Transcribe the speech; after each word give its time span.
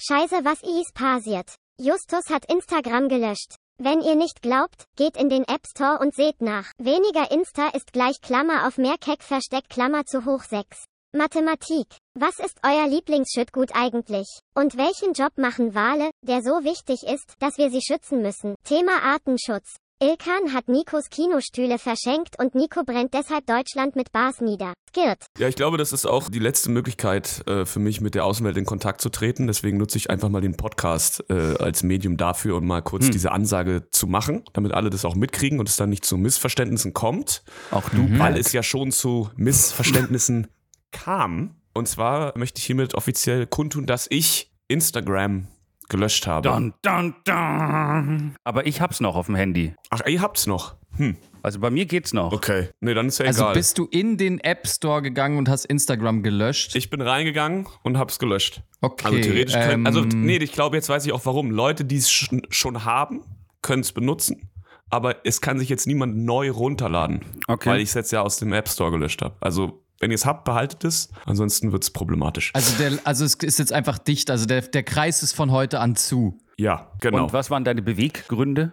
Scheiße, 0.00 0.44
was 0.44 0.62
ist 0.62 0.94
passiert? 0.94 1.56
Justus 1.76 2.30
hat 2.30 2.44
Instagram 2.48 3.08
gelöscht. 3.08 3.56
Wenn 3.78 4.00
ihr 4.00 4.14
nicht 4.14 4.42
glaubt, 4.42 4.84
geht 4.94 5.16
in 5.16 5.28
den 5.28 5.42
App 5.42 5.66
Store 5.66 5.98
und 5.98 6.14
seht 6.14 6.40
nach. 6.40 6.66
Weniger 6.78 7.32
Insta 7.32 7.68
ist 7.70 7.92
gleich 7.92 8.20
Klammer 8.20 8.68
auf 8.68 8.78
mehr 8.78 8.96
Keck 8.98 9.24
versteckt 9.24 9.70
Klammer 9.70 10.04
zu 10.04 10.24
hoch 10.24 10.44
6. 10.44 10.84
Mathematik. 11.12 11.88
Was 12.14 12.38
ist 12.38 12.60
euer 12.62 12.86
Lieblingsschüttgut 12.86 13.70
eigentlich? 13.74 14.28
Und 14.54 14.76
welchen 14.76 15.14
Job 15.14 15.36
machen 15.36 15.74
Wale, 15.74 16.10
der 16.22 16.42
so 16.42 16.62
wichtig 16.62 17.02
ist, 17.02 17.34
dass 17.40 17.58
wir 17.58 17.70
sie 17.70 17.82
schützen 17.82 18.22
müssen? 18.22 18.54
Thema 18.62 19.02
Artenschutz. 19.02 19.78
Ilkan 20.00 20.54
hat 20.54 20.68
Nikos 20.68 21.10
Kinostühle 21.10 21.76
verschenkt 21.76 22.38
und 22.38 22.54
Nico 22.54 22.84
brennt 22.84 23.14
deshalb 23.14 23.46
Deutschland 23.46 23.96
mit 23.96 24.12
Bars 24.12 24.40
nieder. 24.40 24.72
Skirt. 24.90 25.26
Ja, 25.38 25.48
ich 25.48 25.56
glaube, 25.56 25.76
das 25.76 25.92
ist 25.92 26.06
auch 26.06 26.28
die 26.28 26.38
letzte 26.38 26.70
Möglichkeit 26.70 27.42
äh, 27.48 27.66
für 27.66 27.80
mich, 27.80 28.00
mit 28.00 28.14
der 28.14 28.24
Außenwelt 28.24 28.56
in 28.56 28.64
Kontakt 28.64 29.00
zu 29.00 29.08
treten. 29.08 29.48
Deswegen 29.48 29.76
nutze 29.76 29.98
ich 29.98 30.08
einfach 30.08 30.28
mal 30.28 30.40
den 30.40 30.56
Podcast 30.56 31.24
äh, 31.28 31.56
als 31.58 31.82
Medium 31.82 32.16
dafür, 32.16 32.58
um 32.58 32.66
mal 32.68 32.80
kurz 32.80 33.06
hm. 33.06 33.10
diese 33.10 33.32
Ansage 33.32 33.88
zu 33.90 34.06
machen, 34.06 34.44
damit 34.52 34.72
alle 34.72 34.88
das 34.88 35.04
auch 35.04 35.16
mitkriegen 35.16 35.58
und 35.58 35.68
es 35.68 35.74
dann 35.74 35.90
nicht 35.90 36.04
zu 36.04 36.16
Missverständnissen 36.16 36.94
kommt. 36.94 37.42
Auch 37.72 37.88
du. 37.88 38.08
Weil 38.20 38.38
es 38.38 38.52
ja 38.52 38.62
schon 38.62 38.92
zu 38.92 39.30
Missverständnissen 39.34 40.46
kam. 40.92 41.56
Und 41.74 41.88
zwar 41.88 42.38
möchte 42.38 42.60
ich 42.60 42.66
hiermit 42.66 42.94
offiziell 42.94 43.48
kundtun, 43.48 43.86
dass 43.86 44.06
ich 44.08 44.52
Instagram 44.68 45.48
gelöscht 45.88 46.26
habe. 46.26 46.48
Dun, 46.48 46.74
dun, 46.82 47.14
dun. 47.24 48.36
Aber 48.44 48.66
ich 48.66 48.80
hab's 48.80 49.00
noch 49.00 49.16
auf 49.16 49.26
dem 49.26 49.34
Handy. 49.34 49.74
Ach, 49.90 50.00
ihr 50.06 50.20
habt's 50.20 50.46
noch. 50.46 50.76
Hm. 50.96 51.16
Also 51.42 51.60
bei 51.60 51.70
mir 51.70 51.86
geht's 51.86 52.12
noch. 52.12 52.32
Okay. 52.32 52.68
Nee, 52.80 52.94
dann 52.94 53.08
ist 53.08 53.18
ja 53.18 53.26
also 53.26 53.40
egal. 53.40 53.48
Also 53.48 53.58
bist 53.58 53.78
du 53.78 53.86
in 53.86 54.16
den 54.16 54.40
App 54.40 54.66
Store 54.66 55.02
gegangen 55.02 55.38
und 55.38 55.48
hast 55.48 55.64
Instagram 55.64 56.22
gelöscht? 56.22 56.74
Ich 56.76 56.90
bin 56.90 57.00
reingegangen 57.00 57.66
und 57.82 57.96
hab's 57.98 58.18
gelöscht. 58.18 58.62
Okay. 58.80 59.06
Also 59.06 59.20
theoretisch 59.20 59.54
ähm, 59.54 59.70
können, 59.70 59.86
also 59.86 60.00
nee, 60.02 60.36
ich 60.38 60.52
glaube, 60.52 60.76
jetzt 60.76 60.88
weiß 60.88 61.06
ich 61.06 61.12
auch 61.12 61.24
warum. 61.24 61.50
Leute, 61.50 61.84
die 61.84 61.96
es 61.96 62.10
schon 62.10 62.84
haben, 62.84 63.22
können 63.62 63.82
es 63.82 63.92
benutzen. 63.92 64.50
Aber 64.90 65.26
es 65.26 65.40
kann 65.40 65.58
sich 65.58 65.68
jetzt 65.68 65.86
niemand 65.86 66.16
neu 66.16 66.50
runterladen. 66.50 67.20
Okay. 67.46 67.70
Weil 67.70 67.80
ich 67.80 67.90
es 67.90 67.94
jetzt 67.94 68.10
ja 68.10 68.22
aus 68.22 68.38
dem 68.38 68.52
App 68.52 68.68
Store 68.68 68.90
gelöscht 68.90 69.22
habe. 69.22 69.36
Also 69.40 69.84
wenn 70.00 70.10
ihr 70.10 70.16
es 70.16 70.26
habt, 70.26 70.44
behaltet 70.44 70.84
es. 70.84 71.10
Ansonsten 71.24 71.72
wird 71.72 71.82
es 71.82 71.90
problematisch. 71.90 72.52
Also, 72.54 72.76
der, 72.78 72.98
also 73.04 73.24
es 73.24 73.34
ist 73.34 73.58
jetzt 73.58 73.72
einfach 73.72 73.98
dicht. 73.98 74.30
Also 74.30 74.46
der, 74.46 74.62
der 74.62 74.82
Kreis 74.82 75.22
ist 75.22 75.32
von 75.32 75.50
heute 75.50 75.80
an 75.80 75.96
zu. 75.96 76.38
Ja, 76.56 76.92
genau. 77.00 77.24
Und 77.24 77.32
was 77.32 77.50
waren 77.50 77.64
deine 77.64 77.82
Beweggründe? 77.82 78.72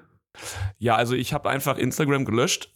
Ja, 0.80 0.96
also 0.96 1.16
ich 1.16 1.34
habe 1.34 1.50
einfach 1.50 1.78
Instagram 1.78 2.26
gelöscht 2.26 2.70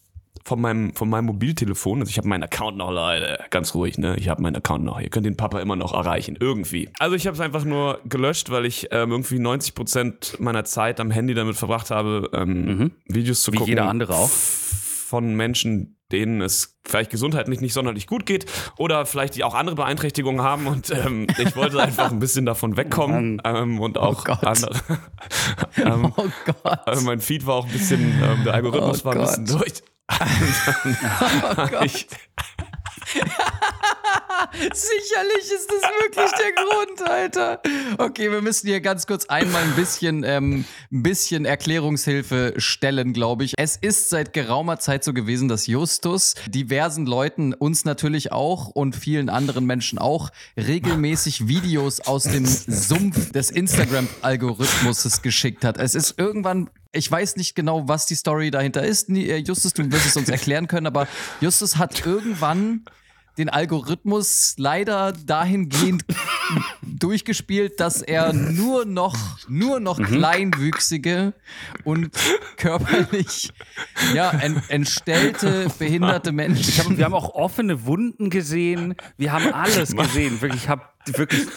von 0.45 0.61
meinem, 0.61 0.93
von 0.95 1.09
meinem 1.09 1.25
Mobiltelefon. 1.25 1.99
Also 1.99 2.09
ich 2.09 2.17
habe 2.17 2.27
meinen 2.27 2.43
Account 2.43 2.77
noch, 2.77 2.91
Leute. 2.91 3.43
Ganz 3.49 3.75
ruhig, 3.75 3.97
ne? 3.97 4.15
Ich 4.17 4.29
habe 4.29 4.41
meinen 4.41 4.55
Account 4.55 4.83
noch. 4.83 4.99
Ihr 4.99 5.09
könnt 5.09 5.25
den 5.25 5.37
Papa 5.37 5.59
immer 5.59 5.75
noch 5.75 5.93
erreichen. 5.93 6.37
Irgendwie. 6.39 6.89
Also 6.99 7.15
ich 7.15 7.27
habe 7.27 7.35
es 7.35 7.41
einfach 7.41 7.65
nur 7.65 7.99
gelöscht, 8.05 8.49
weil 8.49 8.65
ich 8.65 8.87
ähm, 8.91 9.11
irgendwie 9.11 9.39
90 9.39 9.75
Prozent 9.75 10.39
meiner 10.39 10.63
Zeit 10.63 10.99
am 10.99 11.11
Handy 11.11 11.33
damit 11.33 11.55
verbracht 11.55 11.91
habe, 11.91 12.29
ähm, 12.33 12.65
mhm. 12.65 12.91
Videos 13.05 13.41
zu 13.41 13.51
Wie 13.51 13.57
gucken. 13.57 13.67
Wie 13.67 13.71
jeder 13.71 13.89
andere 13.89 14.15
auch. 14.15 14.29
Von 14.29 15.35
Menschen, 15.35 15.98
denen 16.11 16.41
es 16.41 16.79
vielleicht 16.85 17.11
gesundheitlich 17.11 17.61
nicht 17.61 17.73
sonderlich 17.73 18.07
gut 18.07 18.25
geht 18.25 18.45
oder 18.77 19.05
vielleicht 19.05 19.35
die 19.35 19.43
auch 19.43 19.53
andere 19.53 19.75
Beeinträchtigungen 19.75 20.41
haben 20.41 20.67
und 20.67 20.89
ähm, 20.89 21.27
ich 21.37 21.55
wollte 21.55 21.79
einfach 21.81 22.11
ein 22.11 22.19
bisschen 22.19 22.45
davon 22.45 22.77
wegkommen 22.77 23.41
ähm, 23.43 23.79
und 23.79 23.97
auch 23.97 24.25
oh 24.27 24.45
andere. 24.45 24.79
ähm, 25.77 26.13
oh 26.15 26.25
Gott. 26.45 26.87
Also 26.87 27.05
mein 27.05 27.19
Feed 27.19 27.45
war 27.45 27.55
auch 27.55 27.65
ein 27.65 27.71
bisschen, 27.71 28.01
ähm, 28.23 28.43
der 28.43 28.53
Algorithmus 28.55 29.01
oh 29.01 29.05
war 29.05 29.13
ein 29.13 29.19
Gott. 29.19 29.45
bisschen 29.45 29.45
durch. 29.45 29.83
oh 31.57 31.67
Gott. 31.69 31.85
Ich, 31.85 32.07
Sicherlich 34.73 35.51
ist 35.53 35.69
das 35.69 35.81
wirklich 35.81 36.31
der 36.31 36.51
Grund, 36.63 37.09
Alter. 37.09 37.61
Okay, 37.97 38.31
wir 38.31 38.41
müssen 38.41 38.67
hier 38.67 38.81
ganz 38.81 39.07
kurz 39.07 39.25
einmal 39.25 39.63
ein 39.63 39.75
bisschen, 39.75 40.23
ähm, 40.23 40.65
ein 40.91 41.03
bisschen 41.03 41.45
Erklärungshilfe 41.45 42.53
stellen, 42.57 43.13
glaube 43.13 43.43
ich. 43.43 43.53
Es 43.57 43.75
ist 43.75 44.09
seit 44.09 44.33
geraumer 44.33 44.79
Zeit 44.79 45.03
so 45.03 45.13
gewesen, 45.13 45.47
dass 45.47 45.67
Justus 45.67 46.35
diversen 46.47 47.05
Leuten, 47.05 47.53
uns 47.53 47.85
natürlich 47.85 48.31
auch 48.31 48.67
und 48.67 48.95
vielen 48.95 49.29
anderen 49.29 49.65
Menschen 49.65 49.99
auch, 49.99 50.29
regelmäßig 50.57 51.47
Videos 51.47 52.01
aus 52.01 52.23
dem 52.23 52.45
Sumpf 52.45 53.31
des 53.31 53.51
Instagram-Algorithmuses 53.51 55.21
geschickt 55.21 55.65
hat. 55.65 55.77
Es 55.77 55.95
ist 55.95 56.17
irgendwann 56.17 56.69
ich 56.91 57.11
weiß 57.11 57.35
nicht 57.35 57.53
genau, 57.53 57.87
was 57.87 58.07
die 58.07 58.15
Story 58.15 58.49
dahinter 58.49 58.83
ist. 58.83 59.09
äh, 59.09 59.37
Justus, 59.37 59.73
du 59.73 59.91
wirst 59.91 60.07
es 60.07 60.17
uns 60.17 60.27
erklären 60.27 60.67
können, 60.67 60.87
aber 60.87 61.07
Justus 61.39 61.77
hat 61.77 62.03
irgendwann 62.03 62.83
den 63.39 63.49
Algorithmus 63.49 64.55
leider 64.57 65.13
dahingehend 65.13 66.03
durchgespielt, 66.81 67.79
dass 67.79 68.01
er 68.01 68.33
nur 68.33 68.85
noch, 68.85 69.15
nur 69.47 69.79
noch 69.79 69.97
mhm. 69.97 70.05
kleinwüchsige 70.05 71.33
und 71.85 72.11
körperlich 72.57 73.51
ja, 74.13 74.31
en, 74.31 74.61
entstellte, 74.67 75.67
behinderte 75.79 76.33
Menschen. 76.33 76.83
Hab, 76.83 76.97
wir 76.97 77.05
haben 77.05 77.13
auch 77.13 77.33
offene 77.33 77.85
Wunden 77.85 78.29
gesehen. 78.29 78.95
Wir 79.17 79.31
haben 79.31 79.53
alles 79.53 79.95
gesehen. 79.95 80.41
Wirklich, 80.41 80.63
ich 80.63 80.69
habe 80.69 80.83
wirklich. 81.17 81.47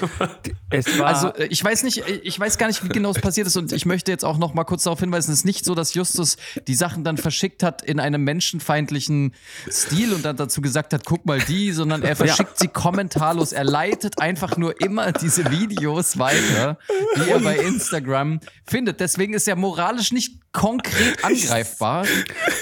Es 0.70 0.98
war 0.98 1.06
also 1.06 1.28
äh, 1.34 1.46
ich 1.46 1.62
weiß 1.62 1.82
nicht, 1.82 2.02
ich 2.22 2.38
weiß 2.38 2.58
gar 2.58 2.66
nicht, 2.66 2.84
wie 2.84 2.88
genau 2.88 3.10
es 3.10 3.20
passiert 3.20 3.46
ist 3.46 3.56
und 3.56 3.72
ich 3.72 3.86
möchte 3.86 4.10
jetzt 4.10 4.24
auch 4.24 4.38
noch 4.38 4.54
mal 4.54 4.64
kurz 4.64 4.84
darauf 4.84 5.00
hinweisen, 5.00 5.32
es 5.32 5.40
ist 5.40 5.44
nicht 5.44 5.64
so, 5.64 5.74
dass 5.74 5.94
Justus 5.94 6.36
die 6.66 6.74
Sachen 6.74 7.04
dann 7.04 7.16
verschickt 7.16 7.62
hat 7.62 7.82
in 7.82 8.00
einem 8.00 8.24
menschenfeindlichen 8.24 9.34
Stil 9.70 10.12
und 10.12 10.24
dann 10.24 10.36
dazu 10.36 10.60
gesagt 10.60 10.94
hat, 10.94 11.04
guck 11.04 11.26
mal 11.26 11.40
die, 11.40 11.72
sondern 11.72 12.02
er 12.02 12.16
verschickt 12.22 12.52
ja. 12.52 12.56
sie 12.60 12.68
kommentarlos. 12.68 13.52
Er 13.52 13.64
leitet 13.64 14.20
einfach 14.20 14.56
nur 14.56 14.80
immer 14.80 15.12
diese 15.12 15.50
Videos 15.50 16.19
weiter, 16.19 16.78
die 17.16 17.30
er 17.30 17.40
bei 17.40 17.56
Instagram 17.56 18.40
findet. 18.64 19.00
Deswegen 19.00 19.34
ist 19.34 19.48
er 19.48 19.56
moralisch 19.56 20.12
nicht 20.12 20.42
konkret 20.52 21.24
angreifbar. 21.24 22.06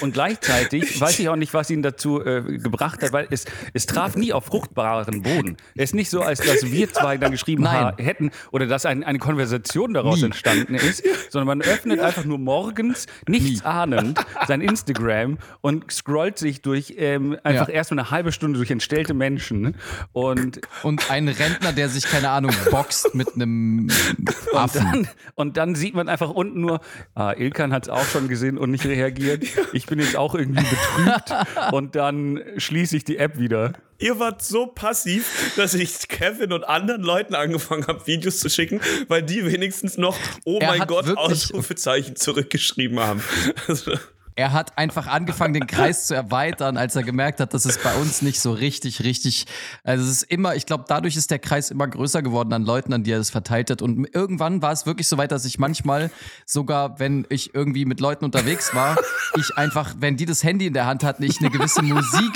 Und 0.01 0.13
gleichzeitig 0.13 0.99
weiß 0.99 1.19
ich 1.19 1.29
auch 1.29 1.35
nicht, 1.35 1.53
was 1.53 1.69
ihn 1.69 1.83
dazu 1.83 2.23
äh, 2.23 2.41
gebracht 2.57 3.03
hat, 3.03 3.11
weil 3.11 3.27
es, 3.29 3.45
es 3.73 3.85
traf 3.85 4.15
nie 4.15 4.33
auf 4.33 4.45
fruchtbaren 4.45 5.21
Boden. 5.21 5.57
Es 5.75 5.91
ist 5.91 5.95
nicht 5.95 6.09
so, 6.09 6.21
als 6.21 6.39
dass 6.39 6.71
wir 6.71 6.80
zwei 6.89 7.17
dann 7.17 7.31
geschrieben 7.31 7.67
hätten 7.97 8.31
oder 8.51 8.67
dass 8.67 8.85
ein, 8.85 9.03
eine 9.03 9.19
Konversation 9.19 9.93
daraus 9.93 10.19
nie. 10.19 10.25
entstanden 10.25 10.75
ist, 10.75 11.03
sondern 11.29 11.59
man 11.59 11.61
öffnet 11.67 11.99
einfach 11.99 12.25
nur 12.25 12.37
morgens, 12.37 13.07
nichts 13.27 13.61
nie. 13.61 13.65
ahnend, 13.65 14.19
sein 14.47 14.61
Instagram 14.61 15.37
und 15.61 15.91
scrollt 15.91 16.37
sich 16.37 16.61
durch 16.61 16.95
ähm, 16.97 17.37
einfach 17.43 17.67
ja. 17.67 17.73
erst 17.73 17.91
mal 17.91 17.99
eine 17.99 18.11
halbe 18.11 18.31
Stunde 18.31 18.57
durch 18.57 18.71
entstellte 18.71 19.13
Menschen 19.13 19.75
und 20.11 20.61
und 20.83 21.11
ein 21.11 21.27
Rentner, 21.27 21.73
der 21.73 21.89
sich 21.89 22.05
keine 22.05 22.29
Ahnung 22.29 22.51
boxt 22.69 23.13
mit 23.15 23.35
einem 23.35 23.89
Affen. 24.53 24.81
Und 24.81 24.93
dann, 24.93 25.07
und 25.35 25.57
dann 25.57 25.75
sieht 25.75 25.93
man 25.93 26.09
einfach 26.09 26.29
unten 26.29 26.61
nur, 26.61 26.81
ah, 27.15 27.33
Ilkan 27.33 27.73
hat 27.73 27.83
es 27.83 27.89
auch 27.89 28.05
schon 28.05 28.27
gesehen 28.27 28.57
und 28.57 28.71
nicht 28.71 28.85
reagiert. 28.85 29.43
Ich 29.73 29.85
bin 29.85 29.99
jetzt 29.99 30.15
auch 30.15 30.35
irgendwie 30.35 30.63
betrübt 30.63 31.33
und 31.71 31.95
dann 31.95 32.39
schließe 32.57 32.97
ich 32.97 33.03
die 33.03 33.17
App 33.17 33.37
wieder. 33.37 33.73
Ihr 34.01 34.17
wart 34.17 34.41
so 34.41 34.65
passiv, 34.65 35.53
dass 35.55 35.75
ich 35.75 36.07
Kevin 36.07 36.53
und 36.53 36.63
anderen 36.63 37.03
Leuten 37.03 37.35
angefangen 37.35 37.85
habe, 37.85 38.07
Videos 38.07 38.39
zu 38.39 38.49
schicken, 38.49 38.81
weil 39.07 39.21
die 39.21 39.45
wenigstens 39.45 39.97
noch 39.97 40.17
Oh 40.43 40.57
Er 40.59 40.67
mein 40.69 40.87
Gott, 40.87 41.07
Ausrufezeichen 41.15 42.15
zurückgeschrieben 42.15 42.99
haben. 42.99 43.23
Also, 43.67 43.91
Er 44.35 44.53
hat 44.53 44.77
einfach 44.77 45.07
angefangen, 45.07 45.53
den 45.53 45.67
Kreis 45.67 46.07
zu 46.07 46.15
erweitern, 46.15 46.77
als 46.77 46.95
er 46.95 47.03
gemerkt 47.03 47.39
hat, 47.39 47.53
dass 47.53 47.65
es 47.65 47.77
bei 47.77 47.93
uns 47.95 48.21
nicht 48.21 48.39
so 48.39 48.53
richtig, 48.53 49.03
richtig. 49.03 49.45
Also 49.83 50.03
es 50.05 50.09
ist 50.09 50.23
immer, 50.23 50.55
ich 50.55 50.65
glaube, 50.65 50.85
dadurch 50.87 51.17
ist 51.17 51.31
der 51.31 51.39
Kreis 51.39 51.69
immer 51.69 51.87
größer 51.87 52.21
geworden 52.21 52.53
an 52.53 52.63
Leuten, 52.63 52.93
an 52.93 53.03
die 53.03 53.11
er 53.11 53.19
es 53.19 53.29
verteilt 53.29 53.69
hat. 53.69 53.81
Und 53.81 54.07
irgendwann 54.13 54.61
war 54.61 54.71
es 54.71 54.85
wirklich 54.85 55.07
so 55.07 55.17
weit, 55.17 55.31
dass 55.31 55.45
ich 55.45 55.59
manchmal 55.59 56.11
sogar, 56.45 56.99
wenn 56.99 57.25
ich 57.29 57.53
irgendwie 57.53 57.85
mit 57.85 57.99
Leuten 57.99 58.23
unterwegs 58.23 58.73
war, 58.73 58.97
ich 59.37 59.57
einfach, 59.57 59.95
wenn 59.99 60.17
die 60.17 60.25
das 60.25 60.43
Handy 60.43 60.67
in 60.67 60.73
der 60.73 60.85
Hand 60.85 61.03
hatten, 61.03 61.23
ich 61.23 61.39
eine 61.39 61.49
gewisse 61.49 61.81
Musik 61.81 62.31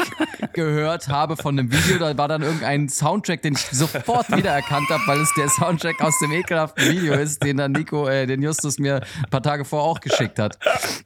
gehört 0.53 1.07
habe 1.07 1.37
von 1.37 1.57
einem 1.57 1.71
Video, 1.71 1.97
da 1.97 2.17
war 2.17 2.27
dann 2.27 2.41
irgendein 2.41 2.89
Soundtrack, 2.89 3.41
den 3.41 3.53
ich 3.53 3.61
sofort 3.71 4.35
wiedererkannt 4.35 4.89
habe, 4.89 5.03
weil 5.05 5.19
es 5.19 5.33
der 5.37 5.49
Soundtrack 5.49 6.01
aus 6.01 6.17
dem 6.19 6.31
ekelhaften 6.31 6.89
Video 6.89 7.13
ist, 7.13 7.43
den 7.43 7.57
dann 7.57 7.71
Nico, 7.71 8.07
äh, 8.07 8.25
den 8.25 8.41
Justus 8.41 8.79
mir 8.79 9.01
ein 9.01 9.29
paar 9.29 9.43
Tage 9.43 9.65
vorher 9.65 9.89
auch 9.89 9.99
geschickt 9.99 10.39
hat. 10.39 10.57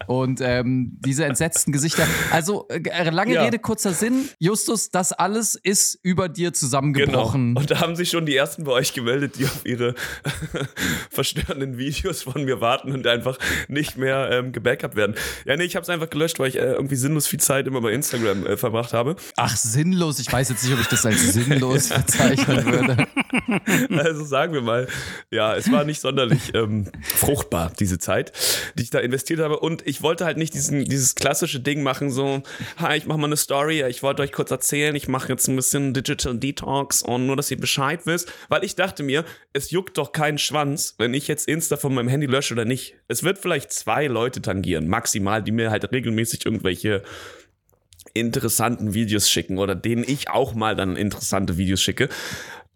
Und 0.08 0.42
ähm, 0.42 0.79
diese 1.02 1.26
entsetzten 1.26 1.72
Gesichter. 1.72 2.08
Also, 2.32 2.68
äh, 2.70 3.10
lange 3.10 3.34
Ja. 3.34 3.44
Rede, 3.44 3.60
kurzer 3.60 3.94
Sinn. 3.94 4.30
Justus, 4.40 4.90
das 4.90 5.12
alles 5.14 5.56
ist 5.56 6.00
über 6.04 6.30
dir 6.30 6.54
zusammengebrochen. 6.54 7.50
Genau. 7.50 7.60
Und 7.60 7.72
da 7.72 7.80
haben 7.82 7.96
sich 7.96 8.10
schon 8.10 8.26
die 8.26 8.36
ersten 8.36 8.64
bei 8.64 8.72
euch 8.72 8.94
gemeldet, 8.94 9.36
die 9.38 9.46
auf 9.46 9.66
ihre 9.66 9.96
verstörenden 11.10 11.78
Videos 11.78 12.24
von 12.24 12.44
mir 12.46 12.62
warten 12.62 12.92
und 12.94 13.06
einfach 13.08 13.38
nicht 13.68 13.98
mehr 13.98 14.30
ähm, 14.32 14.52
gebackupt 14.52 14.96
werden. 14.96 15.16
Ja, 15.46 15.56
nee, 15.56 15.64
ich 15.64 15.76
habe 15.76 15.84
es 15.84 15.90
einfach 15.90 16.10
gelöscht, 16.10 16.40
weil 16.40 16.50
ich 16.50 16.56
äh, 16.58 16.72
irgendwie 16.74 16.96
sinnlos 16.96 17.28
viel 17.28 17.40
Zeit 17.40 17.68
immer 17.68 17.82
bei 17.82 17.92
Instagram 17.92 18.46
äh, 18.46 18.58
verbracht 18.58 18.94
habe. 18.94 19.16
Ach, 19.38 19.56
sinnlos. 19.56 20.20
Ich 20.20 20.32
weiß 20.32 20.50
jetzt 20.50 20.64
nicht, 20.64 20.74
ob 20.74 20.80
ich 20.80 20.88
das 20.88 21.06
als 21.06 21.34
sinnlos 21.34 21.90
bezeichnen 21.90 22.66
würde. 22.66 23.08
Also 23.98 24.24
sagen 24.26 24.54
wir 24.54 24.62
mal, 24.62 24.88
ja, 25.32 25.56
es 25.56 25.72
war 25.72 25.84
nicht 25.84 26.02
sonderlich 26.02 26.54
ähm, 26.54 26.88
fruchtbar, 27.02 27.72
diese 27.80 28.00
Zeit, 28.00 28.32
die 28.76 28.84
ich 28.84 28.90
da 28.90 29.00
investiert 29.00 29.40
habe. 29.40 29.60
Und 29.60 29.86
ich 29.88 30.02
wollte 30.02 30.26
halt 30.26 30.38
nicht 30.38 30.54
diesen, 30.54 30.69
dieses 30.72 31.16
klassische 31.16 31.60
Ding 31.60 31.84
machen, 31.84 32.12
so, 32.12 32.42
hi, 32.78 32.98
ich 32.98 33.06
mache 33.06 33.18
mal 33.18 33.28
eine 33.28 33.38
Story, 33.38 33.84
ich 33.88 34.04
wollte 34.04 34.22
euch 34.22 34.32
kurz 34.32 34.52
erzählen, 34.52 34.96
ich 34.96 35.08
mache 35.08 35.30
jetzt 35.30 35.48
ein 35.48 35.56
bisschen 35.56 35.94
Digital 35.94 36.38
Detox 36.38 37.02
und 37.02 37.28
nur, 37.28 37.36
dass 37.36 37.52
ihr 37.52 37.60
Bescheid 37.60 38.02
wisst. 38.06 38.32
Weil 38.48 38.64
ich 38.64 38.76
dachte 38.76 39.04
mir, 39.04 39.26
es 39.54 39.72
juckt 39.72 39.98
doch 39.98 40.12
keinen 40.12 40.38
Schwanz, 40.38 40.96
wenn 40.98 41.14
ich 41.14 41.28
jetzt 41.28 41.48
Insta 41.48 41.78
von 41.78 41.94
meinem 41.94 42.08
Handy 42.08 42.28
lösche 42.28 42.54
oder 42.54 42.66
nicht. 42.66 42.96
Es 43.08 43.24
wird 43.24 43.38
vielleicht 43.38 43.72
zwei 43.72 44.08
Leute 44.08 44.42
tangieren, 44.42 44.88
maximal, 44.88 45.44
die 45.44 45.52
mir 45.52 45.72
halt 45.72 45.92
regelmäßig 45.92 46.46
irgendwelche 46.46 47.04
interessanten 48.14 48.94
Videos 48.94 49.30
schicken 49.30 49.58
oder 49.58 49.76
denen 49.76 50.04
ich 50.04 50.30
auch 50.30 50.54
mal 50.54 50.76
dann 50.76 50.96
interessante 50.96 51.58
Videos 51.58 51.82
schicke. 51.82 52.10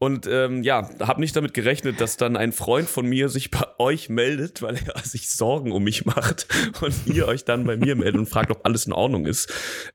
Und 0.04 0.28
ähm, 0.28 0.64
ja, 0.64 0.90
habe 1.00 1.22
nicht 1.22 1.34
damit 1.34 1.54
gerechnet, 1.54 2.02
dass 2.02 2.18
dann 2.18 2.36
ein 2.36 2.52
Freund 2.52 2.90
von 2.90 3.06
mir 3.06 3.30
sich 3.30 3.52
bei 3.52 3.64
euch 3.80 4.10
meldet, 4.10 4.62
weil 4.62 4.76
er 4.76 5.00
sich 5.06 5.30
Sorgen 5.30 5.72
um 5.72 5.82
mich 5.82 6.04
macht 6.04 6.46
und 6.82 6.94
ihr 7.06 7.26
euch 7.26 7.46
dann 7.46 7.64
bei 7.64 7.78
mir 7.78 7.96
meldet 7.96 8.18
und 8.18 8.26
fragt, 8.28 8.52
ob 8.52 8.66
alles 8.66 8.86
in 8.86 8.92
Ordnung 8.92 9.26
ist. 9.26 9.50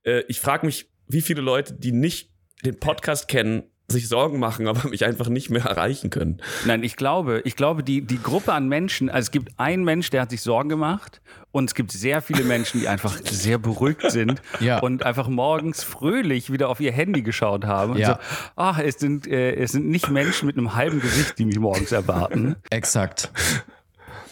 Äh, 0.05 0.23
ich 0.27 0.41
frage 0.41 0.65
mich, 0.65 0.91
wie 1.09 1.21
viele 1.21 1.43
Leute, 1.43 1.75
die 1.75 1.93
nicht 1.93 2.33
den 2.65 2.81
Podcast 2.81 3.29
kennen, 3.29 3.65
sich 3.91 4.07
Sorgen 4.09 4.39
machen, 4.39 4.69
aber 4.69 4.87
mich 4.91 5.05
einfach 5.07 5.29
nicht 5.29 5.49
mehr 5.49 5.65
erreichen 5.65 6.11
können. 6.11 6.43
Nein, 6.67 6.83
ich 6.83 6.97
glaube, 6.97 7.41
ich 7.45 7.57
glaube, 7.57 7.83
die, 7.83 8.03
die 8.03 8.23
Gruppe 8.23 8.53
an 8.53 8.69
Menschen, 8.69 9.09
also 9.09 9.27
es 9.27 9.31
gibt 9.31 9.59
einen 9.59 9.83
Mensch, 9.83 10.11
der 10.11 10.21
hat 10.23 10.31
sich 10.31 10.43
Sorgen 10.43 10.69
gemacht 10.69 11.23
und 11.53 11.71
es 11.71 11.75
gibt 11.75 11.91
sehr 11.93 12.21
viele 12.21 12.45
Menschen, 12.45 12.81
die 12.81 12.89
einfach 12.89 13.17
sehr 13.25 13.57
beruhigt 13.57 14.11
sind 14.11 14.43
Ja. 14.61 14.81
und 14.81 15.05
einfach 15.05 15.29
morgens 15.29 15.83
fröhlich 15.85 16.53
wieder 16.53 16.69
auf 16.69 16.81
ihr 16.81 16.93
Handy 16.93 17.23
geschaut 17.23 17.65
haben. 17.65 17.93
Und 17.93 17.99
Ja. 17.99 18.15
so, 18.15 18.15
ach, 18.57 18.79
es 18.79 18.97
sind, 18.97 19.27
äh, 19.27 19.55
es 19.55 19.73
sind 19.73 19.89
nicht 19.89 20.11
Menschen 20.11 20.45
mit 20.47 20.59
einem 20.59 20.75
halben 20.75 21.01
Gesicht, 21.01 21.39
die 21.39 21.47
mich 21.47 21.59
morgens 21.59 21.91
erwarten. 21.91 22.57
Exakt. 22.69 23.31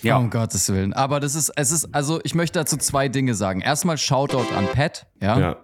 Ja. 0.03 0.19
Um 0.19 0.29
Gottes 0.29 0.71
Willen. 0.71 0.93
Aber 0.93 1.19
das 1.19 1.35
ist, 1.35 1.51
es 1.57 1.71
ist, 1.73 1.95
also 1.95 2.21
ich 2.25 2.35
möchte 2.35 2.59
dazu 2.59 2.77
zwei 2.77 3.09
Dinge 3.09 3.35
sagen. 3.35 3.63
Erstmal 3.63 3.97
Shoutout 3.97 4.55
an 4.55 4.67
Pat, 4.75 5.07
ja, 5.23 5.39
Ja. 5.41 5.57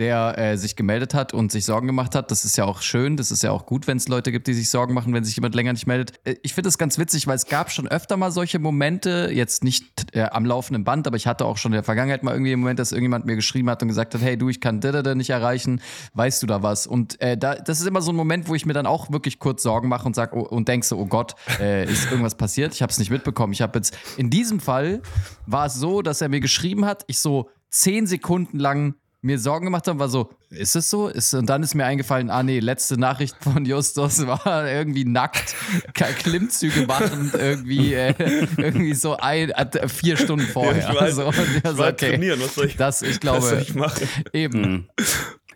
Der 0.00 0.38
äh, 0.38 0.56
sich 0.56 0.76
gemeldet 0.76 1.12
hat 1.12 1.34
und 1.34 1.52
sich 1.52 1.66
Sorgen 1.66 1.86
gemacht 1.86 2.14
hat. 2.14 2.30
Das 2.30 2.44
ist 2.46 2.56
ja 2.56 2.64
auch 2.64 2.80
schön, 2.80 3.18
das 3.18 3.30
ist 3.30 3.42
ja 3.42 3.52
auch 3.52 3.66
gut, 3.66 3.86
wenn 3.86 3.98
es 3.98 4.08
Leute 4.08 4.32
gibt, 4.32 4.46
die 4.46 4.54
sich 4.54 4.70
Sorgen 4.70 4.94
machen, 4.94 5.12
wenn 5.12 5.24
sich 5.24 5.36
jemand 5.36 5.54
länger 5.54 5.74
nicht 5.74 5.86
meldet. 5.86 6.14
Äh, 6.24 6.36
Ich 6.42 6.54
finde 6.54 6.68
das 6.68 6.78
ganz 6.78 6.98
witzig, 6.98 7.26
weil 7.26 7.36
es 7.36 7.46
gab 7.46 7.70
schon 7.70 7.86
öfter 7.86 8.16
mal 8.16 8.32
solche 8.32 8.58
Momente, 8.58 9.30
jetzt 9.32 9.62
nicht 9.62 10.16
äh, 10.16 10.22
am 10.22 10.46
laufenden 10.46 10.84
Band, 10.84 11.06
aber 11.06 11.16
ich 11.16 11.26
hatte 11.26 11.44
auch 11.44 11.58
schon 11.58 11.72
in 11.72 11.74
der 11.76 11.84
Vergangenheit 11.84 12.22
mal 12.22 12.32
irgendwie 12.32 12.52
einen 12.52 12.62
Moment, 12.62 12.78
dass 12.78 12.92
irgendjemand 12.92 13.26
mir 13.26 13.36
geschrieben 13.36 13.68
hat 13.68 13.82
und 13.82 13.88
gesagt 13.88 14.14
hat, 14.14 14.22
hey 14.22 14.38
du, 14.38 14.48
ich 14.48 14.60
kann 14.60 14.80
da 14.80 15.14
nicht 15.14 15.30
erreichen, 15.30 15.82
weißt 16.14 16.42
du 16.42 16.46
da 16.46 16.62
was? 16.62 16.86
Und 16.86 17.20
äh, 17.20 17.36
da, 17.36 17.54
das 17.54 17.80
ist 17.80 17.86
immer 17.86 18.00
so 18.00 18.10
ein 18.10 18.16
Moment, 18.16 18.48
wo 18.48 18.54
ich 18.54 18.64
mir 18.64 18.72
dann 18.72 18.86
auch 18.86 19.10
wirklich 19.10 19.38
kurz 19.38 19.62
Sorgen 19.62 19.88
mache 19.88 20.06
und 20.06 20.16
sag 20.16 20.32
oh, 20.34 20.40
und 20.40 20.66
denk 20.68 20.84
so, 20.84 20.96
oh 20.96 21.06
Gott, 21.06 21.34
äh, 21.60 21.84
ist 21.84 22.10
irgendwas 22.10 22.36
passiert? 22.36 22.74
Ich 22.74 22.80
habe 22.80 22.90
es 22.90 22.98
nicht 22.98 23.10
mitbekommen. 23.10 23.52
Ich 23.52 23.60
habe 23.60 23.78
jetzt 23.78 23.96
in 24.16 24.30
diesem 24.30 24.60
Fall 24.60 25.02
war 25.46 25.66
es 25.66 25.74
so, 25.74 26.00
dass 26.00 26.22
er 26.22 26.30
mir 26.30 26.40
geschrieben 26.40 26.86
hat, 26.86 27.04
ich 27.06 27.18
so 27.18 27.50
zehn 27.68 28.06
Sekunden 28.06 28.58
lang 28.58 28.94
mir 29.22 29.38
Sorgen 29.38 29.66
gemacht 29.66 29.86
habe, 29.86 29.98
war 29.98 30.08
so, 30.08 30.30
ist 30.48 30.76
es 30.76 30.88
so? 30.88 31.08
Ist, 31.08 31.34
und 31.34 31.46
dann 31.46 31.62
ist 31.62 31.74
mir 31.74 31.84
eingefallen, 31.84 32.30
ah 32.30 32.42
nee, 32.42 32.58
letzte 32.58 32.98
Nachricht 32.98 33.36
von 33.40 33.64
Justus 33.64 34.26
war 34.26 34.68
irgendwie 34.68 35.04
nackt, 35.04 35.54
Klimmzüge 35.94 36.86
machen, 36.86 37.30
irgendwie, 37.34 37.94
äh, 37.94 38.14
irgendwie 38.56 38.94
so 38.94 39.16
ein, 39.16 39.50
äh, 39.50 39.88
vier 39.88 40.16
Stunden 40.16 40.46
vorher. 40.46 40.82
Ja, 40.82 40.92
ich 40.92 41.00
weiß. 41.00 41.14
so, 41.16 41.26
und 41.26 41.36
ich 41.38 41.70
so, 41.70 41.78
war 41.78 41.88
okay. 41.88 42.10
trainieren, 42.10 42.40
was 42.40 42.54
soll 42.54 42.66
ich, 42.66 42.76
Das, 42.76 43.02
ich 43.02 43.10
was 43.10 43.20
glaube, 43.20 43.42
soll 43.42 43.58
ich 43.58 43.74
machen? 43.74 44.08
eben. 44.32 44.88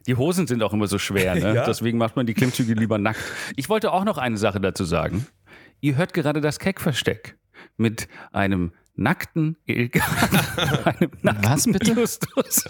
Die 0.07 0.17
Hosen 0.17 0.47
sind 0.47 0.63
auch 0.63 0.75
immer 0.75 0.87
so 0.87 0.99
schwer, 0.99 1.35
ne? 1.35 1.55
Ja. 1.55 1.65
deswegen 1.65 1.97
macht 1.97 2.17
man 2.17 2.27
die 2.27 2.35
Klimmzüge 2.35 2.75
lieber 2.75 2.99
nackt. 2.99 3.21
Ich 3.57 3.71
wollte 3.71 3.93
auch 3.93 4.05
noch 4.05 4.19
eine 4.19 4.37
Sache 4.37 4.61
dazu 4.61 4.85
sagen. 4.85 5.27
Ihr 5.81 5.97
hört 5.97 6.13
gerade 6.13 6.43
das 6.43 6.59
Keckversteck 6.59 7.39
mit 7.79 8.09
einem 8.33 8.73
nackten 8.97 9.57
nackten 9.67 11.45
Was 11.45 11.65
bitte? 11.65 11.93
Justus. 11.93 12.65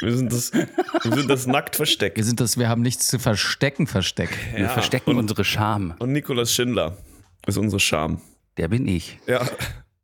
Wir 0.00 0.16
sind 0.16 0.32
das, 0.32 0.52
wir 0.52 1.12
sind 1.16 1.28
das 1.28 1.46
nackt 1.46 1.76
versteckt. 1.76 2.16
Wir 2.16 2.24
sind 2.24 2.40
das, 2.40 2.58
wir 2.58 2.68
haben 2.68 2.82
nichts 2.82 3.06
zu 3.06 3.18
verstecken, 3.18 3.86
versteckt. 3.86 4.36
Wir 4.54 4.68
verstecken 4.68 5.16
unsere 5.16 5.44
Scham. 5.44 5.94
Und 5.98 6.12
Nikolaus 6.12 6.52
Schindler 6.52 6.96
ist 7.46 7.58
unsere 7.58 7.80
Scham. 7.80 8.20
Der 8.56 8.68
bin 8.68 8.88
ich. 8.88 9.18
Ja. 9.26 9.46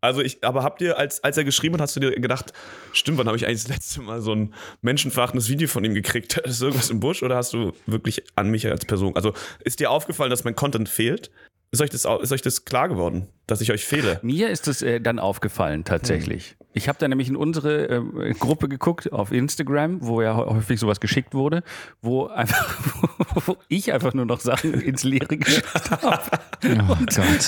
Also 0.00 0.20
ich, 0.20 0.44
aber 0.44 0.62
habt 0.62 0.81
ihr, 0.82 0.98
als, 0.98 1.25
als 1.25 1.37
er 1.37 1.44
geschrieben 1.44 1.75
hat, 1.75 1.81
hast 1.81 1.96
du 1.96 2.00
dir 2.00 2.12
gedacht, 2.12 2.52
stimmt, 2.93 3.19
wann 3.19 3.26
habe 3.26 3.37
ich 3.37 3.46
eigentlich 3.46 3.62
das 3.62 3.69
letzte 3.69 4.02
Mal 4.02 4.20
so 4.20 4.32
ein 4.32 4.54
menschenverachtendes 4.82 5.48
Video 5.48 5.69
von 5.69 5.84
ihm 5.84 5.94
gekriegt? 5.94 6.37
Ist 6.44 6.62
irgendwas 6.62 6.90
im 6.90 7.00
Busch 7.00 7.22
oder 7.22 7.37
hast 7.37 7.52
du 7.52 7.72
wirklich 7.87 8.22
an 8.37 8.50
mich 8.50 8.66
als 8.66 8.84
Person? 8.84 9.16
Also 9.16 9.32
ist 9.64 9.81
dir 9.81 9.90
aufgefallen, 9.90 10.31
dass 10.31 10.44
mein 10.44 10.54
Content 10.54 10.88
fehlt? 10.88 11.31
Ist 11.72 11.82
euch 11.82 11.90
das, 11.90 12.04
ist 12.22 12.32
euch 12.32 12.43
das 12.43 12.64
klar 12.64 12.88
geworden, 12.88 13.28
dass 13.46 13.60
ich 13.60 13.72
euch 13.72 13.84
fehle? 13.84 14.20
Mir 14.22 14.50
ist 14.50 14.69
es 14.69 14.82
äh, 14.82 15.00
dann 15.00 15.19
aufgefallen, 15.19 15.84
tatsächlich. 15.84 16.56
Ich 16.76 16.90
habe 16.90 16.99
da 16.99 17.08
nämlich 17.08 17.31
in 17.31 17.37
unsere 17.37 17.88
äh, 17.88 18.34
Gruppe 18.34 18.69
geguckt 18.69 19.11
auf 19.11 19.32
Instagram, 19.32 20.00
wo 20.02 20.20
ja 20.20 20.37
häufig 20.37 20.78
sowas 20.78 21.00
geschickt 21.00 21.32
wurde, 21.32 21.62
wo 22.02 22.26
einfach, 22.26 22.76
wo 23.46 23.56
ich 23.69 23.94
einfach 23.94 24.12
nur 24.12 24.26
noch 24.26 24.40
Sachen 24.40 24.75
ins 24.75 25.02
Leere 25.02 25.38
geschickt 25.38 25.90
habe. 25.90 26.38
Oh. 26.67 26.96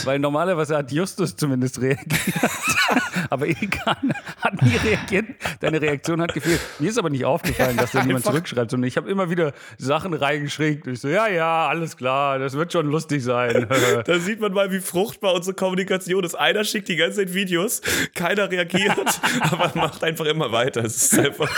Weil 0.05 0.19
normalerweise 0.19 0.79
hat 0.79 0.93
Justus 0.93 1.37
zumindest 1.37 1.79
reagiert. 1.79 2.09
aber 3.31 3.47
Ilkan 3.47 4.15
hat 4.41 4.63
nie 4.63 4.77
reagiert. 4.77 5.27
Deine 5.61 5.83
Reaktion 5.83 6.23
hat 6.23 6.33
gefehlt. 6.33 6.61
Mir 6.79 6.89
ist 6.89 6.99
aber 6.99 7.11
nicht 7.11 7.27
aufgefallen, 7.27 7.77
dass 7.77 7.93
da 7.93 8.03
niemand 8.05 8.25
zurückschreibt, 8.25 8.71
sondern 8.71 8.89
ich 8.89 8.97
habe 8.97 9.11
immer 9.11 9.29
wieder 9.29 9.53
Sachen 9.77 10.15
reingeschickt. 10.15 10.87
Ich 10.87 11.01
so, 11.01 11.09
ja, 11.09 11.29
ja, 11.29 11.69
alles 11.69 11.99
klar, 11.99 12.39
das 12.39 12.55
wird 12.55 12.73
schon 12.73 12.87
lustig 12.91 13.23
sein. 13.23 13.67
Da 14.05 14.19
sieht 14.19 14.41
man 14.41 14.53
mal, 14.53 14.71
wie 14.71 14.81
fruchtbar 14.81 15.35
unsere 15.35 15.55
Kommunikation 15.55 16.23
ist. 16.25 16.35
Einer 16.35 16.65
schickt 16.65 16.89
die 16.89 16.97
ganze 16.97 17.19
Zeit 17.19 17.35
Videos, 17.35 17.81
keiner 18.15 18.51
reagiert, 18.51 19.18
aber 19.41 19.73
macht 19.75 20.03
einfach 20.05 20.25
immer 20.27 20.53
weiter. 20.53 20.85
Es 20.85 21.03
ist 21.03 21.19
einfach 21.19 21.51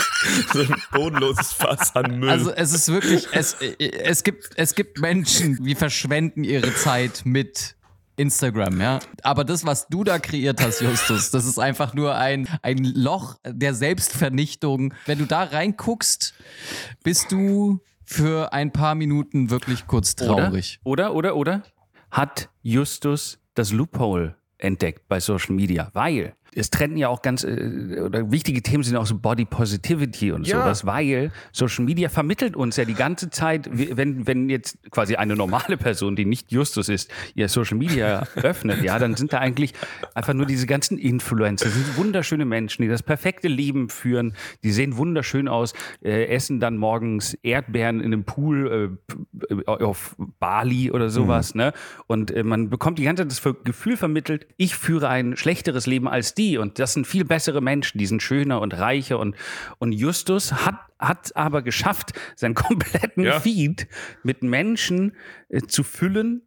so 0.53 0.61
ein 0.61 0.75
bodenloses 0.93 1.53
Fass 1.53 1.95
an 1.95 2.19
Müll. 2.19 2.31
Also 2.31 2.53
es 2.53 2.73
ist 2.73 2.89
wirklich, 2.89 3.27
es, 3.33 3.57
es, 3.79 4.23
gibt, 4.23 4.51
es 4.57 4.75
gibt 4.75 5.01
Menschen, 5.01 5.63
die 5.63 5.75
verschwenden 5.75 6.45
ihre 6.45 6.75
Zeit 6.75 7.23
mit 7.25 7.77
Instagram, 8.21 8.81
ja. 8.81 8.99
Aber 9.23 9.45
das, 9.45 9.65
was 9.65 9.89
du 9.89 10.05
da 10.05 10.19
kreiert 10.19 10.61
hast, 10.61 10.81
Justus, 10.81 11.31
das 11.31 11.47
ist 11.47 11.59
einfach 11.59 11.95
nur 11.95 12.17
ein, 12.17 12.49
ein 12.63 12.85
Loch 12.85 13.37
der 13.47 13.73
Selbstvernichtung. 13.75 14.93
Wenn 15.07 15.19
du 15.19 15.25
da 15.25 15.45
reinguckst, 15.45 16.35
bist 17.03 17.33
du 17.33 17.81
für 18.05 18.53
ein 18.53 18.73
paar 18.73 18.95
Minuten 18.95 19.51
wirklich 19.51 19.87
kurz 19.87 20.17
traurig. 20.17 20.81
Oder, 20.85 21.15
oder, 21.15 21.37
oder 21.37 21.63
hat 22.11 22.51
Justus 22.63 23.39
das 23.55 23.73
Loophole 23.73 24.37
entdeckt 24.59 25.09
bei 25.09 25.21
Social 25.21 25.55
Media? 25.55 25.91
Weil 25.95 26.35
es 26.55 26.71
trenden 26.71 26.97
ja 26.99 27.09
auch 27.09 27.23
ganz, 27.23 27.45
äh, 27.45 28.01
oder 28.05 28.31
wichtige 28.33 28.63
Themen 28.63 28.83
sind 28.83 28.97
auch 28.97 29.07
so 29.07 29.17
Body 29.19 29.45
Positivity 29.45 30.33
und 30.33 30.47
Ja. 30.47 30.61
sowas, 30.63 30.85
weil 30.87 31.31
Social 31.53 31.85
Media 31.85 32.09
vermittelt 32.09 32.57
uns 32.57 32.77
ja 32.77 32.85
die 32.85 32.95
ganze 32.95 33.31
Zeit, 33.31 33.69
wenn, 33.73 34.27
wenn 34.27 34.49
jetzt 34.51 34.79
quasi 34.91 35.17
eine 35.17 35.37
normale 35.37 35.77
Person, 35.77 36.17
die 36.17 36.25
nicht 36.25 36.51
Justus 36.51 36.89
ist, 36.89 37.11
ihr 37.35 37.49
Social 37.49 37.77
Media 37.79 38.27
öffnet, 38.37 38.83
ja, 38.83 38.99
dann 38.99 39.15
sind 39.15 39.33
da 39.33 39.39
eigentlich 39.39 39.75
einfach 40.15 40.35
nur 40.35 40.47
diese 40.47 40.67
ganzen 40.67 40.99
Influencer, 40.99 41.69
sind 41.69 41.97
wunderschöne 41.97 42.45
Menschen, 42.45 42.83
die 42.83 42.89
das 42.89 43.03
perfekte 43.03 43.49
Leben 43.49 43.89
führen, 43.89 44.35
die 44.65 44.73
sehen 44.73 44.97
wunderschön 44.97 45.47
aus, 45.49 45.73
äh, 46.03 46.27
essen 46.27 46.59
dann 46.61 46.77
morgens 46.77 47.35
Erdbeeren 47.43 48.01
in 48.01 48.07
einem 48.07 48.25
Pool 48.25 48.99
äh, 49.51 49.65
auf 49.67 50.17
Bali 50.39 50.91
oder 50.91 51.11
sowas, 51.11 51.55
ne? 51.55 51.73
Und 52.07 52.31
äh, 52.31 52.43
man 52.43 52.71
bekommt 52.71 52.99
die 52.99 53.05
ganze 53.05 53.27
Zeit 53.29 53.31
das 53.45 53.55
Gefühl 53.65 53.97
vermittelt, 53.97 54.47
ich 54.57 54.75
führe 54.75 55.09
ein 55.09 55.37
schlechteres 55.37 55.87
Leben 55.87 56.09
als 56.09 56.35
die 56.35 56.40
und 56.59 56.79
das 56.79 56.95
sind 56.95 57.07
viel 57.07 57.25
bessere 57.25 57.61
Menschen, 57.61 57.99
die 57.99 58.07
sind 58.07 58.23
schöner 58.23 58.61
und 58.61 58.75
reicher 58.75 59.19
und, 59.19 59.37
und 59.79 59.93
Justus 59.93 60.53
hat 60.53 60.77
hat 61.01 61.35
aber 61.35 61.63
geschafft, 61.63 62.13
seinen 62.37 62.55
kompletten 62.67 63.25
Ja. 63.25 63.41
Feed 63.41 63.89
mit 64.23 64.43
Menschen 64.43 65.17
äh, 65.49 65.63
zu 65.63 65.83
füllen, 65.83 66.43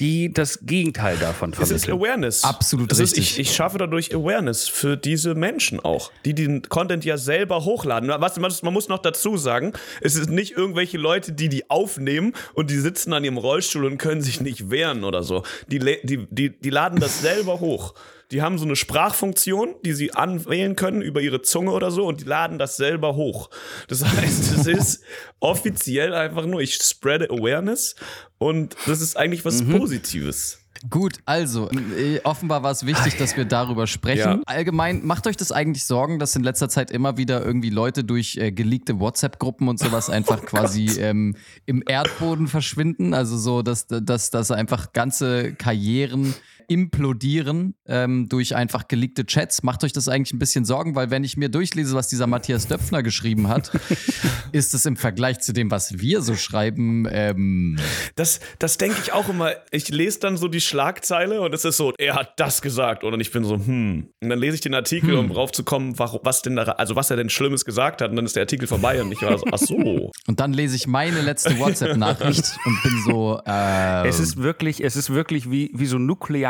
die 0.00 0.32
das 0.32 0.60
Gegenteil 0.62 1.16
davon 1.16 1.52
Es 1.52 1.70
ist 1.70 1.84
vermitteln. 1.84 1.94
Awareness. 1.94 2.44
Absolut 2.44 2.92
es 2.92 3.00
ist, 3.00 3.16
richtig. 3.16 3.38
ich, 3.38 3.48
ich 3.50 3.56
schaffe 3.56 3.78
dadurch 3.78 4.14
Awareness 4.14 4.68
für 4.68 4.96
diese 4.96 5.34
Menschen 5.34 5.80
auch, 5.80 6.12
die 6.24 6.34
den 6.34 6.62
Content 6.62 7.04
ja 7.04 7.16
selber 7.16 7.64
hochladen. 7.64 8.08
Was, 8.08 8.38
man 8.62 8.72
muss 8.72 8.88
noch 8.88 9.00
dazu 9.00 9.36
sagen, 9.36 9.72
es 10.00 10.14
sind 10.14 10.30
nicht 10.30 10.52
irgendwelche 10.56 10.98
Leute, 10.98 11.32
die 11.32 11.48
die 11.48 11.68
aufnehmen 11.70 12.32
und 12.54 12.70
die 12.70 12.78
sitzen 12.78 13.12
an 13.12 13.24
ihrem 13.24 13.38
Rollstuhl 13.38 13.84
und 13.84 13.98
können 13.98 14.22
sich 14.22 14.40
nicht 14.40 14.70
wehren 14.70 15.02
oder 15.02 15.22
so. 15.24 15.42
Die, 15.66 15.80
die, 15.80 16.26
die, 16.30 16.58
die 16.58 16.70
laden 16.70 17.00
das 17.00 17.20
selber 17.20 17.58
hoch. 17.58 17.94
Die 18.30 18.42
haben 18.42 18.58
so 18.58 18.64
eine 18.64 18.76
Sprachfunktion, 18.76 19.74
die 19.84 19.92
sie 19.92 20.12
anwählen 20.12 20.76
können 20.76 21.00
über 21.00 21.20
ihre 21.20 21.42
Zunge 21.42 21.72
oder 21.72 21.90
so 21.90 22.06
und 22.06 22.20
die 22.20 22.24
laden 22.24 22.58
das 22.58 22.76
selber 22.76 23.16
hoch. 23.16 23.50
Das 23.88 24.04
heißt, 24.16 24.58
es 24.58 24.66
ist 24.66 25.04
offiziell 25.40 26.14
einfach 26.14 26.46
nur, 26.46 26.60
ich 26.60 26.74
spreade 26.74 27.30
Awareness 27.30 27.96
und 28.38 28.76
das 28.86 29.00
ist 29.00 29.16
eigentlich 29.16 29.44
was 29.44 29.62
Positives. 29.64 30.60
Gut, 30.90 31.14
also 31.24 31.68
äh, 31.70 32.20
offenbar 32.22 32.62
war 32.62 32.70
es 32.70 32.86
wichtig, 32.86 33.16
dass 33.16 33.36
wir 33.36 33.44
darüber 33.44 33.86
sprechen. 33.86 34.18
Ja. 34.18 34.40
Allgemein, 34.46 35.04
macht 35.04 35.26
euch 35.26 35.36
das 35.36 35.50
eigentlich 35.50 35.84
Sorgen, 35.84 36.18
dass 36.18 36.36
in 36.36 36.44
letzter 36.44 36.68
Zeit 36.68 36.90
immer 36.90 37.16
wieder 37.16 37.44
irgendwie 37.44 37.70
Leute 37.70 38.04
durch 38.04 38.36
äh, 38.36 38.52
geleakte 38.52 39.00
WhatsApp-Gruppen 39.00 39.68
und 39.68 39.80
sowas 39.80 40.08
einfach 40.10 40.42
quasi 40.44 41.00
ähm, 41.00 41.34
im 41.66 41.82
Erdboden 41.86 42.46
verschwinden? 42.46 43.12
Also 43.12 43.36
so, 43.36 43.62
dass, 43.62 43.86
dass, 43.88 44.30
dass 44.30 44.50
einfach 44.50 44.92
ganze 44.92 45.52
Karrieren 45.54 46.34
implodieren 46.68 47.74
ähm, 47.86 48.28
durch 48.28 48.54
einfach 48.54 48.88
geleakte 48.88 49.26
Chats. 49.26 49.62
Macht 49.62 49.82
euch 49.84 49.92
das 49.92 50.08
eigentlich 50.08 50.32
ein 50.34 50.38
bisschen 50.38 50.64
Sorgen, 50.64 50.94
weil 50.94 51.10
wenn 51.10 51.24
ich 51.24 51.36
mir 51.36 51.48
durchlese, 51.48 51.94
was 51.94 52.08
dieser 52.08 52.26
Matthias 52.26 52.68
Döpfner 52.68 53.02
geschrieben 53.02 53.48
hat, 53.48 53.72
ist 54.52 54.74
es 54.74 54.86
im 54.86 54.96
Vergleich 54.96 55.40
zu 55.40 55.52
dem, 55.52 55.70
was 55.70 55.98
wir 55.98 56.20
so 56.20 56.34
schreiben, 56.36 57.06
ähm, 57.10 57.78
Das, 58.16 58.40
das 58.58 58.78
denke 58.78 58.98
ich 59.02 59.12
auch 59.12 59.28
immer. 59.28 59.52
Ich 59.70 59.88
lese 59.88 60.20
dann 60.20 60.36
so 60.36 60.46
die 60.48 60.60
Schlagzeile 60.60 61.40
und 61.40 61.54
es 61.54 61.64
ist 61.64 61.78
so, 61.78 61.92
er 61.98 62.14
hat 62.14 62.38
das 62.38 62.60
gesagt. 62.62 63.02
Und 63.02 63.18
ich 63.20 63.32
bin 63.32 63.44
so, 63.44 63.56
hm. 63.56 64.10
Und 64.20 64.28
dann 64.28 64.38
lese 64.38 64.56
ich 64.56 64.60
den 64.60 64.74
Artikel, 64.74 65.14
um 65.14 65.28
drauf 65.30 65.52
zu 65.52 65.64
kommen, 65.64 65.98
warum, 65.98 66.20
was 66.22 66.42
denn 66.42 66.56
da, 66.56 66.64
also 66.64 66.96
was 66.96 67.10
er 67.10 67.16
denn 67.16 67.30
Schlimmes 67.30 67.64
gesagt 67.64 68.02
hat. 68.02 68.10
Und 68.10 68.16
dann 68.16 68.26
ist 68.26 68.36
der 68.36 68.42
Artikel 68.42 68.68
vorbei 68.68 69.00
und 69.00 69.10
ich 69.10 69.22
war 69.22 69.38
so, 69.38 69.44
ach 69.50 69.58
so. 69.58 70.12
Und 70.26 70.40
dann 70.40 70.52
lese 70.52 70.76
ich 70.76 70.86
meine 70.86 71.22
letzte 71.22 71.58
WhatsApp-Nachricht 71.58 72.44
und 72.66 72.82
bin 72.82 73.02
so, 73.06 73.40
äh, 73.46 74.06
Es 74.06 74.20
ist 74.20 74.36
wirklich, 74.36 74.84
es 74.84 74.94
ist 74.94 75.08
wirklich 75.10 75.50
wie, 75.50 75.70
wie 75.74 75.86
so 75.86 75.98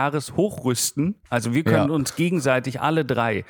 nukleares 0.09 0.37
Hochrüsten. 0.37 1.17
Also 1.31 1.55
wir 1.55 1.65
können 1.65 1.89
Ja. 1.89 1.95
uns 1.95 2.17
gegenseitig 2.17 2.81
alle 2.81 3.05
drei 3.05 3.45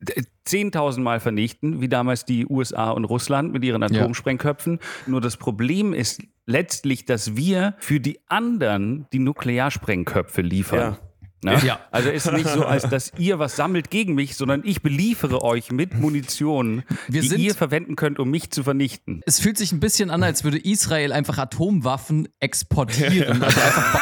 d- 0.00 0.22
10.000 0.44 1.02
Mal 1.02 1.20
vernichten, 1.20 1.80
wie 1.80 1.88
damals 1.88 2.24
die 2.24 2.46
USA 2.46 2.90
und 2.90 3.04
Russland 3.04 3.52
mit 3.52 3.64
ihren 3.64 3.82
Atomsprengköpfen. 3.82 4.78
Nur 5.06 5.20
das 5.20 5.36
Problem 5.36 5.92
ist 5.92 6.22
letztlich, 6.46 7.04
dass 7.04 7.34
wir 7.36 7.74
für 7.78 7.98
die 7.98 8.20
anderen 8.28 9.06
die 9.12 9.18
Nuklearsprengköpfe 9.18 10.42
liefern. 10.42 10.98
Ne? 11.44 11.60
Ja. 11.64 11.80
Also 11.90 12.08
ist 12.10 12.30
nicht 12.32 12.48
so, 12.48 12.64
als 12.64 12.88
dass 12.88 13.12
ihr 13.18 13.38
was 13.38 13.56
sammelt 13.56 13.90
gegen 13.90 14.14
mich, 14.14 14.36
sondern 14.36 14.62
ich 14.64 14.82
beliefere 14.82 15.42
euch 15.42 15.70
mit 15.70 15.94
Munition, 15.98 16.82
Wir 17.08 17.20
die 17.22 17.28
sind- 17.28 17.40
ihr 17.40 17.54
verwenden 17.54 17.94
könnt, 17.96 18.18
um 18.18 18.30
mich 18.30 18.50
zu 18.50 18.62
vernichten. 18.62 19.20
es 19.26 19.38
fühlt 19.40 19.58
sich 19.58 19.72
ein 19.72 19.80
bisschen 19.80 20.10
an, 20.10 20.22
als 20.22 20.44
würde 20.44 20.58
Israel 20.58 21.12
einfach 21.12 21.38
Atomwaffen 21.38 22.28
exportieren. 22.40 23.42
Also 23.42 23.60
einfach 23.60 24.00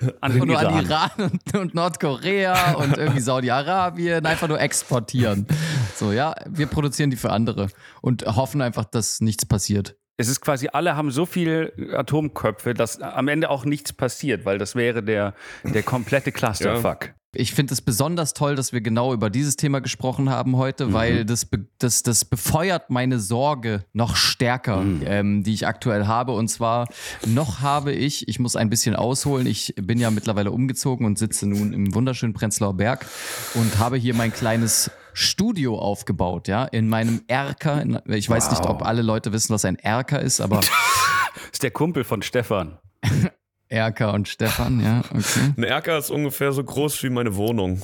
An 0.20 0.32
den 0.32 0.46
nur 0.46 0.58
an 0.58 0.84
Iran. 0.84 1.10
Und, 1.18 1.56
und 1.56 1.74
Nordkorea 1.74 2.72
und 2.74 2.96
irgendwie 2.96 3.20
Saudi-Arabien 3.20 4.24
einfach 4.24 4.48
nur 4.48 4.60
exportieren. 4.60 5.46
So, 5.94 6.12
ja, 6.12 6.34
wir 6.48 6.66
produzieren 6.66 7.10
die 7.10 7.16
für 7.16 7.30
andere 7.30 7.68
und 8.00 8.24
hoffen 8.24 8.62
einfach, 8.62 8.84
dass 8.84 9.20
nichts 9.20 9.44
passiert. 9.44 9.96
Es 10.16 10.28
ist 10.28 10.40
quasi, 10.40 10.68
alle 10.72 10.96
haben 10.96 11.10
so 11.10 11.24
viel 11.24 11.92
Atomköpfe, 11.94 12.74
dass 12.74 13.00
am 13.00 13.28
Ende 13.28 13.48
auch 13.48 13.64
nichts 13.64 13.92
passiert, 13.92 14.44
weil 14.44 14.58
das 14.58 14.74
wäre 14.74 15.02
der, 15.02 15.34
der 15.64 15.82
komplette 15.82 16.30
Clusterfuck. 16.32 17.14
Ich 17.32 17.54
finde 17.54 17.72
es 17.72 17.80
besonders 17.80 18.34
toll, 18.34 18.56
dass 18.56 18.72
wir 18.72 18.80
genau 18.80 19.12
über 19.14 19.30
dieses 19.30 19.54
Thema 19.54 19.80
gesprochen 19.80 20.30
haben 20.30 20.56
heute, 20.56 20.92
weil 20.92 21.24
das, 21.24 21.44
be 21.44 21.64
das, 21.78 22.02
das 22.02 22.24
befeuert 22.24 22.90
meine 22.90 23.20
Sorge 23.20 23.84
noch 23.92 24.16
stärker, 24.16 24.84
ähm, 25.04 25.44
die 25.44 25.54
ich 25.54 25.64
aktuell 25.68 26.08
habe. 26.08 26.32
Und 26.32 26.48
zwar 26.48 26.88
noch 27.24 27.60
habe 27.60 27.92
ich, 27.92 28.26
ich 28.26 28.40
muss 28.40 28.56
ein 28.56 28.68
bisschen 28.68 28.96
ausholen, 28.96 29.46
ich 29.46 29.74
bin 29.80 30.00
ja 30.00 30.10
mittlerweile 30.10 30.50
umgezogen 30.50 31.06
und 31.06 31.18
sitze 31.18 31.48
nun 31.48 31.72
im 31.72 31.94
wunderschönen 31.94 32.32
Prenzlauer 32.32 32.74
Berg 32.74 33.06
und 33.54 33.78
habe 33.78 33.96
hier 33.96 34.14
mein 34.14 34.32
kleines 34.32 34.90
Studio 35.12 35.78
aufgebaut, 35.78 36.48
ja, 36.48 36.64
in 36.64 36.88
meinem 36.88 37.22
Erker. 37.28 37.80
In, 37.80 38.00
ich 38.06 38.28
weiß 38.28 38.50
nicht, 38.50 38.66
ob 38.66 38.84
alle 38.84 39.02
Leute 39.02 39.32
wissen, 39.32 39.54
was 39.54 39.64
ein 39.64 39.76
Erker 39.76 40.20
ist, 40.20 40.40
aber 40.40 40.60
ist 41.52 41.62
der 41.62 41.70
Kumpel 41.70 42.02
von 42.02 42.22
Stefan. 42.22 42.78
Erker 43.70 44.12
und 44.12 44.28
Stefan, 44.28 44.80
ja, 44.80 45.02
okay. 45.14 45.54
Ein 45.56 45.62
Erker 45.62 45.96
ist 45.96 46.10
ungefähr 46.10 46.52
so 46.52 46.62
groß 46.62 47.02
wie 47.04 47.10
meine 47.10 47.36
Wohnung, 47.36 47.80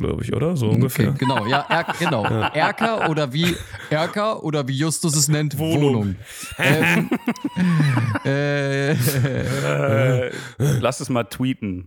glaube 0.00 0.24
ich, 0.24 0.34
oder? 0.34 0.56
So 0.56 0.68
ungefähr. 0.70 1.10
Okay, 1.10 1.18
genau, 1.18 1.46
ja, 1.46 1.60
er, 1.68 1.86
genau. 1.98 2.24
Erker 2.24 3.08
oder 3.08 3.32
wie 3.32 3.54
Erker 3.90 4.42
oder 4.42 4.66
wie 4.66 4.76
Justus 4.76 5.14
es 5.14 5.28
nennt, 5.28 5.58
Wohnung. 5.58 5.80
Wohnung. 5.80 6.16
Ähm, 6.58 7.10
äh, 8.24 8.94
Äh, 9.70 10.30
lass 10.58 11.00
es 11.00 11.08
mal 11.08 11.24
tweeten. 11.24 11.86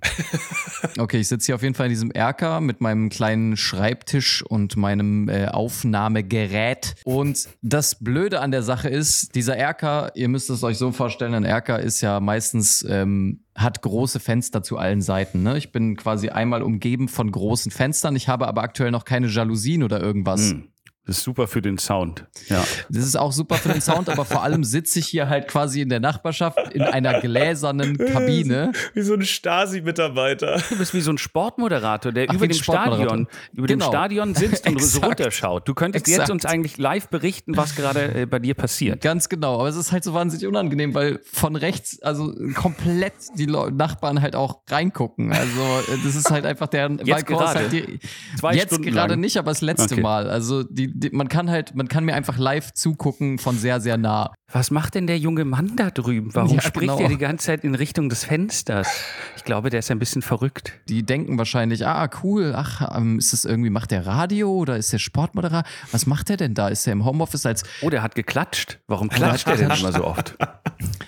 okay, 0.98 1.20
ich 1.20 1.28
sitze 1.28 1.48
hier 1.48 1.56
auf 1.56 1.64
jeden 1.64 1.76
Fall 1.76 1.88
in 1.88 1.92
diesem 1.92 2.12
Erker 2.12 2.62
mit 2.62 2.82
meinem 2.82 3.10
kleinen 3.10 3.58
Schreibtisch 3.58 4.44
und 4.44 4.78
meinem 4.78 5.30
äh, 5.30 5.48
Aufnahmegerät. 5.48 6.96
Und 7.04 7.48
das 7.62 7.96
Blöde 7.96 8.42
an 8.42 8.52
der 8.52 8.64
Sache 8.64 8.90
ist, 8.90 9.36
dieser 9.36 9.58
Erker, 9.58 10.12
ihr 10.16 10.30
müsst 10.30 10.50
es 10.50 10.64
euch 10.64 10.78
so 10.78 10.92
vorstellen, 10.92 11.34
ein 11.34 11.46
Erker 11.46 11.80
ist 11.80 12.02
ja 12.02 12.20
meistens, 12.20 12.86
ähm, 12.88 13.43
hat 13.56 13.82
große 13.82 14.20
Fenster 14.20 14.64
zu 14.64 14.78
allen 14.78 15.02
Seiten. 15.02 15.44
Ne? 15.44 15.58
Ich 15.58 15.72
bin 15.72 15.96
quasi 15.96 16.30
einmal 16.30 16.64
umgeben 16.64 17.08
von 17.08 17.32
großen 17.32 17.72
Fenstern. 17.72 18.16
Ich 18.16 18.28
habe 18.28 18.48
aber 18.48 18.64
aktuell 18.64 18.92
noch 18.92 19.06
keine 19.06 19.28
Jalousien 19.28 19.84
oder 19.84 20.02
irgendwas. 20.02 20.52
Hm. 20.52 20.73
Das 21.06 21.18
ist 21.18 21.24
super 21.26 21.48
für 21.48 21.62
den 21.62 21.78
Sound. 21.78 22.26
Ja. 22.48 22.64
Das 22.90 23.04
ist 23.04 23.18
auch 23.18 23.34
super 23.34 23.56
für 23.56 23.70
den 23.70 23.82
Sound, 23.82 24.08
aber 24.10 24.24
vor 24.24 24.42
allem 24.42 24.64
sitze 24.64 25.00
ich 25.00 25.08
hier 25.08 25.28
halt 25.28 25.50
quasi 25.50 25.82
in 25.82 25.90
der 25.90 26.00
Nachbarschaft 26.00 26.58
in 26.74 26.82
einer 26.82 27.20
gläsernen 27.20 27.98
Kabine. 28.14 28.72
Wie 28.94 29.02
so 29.02 29.14
ein 29.14 29.24
Stasi-Mitarbeiter. 29.26 30.62
Du 30.70 30.78
bist 30.78 30.94
wie 30.94 31.02
so 31.02 31.12
ein 31.12 31.18
Sportmoderator, 31.18 32.12
der 32.12 32.28
Ach, 32.30 32.34
über 32.36 32.48
dem 32.48 32.54
Sportmoderator. 32.54 33.06
Stadion, 33.08 33.28
über 33.54 33.68
dem 33.68 33.80
Genau. 33.80 33.92
Stadion 33.92 34.36
sitzt 34.36 34.68
und 34.68 34.82
so 34.82 35.02
runterschaut. 35.02 35.68
Du 35.68 35.74
könntest 35.74 36.08
Exakt. 36.08 36.30
jetzt 36.30 36.32
uns 36.32 36.46
eigentlich 36.46 36.78
live 36.78 37.10
berichten, 37.10 37.58
was 37.58 37.76
gerade 37.76 38.22
äh, 38.22 38.26
bei 38.26 38.40
dir 38.40 38.54
passiert. 38.54 39.02
Ganz 39.02 39.28
genau, 39.30 39.56
aber 39.60 39.68
es 39.68 39.76
ist 39.76 39.92
halt 39.92 40.04
so 40.04 40.14
wahnsinnig 40.14 40.48
unangenehm, 40.48 40.94
weil 40.94 41.20
von 41.24 41.56
rechts, 41.56 42.02
also 42.02 42.34
komplett 42.56 43.14
die 43.36 43.48
Nachbarn 43.48 44.22
halt 44.22 44.36
auch 44.36 44.62
reingucken. 44.70 45.34
Also 45.34 45.62
äh, 45.92 45.98
das 46.04 46.16
ist 46.16 46.32
halt 46.32 46.46
einfach 46.46 46.68
der 46.68 46.90
Balkon 46.90 47.10
ist 47.18 47.26
gerade? 47.28 47.60
halt 47.60 47.72
die, 47.74 48.00
Zwei 48.40 48.54
jetzt 48.56 48.68
Stunden 48.74 48.92
gerade 48.92 49.14
lang? 49.16 49.20
nicht, 49.20 49.38
aber 49.38 49.52
das 49.52 49.62
letzte 49.62 49.94
Okay. 49.96 50.02
Mal. 50.02 50.30
Also 50.30 50.64
die, 50.64 50.93
die, 50.94 51.10
man 51.10 51.28
kann 51.28 51.50
halt, 51.50 51.76
man 51.76 51.88
kann 51.88 52.06
mir 52.06 52.14
einfach 52.14 52.38
live 52.38 52.72
zugucken 52.74 53.40
von 53.40 53.58
sehr, 53.58 53.82
sehr 53.82 53.98
nah. 53.98 54.34
Was 54.52 54.70
macht 54.70 54.94
denn 54.94 55.08
der 55.08 55.18
junge 55.18 55.46
Mann 55.46 55.76
da 55.76 55.90
drüben? 55.90 56.30
Warum 56.36 56.56
Ja, 56.56 56.62
spricht 56.62 56.92
genau. 56.92 57.00
er 57.00 57.10
die 57.10 57.18
ganze 57.18 57.48
Zeit 57.48 57.64
in 57.64 57.74
Richtung 57.74 58.10
des 58.10 58.24
Fensters? 58.24 58.88
Ich 59.36 59.44
glaube, 59.44 59.72
der 59.72 59.80
ist 59.80 59.90
ein 59.90 59.98
bisschen 59.98 60.22
verrückt. 60.22 60.74
Die 60.88 61.04
denken 61.04 61.38
wahrscheinlich, 61.40 61.88
ah, 61.88 62.08
cool, 62.24 62.54
ach, 62.56 62.96
ähm, 62.96 63.18
ist 63.18 63.34
das 63.34 63.46
irgendwie, 63.46 63.72
macht 63.72 63.90
der 63.92 64.06
Radio 64.06 64.52
oder 64.54 64.78
ist 64.78 64.94
der 64.94 65.00
Sportmoderator? 65.00 65.64
Was 65.92 66.06
macht 66.06 66.30
der 66.30 66.38
denn 66.38 66.54
da? 66.54 66.68
Ist 66.68 66.86
er 66.86 66.94
im 66.94 67.04
Homeoffice 67.04 67.46
als 67.48 67.64
Oh, 67.82 67.90
der 67.90 68.04
hat 68.04 68.14
geklatscht. 68.14 68.80
Warum 68.88 69.10
klatscht 69.10 69.48
er 69.48 69.58
denn 69.58 69.72
immer 69.72 69.92
so 69.92 70.06
oft? 70.06 70.36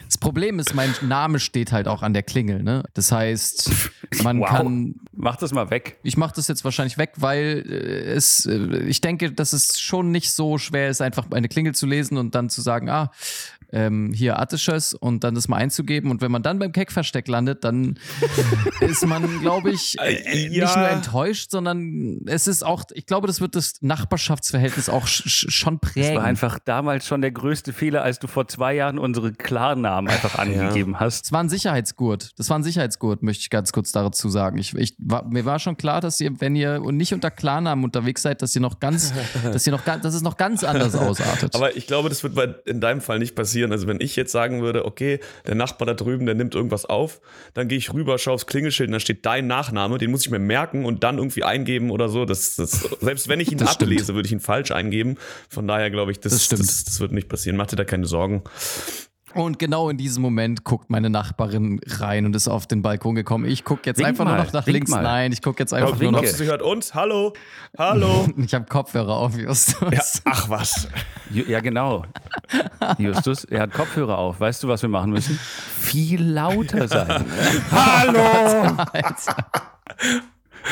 Das 0.07 0.17
Problem 0.17 0.57
ist, 0.59 0.73
mein 0.73 0.93
Name 1.01 1.39
steht 1.39 1.71
halt 1.71 1.87
auch 1.87 2.01
an 2.01 2.13
der 2.13 2.23
Klingel, 2.23 2.63
ne? 2.63 2.83
Das 2.93 3.11
heißt, 3.11 3.69
man 4.23 4.39
Wow. 4.39 4.49
kann. 4.49 4.95
Mach 5.13 5.37
das 5.37 5.53
mal 5.53 5.69
weg. 5.69 5.97
Ich 6.03 6.17
mache 6.17 6.33
das 6.35 6.47
jetzt 6.47 6.63
wahrscheinlich 6.63 6.97
weg, 6.97 7.13
weil 7.17 7.63
äh, 7.67 8.13
es, 8.13 8.45
äh, 8.45 8.79
ich 8.87 9.01
denke, 9.01 9.31
dass 9.31 9.53
es 9.53 9.79
schon 9.79 10.11
nicht 10.11 10.31
so 10.31 10.57
schwer 10.57 10.89
ist, 10.89 11.01
einfach 11.01 11.25
eine 11.31 11.47
Klingel 11.47 11.73
zu 11.73 11.85
lesen 11.85 12.17
und 12.17 12.35
dann 12.35 12.49
zu 12.49 12.61
sagen, 12.61 12.89
ah, 12.89 13.11
ähm, 13.71 14.11
hier 14.13 14.39
Attisches 14.39 14.93
und 14.93 15.23
dann 15.23 15.35
das 15.35 15.47
mal 15.47 15.57
einzugeben. 15.57 16.11
Und 16.11 16.21
wenn 16.21 16.31
man 16.31 16.43
dann 16.43 16.59
beim 16.59 16.71
Keckversteck 16.71 17.27
landet, 17.27 17.63
dann 17.63 17.97
ist 18.81 19.05
man, 19.05 19.39
glaube 19.41 19.71
ich, 19.71 19.97
äh, 19.99 20.47
Ja. 20.49 20.65
nicht 20.65 20.75
nur 20.77 20.87
enttäuscht, 20.89 21.51
sondern 21.51 22.21
es 22.27 22.47
ist 22.47 22.65
auch, 22.65 22.83
ich 22.93 23.05
glaube, 23.05 23.27
das 23.27 23.41
wird 23.41 23.55
das 23.55 23.73
Nachbarschaftsverhältnis 23.81 24.89
auch 24.89 25.07
sch 25.07 25.23
sch 25.27 25.45
schon 25.49 25.79
Das 25.81 25.91
prägen. 25.91 26.15
war 26.17 26.23
einfach 26.23 26.59
damals 26.59 27.05
schon 27.07 27.21
der 27.21 27.31
größte 27.31 27.73
Fehler, 27.73 28.03
als 28.03 28.19
du 28.19 28.27
vor 28.27 28.47
zwei 28.47 28.73
Jahren 28.75 28.99
unsere 28.99 29.33
Klarnamen 29.33 30.09
einfach 30.11 30.37
angegeben 30.37 30.99
hast. 30.99 31.25
Das 31.25 31.31
war 31.31 31.41
ein 31.43 31.49
Sicherheitsgurt. 31.49 32.31
Das 32.37 32.49
war 32.49 32.57
ein 32.59 32.63
Sicherheitsgurt, 32.63 33.23
möchte 33.23 33.41
ich 33.41 33.49
ganz 33.49 33.71
kurz 33.71 33.91
dazu 33.91 34.29
sagen. 34.29 34.57
Ich, 34.57 34.73
ich, 34.75 34.95
war, 34.99 35.25
mir 35.25 35.45
war 35.45 35.59
schon 35.59 35.77
klar, 35.77 36.01
dass 36.01 36.19
ihr, 36.21 36.39
wenn 36.39 36.55
ihr 36.55 36.79
nicht 36.91 37.13
unter 37.13 37.31
Klarnamen 37.31 37.83
unterwegs 37.83 38.21
seid, 38.21 38.41
dass 38.41 38.55
ihr 38.55 38.61
noch 38.61 38.79
ganz, 38.79 39.13
dass 39.43 39.65
ihr 39.67 39.71
noch, 39.71 39.83
dass 39.83 40.13
es 40.13 40.21
noch 40.21 40.37
ganz 40.37 40.63
anders 40.63 40.95
ausartet. 40.95 41.55
Aber 41.55 41.75
ich 41.75 41.87
glaube, 41.87 42.09
das 42.09 42.23
wird 42.23 42.35
bei, 42.35 42.53
in 42.65 42.79
deinem 42.81 43.01
Fall 43.01 43.19
nicht 43.19 43.35
passieren. 43.35 43.54
Also 43.63 43.87
wenn 43.87 43.99
ich 44.01 44.15
jetzt 44.15 44.31
sagen 44.31 44.61
würde, 44.61 44.85
okay, 44.85 45.19
der 45.47 45.55
Nachbar 45.55 45.85
da 45.85 45.93
drüben, 45.93 46.25
der 46.25 46.35
nimmt 46.35 46.55
irgendwas 46.55 46.85
auf, 46.85 47.21
dann 47.53 47.67
gehe 47.67 47.77
ich 47.77 47.93
rüber, 47.93 48.17
schaue 48.17 48.33
aufs 48.35 48.47
Klingelschild 48.47 48.89
und 48.89 48.93
da 48.93 48.99
steht 48.99 49.25
dein 49.25 49.47
Nachname, 49.47 49.97
den 49.97 50.11
muss 50.11 50.25
ich 50.25 50.31
mir 50.31 50.39
merken 50.39 50.85
und 50.85 51.03
dann 51.03 51.17
irgendwie 51.17 51.43
eingeben 51.43 51.91
oder 51.91 52.09
so. 52.09 52.25
Das, 52.25 52.55
das, 52.55 52.81
selbst 53.01 53.27
wenn 53.27 53.39
ich 53.39 53.51
ihn 53.51 53.57
Das 53.57 53.73
stimmt. 53.73 53.91
ablese, 53.91 54.15
würde 54.15 54.25
ich 54.27 54.33
ihn 54.33 54.39
falsch 54.39 54.71
eingeben. 54.71 55.17
Von 55.49 55.67
daher 55.67 55.89
glaube 55.91 56.11
ich, 56.11 56.19
das, 56.19 56.33
Das 56.33 56.45
stimmt. 56.45 56.61
Das, 56.61 56.83
das 56.83 56.99
wird 56.99 57.11
nicht 57.11 57.29
passieren. 57.29 57.57
Mach 57.57 57.67
dir 57.67 57.75
da 57.77 57.83
keine 57.85 58.05
Sorgen. 58.05 58.43
Und 59.35 59.59
genau 59.59 59.89
in 59.89 59.97
diesem 59.97 60.21
Moment 60.23 60.63
guckt 60.63 60.89
meine 60.89 61.09
Nachbarin 61.09 61.81
rein 61.85 62.25
und 62.25 62.35
ist 62.35 62.47
auf 62.47 62.67
den 62.67 62.81
Balkon 62.81 63.15
gekommen. 63.15 63.43
Ich 63.45 63.65
gucke 63.65 63.81
jetzt 63.85 63.97
Wink 63.97 64.07
einfach 64.07 64.23
nur 64.23 64.35
mal, 64.35 64.43
noch 64.45 64.53
nach 64.53 64.65
links. 64.65 64.89
mal. 64.89 65.03
Nein, 65.03 65.33
ich 65.33 65.41
gucke 65.41 65.59
jetzt 65.59 65.73
einfach 65.73 65.91
Doch, 65.91 65.99
nur 65.99 66.13
noch. 66.13 66.23
sie 66.25 66.45
hört 66.45 66.61
uns? 66.61 66.93
Hallo? 66.95 67.33
Hallo? 67.77 68.27
Ich 68.37 68.53
habe 68.53 68.65
Kopfhörer 68.65 69.15
auf, 69.17 69.37
Justus. 69.37 69.91
ja, 69.91 70.01
ach 70.25 70.49
was. 70.49 70.87
Ja, 71.31 71.59
genau. 71.59 72.05
Justus, 72.97 73.43
er 73.43 73.61
hat 73.61 73.73
Kopfhörer 73.73 74.17
auf. 74.17 74.39
Weißt 74.39 74.63
du, 74.63 74.67
was 74.69 74.81
wir 74.81 74.89
machen 74.89 75.11
müssen? 75.11 75.37
Viel 75.37 76.23
lauter 76.23 76.87
sein. 76.87 77.25
Hallo? 77.71 78.77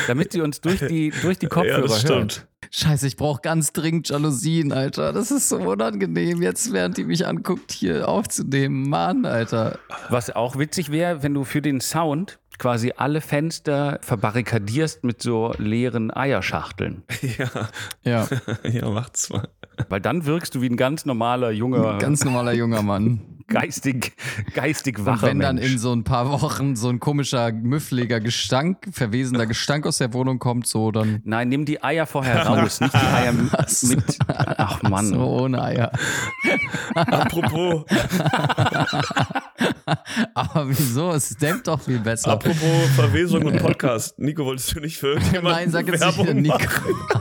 Damit 0.08 0.32
sie 0.34 0.42
uns 0.42 0.62
durch 0.62 0.80
die, 0.86 1.12
durch 1.22 1.38
die 1.40 1.46
Ja, 1.46 1.50
Kopfhörer 1.50 1.82
das 1.82 2.04
hören. 2.04 2.30
stimmt. 2.30 2.48
Scheiße, 2.72 3.06
ich 3.06 3.18
brauche 3.18 3.42
ganz 3.42 3.72
dringend 3.74 4.10
Jalousien, 4.10 4.72
Alter. 4.72 5.14
Das 5.14 5.30
ist 5.32 5.50
so 5.50 5.58
unangenehm, 5.58 6.42
jetzt 6.42 6.74
während 6.74 6.98
die 6.98 7.04
mich 7.04 7.28
anguckt, 7.28 7.72
hier 7.72 8.08
aufzunehmen. 8.08 8.90
Mann, 8.90 9.26
Alter. 9.26 9.78
Was 10.10 10.30
auch 10.36 10.58
witzig 10.58 10.90
wäre, 10.92 11.22
wenn 11.22 11.34
du 11.36 11.44
für 11.44 11.62
den 11.62 11.82
Sound 11.82 12.40
quasi 12.60 12.94
alle 12.96 13.20
Fenster 13.22 14.00
verbarrikadierst 14.02 15.04
mit 15.04 15.22
so 15.22 15.54
leeren 15.58 16.12
Eierschachteln. 16.16 17.04
Ja, 17.38 17.50
Ja, 18.04 18.28
ja, 18.72 18.90
macht's 18.90 19.30
mal. 19.30 19.50
Weil 19.90 20.02
dann 20.02 20.26
wirkst 20.26 20.56
du 20.56 20.62
wie 20.62 20.70
ein 20.70 20.78
ganz 20.78 21.06
normaler, 21.06 21.52
junger, 21.52 21.98
ganz 21.98 22.24
normaler 22.24 22.54
junger 22.54 22.82
Mann. 22.84 23.22
Geistig, 23.48 24.14
geistig 24.54 25.00
Und 25.00 25.06
wacher 25.06 25.28
wenn 25.28 25.40
dann 25.40 25.56
Mensch. 25.58 25.72
in 25.74 25.78
so 25.80 25.94
ein 25.94 26.04
paar 26.04 26.30
Wochen 26.30 26.76
so 26.76 26.90
ein 26.90 27.00
komischer, 27.00 27.52
müffliger 27.52 28.20
Gestank, 28.20 28.90
verwesender 28.92 29.46
Gestank 29.46 29.86
aus 29.86 29.98
der 30.00 30.14
Wohnung 30.14 30.40
kommt, 30.40 30.68
so 30.68 30.92
dann 30.92 31.22
Nein, 31.24 31.50
nimm 31.50 31.66
die 31.66 31.84
Eier 31.84 32.06
vorher 32.06 32.46
raus, 32.46 32.80
nicht 32.82 32.94
die 32.94 32.98
Eier 32.98 33.32
mit. 33.34 33.54
Was? 33.54 33.84
mit 33.84 34.18
ach 34.28 34.82
Mann. 34.84 35.06
so 35.08 35.20
ohne 35.20 35.62
Eier. 35.62 35.92
Apropos, 36.96 37.86
Aber 40.34 40.70
wieso? 40.70 41.12
Es 41.12 41.30
dämmt 41.38 41.68
doch 41.68 41.82
viel 41.82 42.00
besser. 42.00 42.32
apropos 42.32 42.58
Verwesung 42.96 43.46
und 43.46 43.58
Podcast. 43.60 44.18
Nico, 44.20 44.46
wolltest 44.46 44.76
du 44.76 44.80
nicht 44.80 44.98
für 44.98 45.14
irgendjemanden 45.14 45.52
Nein, 45.52 45.72
sag 45.72 45.88
jetzt 45.88 46.06
nicht 46.06 46.18
Werbung 46.18 46.26
machen? 46.26 46.42
Nico. 46.42 46.58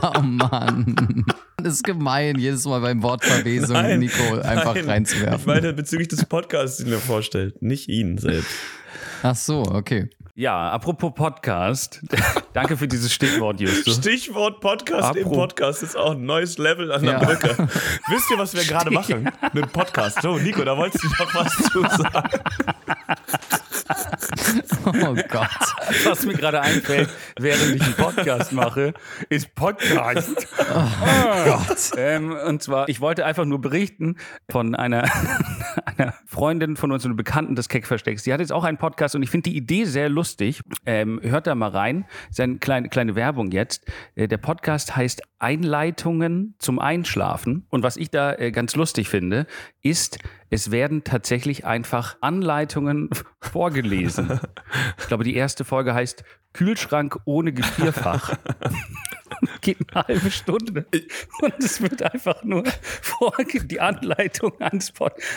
Oh 0.01 0.21
Mann. 0.21 1.25
Das 1.63 1.75
ist 1.75 1.83
gemein, 1.83 2.37
jedes 2.37 2.65
Mal 2.65 2.81
beim 2.81 3.01
Wort 3.03 3.23
Verwesung 3.23 3.73
Nein, 3.73 3.99
Nico 3.99 4.39
einfach 4.41 4.75
nein. 4.75 4.83
Ich 4.83 4.89
reinzuwerfen. 4.89 5.45
meine 5.45 5.73
bezüglich 5.73 6.09
des 6.09 6.25
Podcasts, 6.25 6.77
den 6.77 6.91
er 6.91 6.99
vorstellt, 6.99 7.61
nicht 7.61 7.87
ihn 7.87 8.17
selbst. 8.17 8.51
Ach 9.21 9.35
so, 9.35 9.61
okay. 9.61 10.09
Ja, 10.35 10.71
apropos 10.71 11.13
Podcast. 11.15 12.01
Danke 12.53 12.77
für 12.77 12.87
dieses 12.87 13.11
Stichwort, 13.11 13.59
Justus. 13.59 13.95
Stichwort 13.97 14.59
Podcast 14.61 15.15
im 15.15 15.27
Apro- 15.27 15.33
Podcast 15.35 15.81
ist 15.83 15.97
auch 15.97 16.11
ein 16.11 16.23
neues 16.25 16.57
Level 16.59 16.91
an 16.91 17.01
der 17.03 17.13
Ja. 17.13 17.19
Brücke. 17.19 17.55
Wisst 18.09 18.29
ihr, 18.29 18.37
was 18.37 18.53
wir 18.53 18.63
gerade 18.63 18.91
machen? 18.91 19.29
Einen 19.41 19.67
Podcast. 19.69 20.21
So, 20.21 20.37
Nico, 20.37 20.63
da 20.63 20.77
wolltest 20.77 21.03
du 21.03 21.07
noch 21.07 21.33
was 21.35 21.53
zu 21.55 21.81
sagen. 21.81 22.29
Oh 24.85 25.15
Gott. 25.29 25.49
Was 26.05 26.25
mir 26.25 26.33
gerade 26.33 26.61
einfällt, 26.61 27.09
während 27.39 27.75
ich 27.75 27.81
einen 27.81 27.93
Podcast 27.95 28.51
mache, 28.51 28.93
ist 29.29 29.55
Podcast. 29.55 30.47
Oh 30.59 31.45
Gott. 31.45 31.91
Ähm, 31.97 32.35
und 32.47 32.61
zwar, 32.61 32.87
ich 32.89 32.99
wollte 33.01 33.25
einfach 33.25 33.45
nur 33.45 33.61
berichten 33.61 34.17
von 34.49 34.75
einer, 34.75 35.03
einer 35.97 36.13
Freundin 36.25 36.75
von 36.75 36.91
uns, 36.91 37.05
einer 37.05 37.15
Bekannten 37.15 37.55
des 37.55 37.69
Keckverstecks. 37.69 38.23
Die 38.23 38.33
hat 38.33 38.39
jetzt 38.41 38.51
auch 38.51 38.63
einen 38.63 38.77
Podcast 38.77 39.15
und 39.15 39.23
ich 39.23 39.29
finde 39.29 39.49
die 39.49 39.57
Idee 39.57 39.85
sehr 39.85 40.09
lustig. 40.09 40.61
Ähm, 40.85 41.19
hört 41.23 41.47
da 41.47 41.55
mal 41.55 41.69
rein. 41.69 42.05
Ist 42.29 42.39
eine 42.43 42.57
kleine, 42.57 42.89
kleine 42.89 43.15
Werbung 43.15 43.51
jetzt. 43.51 43.85
Äh, 44.15 44.27
der 44.27 44.37
Podcast 44.37 44.95
heißt 44.95 45.21
Einleitungen 45.39 46.55
zum 46.59 46.79
Einschlafen. 46.79 47.65
Und 47.69 47.83
was 47.83 47.97
ich 47.97 48.09
da 48.09 48.33
äh, 48.33 48.51
ganz 48.51 48.75
lustig 48.75 49.09
finde, 49.09 49.47
ist, 49.81 50.19
es 50.49 50.71
werden 50.71 51.03
tatsächlich 51.03 51.65
einfach 51.65 52.17
Anleitungen 52.21 53.09
vorgelesen. 53.41 54.39
Ich 54.99 55.07
glaube, 55.07 55.23
die 55.23 55.35
erste 55.35 55.65
Folge 55.65 55.93
heißt 55.93 56.23
Kühlschrank 56.53 57.17
ohne 57.25 57.51
Gefrierfach. 57.53 58.37
Geht 59.61 59.77
eine 59.93 60.05
halbe 60.07 60.31
Stunde. 60.31 60.85
Und 61.41 61.53
es 61.59 61.81
wird 61.81 62.01
einfach 62.03 62.43
nur 62.43 62.63
die 63.69 63.79
Anleitung 63.79 64.53
eines, 64.61 64.93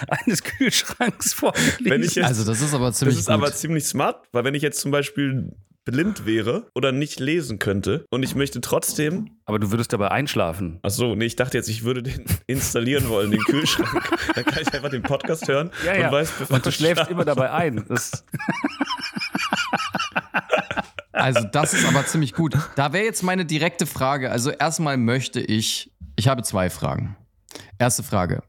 eines 0.08 0.42
Kühlschranks 0.44 1.32
vorgelesen. 1.32 1.84
Wenn 1.86 2.02
ich 2.02 2.14
jetzt, 2.14 2.26
Also 2.26 2.44
das 2.44 2.60
ist 2.60 2.74
aber 2.74 2.92
ziemlich 2.92 3.16
das 3.16 3.20
ist 3.22 3.26
gut. 3.26 3.34
aber 3.34 3.52
ziemlich 3.52 3.84
smart, 3.84 4.26
weil 4.32 4.44
wenn 4.44 4.54
ich 4.54 4.62
jetzt 4.62 4.80
zum 4.80 4.90
Beispiel 4.90 5.56
blind 5.86 6.26
wäre 6.26 6.66
oder 6.74 6.92
nicht 6.92 7.18
lesen 7.20 7.58
könnte 7.58 8.04
und 8.10 8.22
ich 8.22 8.34
möchte 8.34 8.60
trotzdem 8.60 9.30
Aber 9.46 9.58
du 9.58 9.70
würdest 9.70 9.92
dabei 9.94 10.10
einschlafen. 10.10 10.78
Ach 10.82 10.90
so, 10.90 11.14
nee, 11.14 11.24
ich 11.24 11.36
dachte 11.36 11.56
jetzt, 11.56 11.68
ich 11.70 11.84
würde 11.84 12.02
den 12.02 12.24
installieren 12.46 13.08
wollen, 13.08 13.30
den 13.30 13.40
Kühlschrank. 13.40 14.10
Dann 14.34 14.44
kann 14.44 14.62
ich 14.62 14.74
einfach 14.74 14.90
den 14.90 15.02
Podcast 15.02 15.48
hören 15.48 15.68
und 15.68 16.12
weiß, 16.12 16.32
bevor 16.38 16.56
Und 16.56 16.64
du 16.66 16.68
ich 16.68 16.74
schläfst 16.76 16.96
schlafe. 16.96 17.12
immer 17.12 17.24
dabei 17.24 17.50
ein. 17.52 17.84
Das, 17.88 18.24
Also 21.12 21.44
das 21.50 21.72
ist 21.72 21.86
aber 21.86 22.04
ziemlich 22.04 22.34
gut. 22.34 22.54
Da 22.76 22.92
wäre 22.92 23.04
jetzt 23.04 23.22
meine 23.22 23.46
direkte 23.46 23.86
Frage. 23.86 24.30
Also 24.30 24.50
erstmal 24.50 24.98
möchte 24.98 25.40
ich, 25.40 25.90
ich 26.14 26.28
habe 26.28 26.42
zwei 26.42 26.68
Fragen. 26.68 27.16
Erste 27.78 28.02
Frage. 28.02 28.42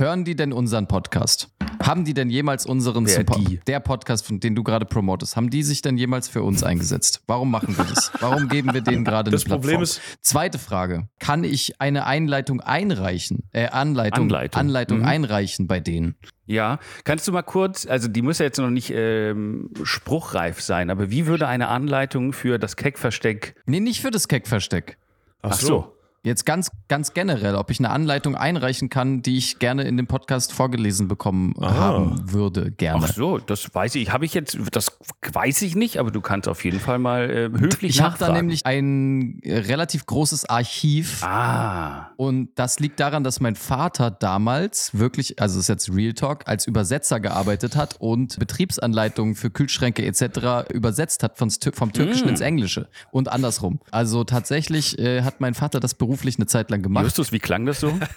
Hören 0.00 0.24
die 0.24 0.34
denn 0.34 0.54
unseren 0.54 0.86
Podcast? 0.88 1.50
Haben 1.82 2.06
die 2.06 2.14
denn 2.14 2.30
jemals 2.30 2.64
unseren 2.64 3.04
die? 3.04 3.60
der 3.66 3.80
Podcast, 3.80 4.26
von 4.26 4.40
den 4.40 4.54
du 4.54 4.62
gerade 4.62 4.86
promotest, 4.86 5.36
haben 5.36 5.50
die 5.50 5.62
sich 5.62 5.82
denn 5.82 5.98
jemals 5.98 6.26
für 6.26 6.42
uns 6.42 6.62
eingesetzt? 6.62 7.20
Warum 7.26 7.50
machen 7.50 7.76
wir 7.76 7.84
das? 7.84 8.10
Warum 8.18 8.48
geben 8.48 8.72
wir 8.72 8.80
denen 8.80 9.04
gerade 9.04 9.30
Das 9.30 9.42
eine 9.42 9.48
Plattform? 9.48 9.60
Problem 9.60 9.82
ist- 9.82 10.00
Zweite 10.22 10.58
Frage. 10.58 11.10
Kann 11.18 11.44
ich 11.44 11.82
eine 11.82 12.06
Einleitung 12.06 12.62
einreichen? 12.62 13.42
Äh, 13.52 13.66
Anleitung, 13.68 14.24
Anleitung. 14.24 14.58
Anleitung 14.60 14.98
Mhm. 15.00 15.04
einreichen 15.04 15.66
bei 15.66 15.80
denen? 15.80 16.16
ja, 16.46 16.78
kannst 17.04 17.28
du 17.28 17.32
mal 17.32 17.42
kurz, 17.42 17.86
also 17.86 18.08
die 18.08 18.22
muss 18.22 18.38
ja 18.38 18.46
jetzt 18.46 18.58
noch 18.58 18.70
nicht 18.70 18.90
ähm, 18.94 19.68
spruchreif 19.82 20.62
sein, 20.62 20.88
aber 20.88 21.10
wie 21.10 21.26
würde 21.26 21.46
eine 21.46 21.68
Anleitung 21.68 22.32
für 22.32 22.58
das 22.58 22.76
Keckversteck. 22.76 23.54
Nee, 23.66 23.80
nicht 23.80 24.00
für 24.00 24.10
das 24.10 24.28
Keckversteck. 24.28 24.96
Ach 25.42 25.50
Ach 25.52 25.60
so. 25.60 25.92
Jetzt 26.22 26.44
ganz, 26.44 26.70
ganz 26.88 27.14
generell, 27.14 27.54
ob 27.54 27.70
ich 27.70 27.78
eine 27.78 27.88
Anleitung 27.88 28.34
einreichen 28.34 28.90
kann, 28.90 29.22
die 29.22 29.38
ich 29.38 29.58
gerne 29.58 29.84
in 29.84 29.96
dem 29.96 30.06
Podcast 30.06 30.52
vorgelesen 30.52 31.08
bekommen 31.08 31.54
haben 31.58 32.30
würde, 32.30 32.70
gerne. 32.72 33.06
Ach 33.08 33.14
so, 33.14 33.38
das 33.38 33.74
weiß 33.74 33.94
ich. 33.94 34.12
Habe 34.12 34.26
ich 34.26 34.34
jetzt, 34.34 34.58
das 34.72 34.98
weiß 35.32 35.62
ich 35.62 35.76
nicht, 35.76 35.96
aber 35.96 36.10
du 36.10 36.20
kannst 36.20 36.46
auf 36.46 36.62
jeden 36.62 36.78
Fall 36.78 36.98
mal 36.98 37.30
äh, 37.30 37.58
höflich 37.58 37.92
Ich 37.92 38.02
habe 38.02 38.18
da 38.18 38.34
nämlich 38.34 38.66
ein 38.66 39.40
äh, 39.42 39.60
relativ 39.60 40.04
großes 40.04 40.44
Archiv 40.44 41.24
Ah, 41.24 42.10
und 42.18 42.50
das 42.56 42.80
liegt 42.80 43.00
daran, 43.00 43.24
dass 43.24 43.40
mein 43.40 43.56
Vater 43.56 44.10
damals 44.10 44.98
wirklich, 44.98 45.40
also 45.40 45.58
ist 45.58 45.68
jetzt 45.68 45.90
Real 45.90 46.12
Talk, 46.12 46.46
als 46.46 46.66
Übersetzer 46.66 47.18
gearbeitet 47.18 47.76
hat 47.76 47.96
und 47.98 48.38
Betriebsanleitungen 48.38 49.36
für 49.36 49.48
Kühlschränke 49.48 50.04
etc. 50.04 50.70
übersetzt 50.70 51.22
hat 51.22 51.38
von, 51.38 51.50
vom 51.50 51.94
Türkischen 51.94 52.28
ins 52.28 52.42
Englische 52.42 52.90
und 53.10 53.32
andersrum. 53.32 53.80
Also 53.90 54.24
tatsächlich 54.24 54.98
äh, 54.98 55.22
hat 55.22 55.40
mein 55.40 55.54
Vater 55.54 55.80
das 55.80 55.94
beruflich 55.94 56.09
eine 56.36 56.46
Zeit 56.46 56.70
lang 56.70 56.82
gemacht. 56.82 57.04
Justus, 57.04 57.32
wie 57.32 57.38
klang 57.38 57.66
das 57.66 57.80
so? 57.80 57.98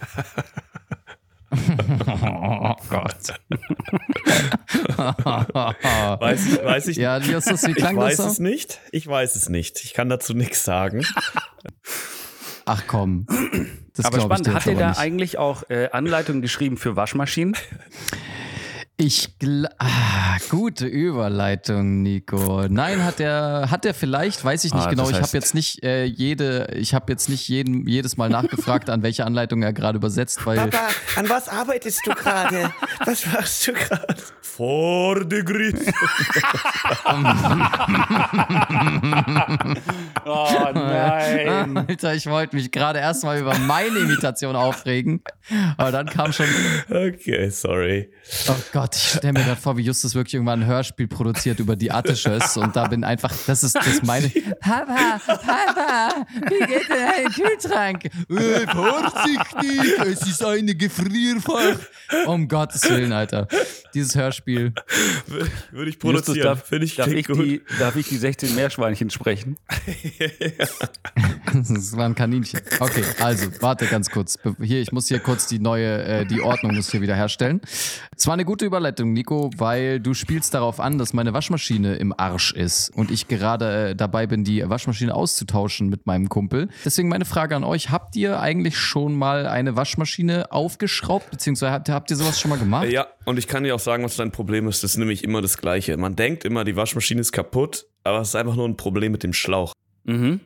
Oh 1.56 2.74
Gott. 2.90 3.16
Weiß, 4.98 6.48
ich- 6.48 6.64
weiß 6.64 6.88
ich, 6.88 6.98
ja, 6.98 7.18
Justus, 7.20 7.64
wie 7.68 7.72
ich 7.72 7.78
klang 7.78 7.96
weiß 7.96 8.18
das 8.18 8.26
es 8.26 8.36
so? 8.38 8.44
nicht. 8.44 8.80
Ich 8.92 9.06
weiß 9.08 9.36
es 9.36 9.50
nicht. 9.50 9.84
Ich 9.84 9.94
kann 9.94 10.10
dazu 10.10 10.34
nichts 10.34 10.64
sagen. 10.64 11.06
Ach 12.66 12.84
komm. 12.88 13.28
Das 13.96 14.06
aber 14.06 14.18
ich 14.18 14.24
spannend, 14.24 14.52
hat 14.54 14.66
er 14.68 14.76
da 14.76 14.90
nicht. 14.90 15.00
eigentlich 15.00 15.38
auch 15.38 15.70
äh, 15.70 15.90
Anleitungen 15.92 16.42
geschrieben 16.42 16.78
für 16.78 16.96
Waschmaschinen? 16.96 17.56
Ich 18.96 19.30
ah, 19.80 20.38
gute 20.50 20.86
Überleitung, 20.86 22.04
Nico. 22.04 22.68
Nein, 22.70 23.04
hat 23.04 23.20
er 23.20 23.72
hat 23.72 23.86
er 23.86 23.96
vielleicht, 23.96 24.46
weiß 24.46 24.66
ich 24.66 24.74
nicht 24.74 24.86
Ah, 24.86 24.90
genau. 24.92 25.10
Ich 25.10 25.20
habe 25.20 25.30
jetzt 25.34 25.56
nicht 25.56 25.84
äh, 25.84 26.04
jede, 26.04 26.68
ich 26.76 26.94
habe 26.94 27.12
jetzt 27.12 27.28
nicht 27.28 27.48
jeden, 27.48 27.88
jedes 27.88 28.18
Mal 28.18 28.30
nachgefragt, 28.30 28.92
an 28.92 29.02
welche 29.02 29.26
Anleitung 29.26 29.64
er 29.64 29.74
gerade 29.74 29.98
übersetzt, 29.98 30.46
weil 30.46 30.58
Papa, 30.58 30.90
an 31.16 31.28
was 31.28 31.50
arbeitest 31.50 32.02
du 32.06 32.12
gerade? 32.12 32.72
Was 33.04 33.26
machst 33.26 33.68
du 33.68 33.74
gerade? 33.74 34.16
Vor 34.56 35.26
die 35.26 35.44
Grüße. 35.44 35.92
Oh 40.26 40.48
nein. 40.74 41.78
Alter, 41.88 42.13
ich 42.13 42.26
wollte 42.28 42.56
mich 42.56 42.72
gerade 42.72 43.00
erstmal 43.00 43.39
über 43.39 43.58
meine 43.60 44.00
Imitation 44.00 44.56
aufregen, 44.56 45.22
aber 45.78 45.92
dann 45.92 46.08
kam 46.08 46.32
schon, 46.32 46.46
Okay, 46.89 47.50
sorry. 47.50 48.10
oh 48.48 48.56
Gott, 48.72 48.96
ich 48.96 49.10
stelle 49.18 49.34
mir 49.34 49.44
gerade 49.44 49.60
vor, 49.60 49.76
wie 49.78 49.82
Justus 49.82 50.16
wirklich 50.16 50.36
irgendwann 50.36 50.62
ein 50.62 50.66
Hörspiel 50.68 51.08
produziert 51.08 51.60
über 51.60 51.76
die 51.76 51.92
Attisches 51.92 52.56
und 52.58 52.76
da 52.76 52.88
bin 52.88 53.04
einfach, 53.04 53.34
das 53.48 53.63
ist 53.63 53.76
das 53.76 54.02
meine, 54.04 54.30
Papa, 54.62 55.20
Papa, 55.26 56.26
wie 56.50 56.66
geht 56.66 56.89
denn 56.89 57.26
ein 57.26 57.32
Kühlschrank? 57.32 58.06
Äh, 58.06 58.68
vorsichtig, 58.72 60.00
es 60.06 60.22
ist 60.28 60.46
eine 60.46 60.76
Gefrierfach. 60.76 61.80
Um 62.28 62.48
Gottes 62.48 62.89
Willen, 62.89 63.12
Alter. 63.12 63.48
Dieses 63.94 64.16
Hörspiel. 64.16 64.43
Würde 65.72 65.90
ich 65.90 65.96
Justus, 65.96 66.00
produzieren. 66.02 66.44
darf, 66.44 66.68
Finde 66.68 66.86
ich, 66.86 66.96
darf, 66.96 67.08
ich 67.08 67.28
gut. 67.28 67.40
die, 67.40 67.62
darf 67.80 67.96
ich 67.96 68.08
die 68.10 68.18
16 68.18 68.56
Meerschweinchen 68.56 69.10
sprechen? 69.10 69.58
Das 71.54 71.96
war 71.96 72.06
ein 72.06 72.16
Kaninchen. 72.16 72.62
Okay, 72.80 73.04
also, 73.20 73.48
warte 73.62 73.86
ganz 73.86 74.10
kurz. 74.10 74.38
Hier, 74.62 74.82
ich 74.82 74.92
muss 74.92 75.08
hier 75.08 75.20
kurz 75.20 75.48
die 75.48 75.60
neue, 75.60 76.04
äh, 76.04 76.26
die 76.26 76.42
Ordnung 76.42 76.76
muss 76.76 76.92
hier 76.92 77.02
wieder 77.02 77.16
herstellen. 77.16 77.62
Es 78.16 78.28
war 78.28 78.34
eine 78.34 78.46
gute 78.46 78.66
Überleitung, 78.66 79.14
Nico, 79.14 79.52
weil 79.58 80.00
du 80.00 80.14
spielst 80.14 80.54
darauf 80.54 80.80
an, 80.80 80.98
dass 80.98 81.14
meine 81.14 81.34
Waschmaschine 81.34 81.96
im 81.96 82.14
Arsch 82.18 82.54
ist 82.54 82.90
und 82.96 83.12
ich 83.12 83.28
gerade 83.28 83.90
äh, 83.90 83.96
dabei 83.96 84.28
bin, 84.28 84.44
die 84.44 84.68
Waschmaschine 84.68 85.14
auszutauschen 85.14 85.90
mit 85.90 86.06
meinem 86.06 86.30
Kumpel. 86.30 86.70
Deswegen 86.86 87.10
meine 87.10 87.26
Frage 87.26 87.56
an 87.56 87.64
euch, 87.64 87.90
habt 87.90 88.16
ihr 88.16 88.40
eigentlich 88.40 88.78
schon 88.78 89.16
mal 89.16 89.48
eine 89.48 89.76
Waschmaschine 89.76 90.52
aufgeschraubt, 90.52 91.32
beziehungsweise 91.32 91.72
habt, 91.72 91.90
habt 91.90 92.12
ihr 92.12 92.18
sowas 92.18 92.40
schon 92.40 92.50
mal 92.50 92.60
gemacht? 92.60 92.90
Ja, 92.90 93.08
und 93.26 93.38
ich 93.38 93.48
kann 93.48 93.64
dir 93.64 93.76
auch 93.76 93.80
sagen, 93.80 94.04
was 94.04 94.16
dein 94.16 94.32
Problem 94.32 94.68
ist. 94.68 94.84
Das 94.84 94.92
ist 94.92 94.98
nämlich 94.98 95.24
immer 95.24 95.42
das 95.42 95.58
Gleiche. 95.58 95.98
Man 95.98 96.16
denkt 96.16 96.46
immer, 96.46 96.64
die 96.64 96.76
Waschmaschine 96.76 97.22
ist 97.22 97.32
kaputt, 97.32 97.88
aber 98.04 98.22
es 98.22 98.30
ist 98.30 98.36
einfach 98.36 98.56
nur 98.56 98.68
ein 98.68 98.78
Problem 98.78 99.12
mit 99.12 99.24
dem 99.24 99.34
Schlauch. 99.34 99.74
Mhm. 100.06 100.42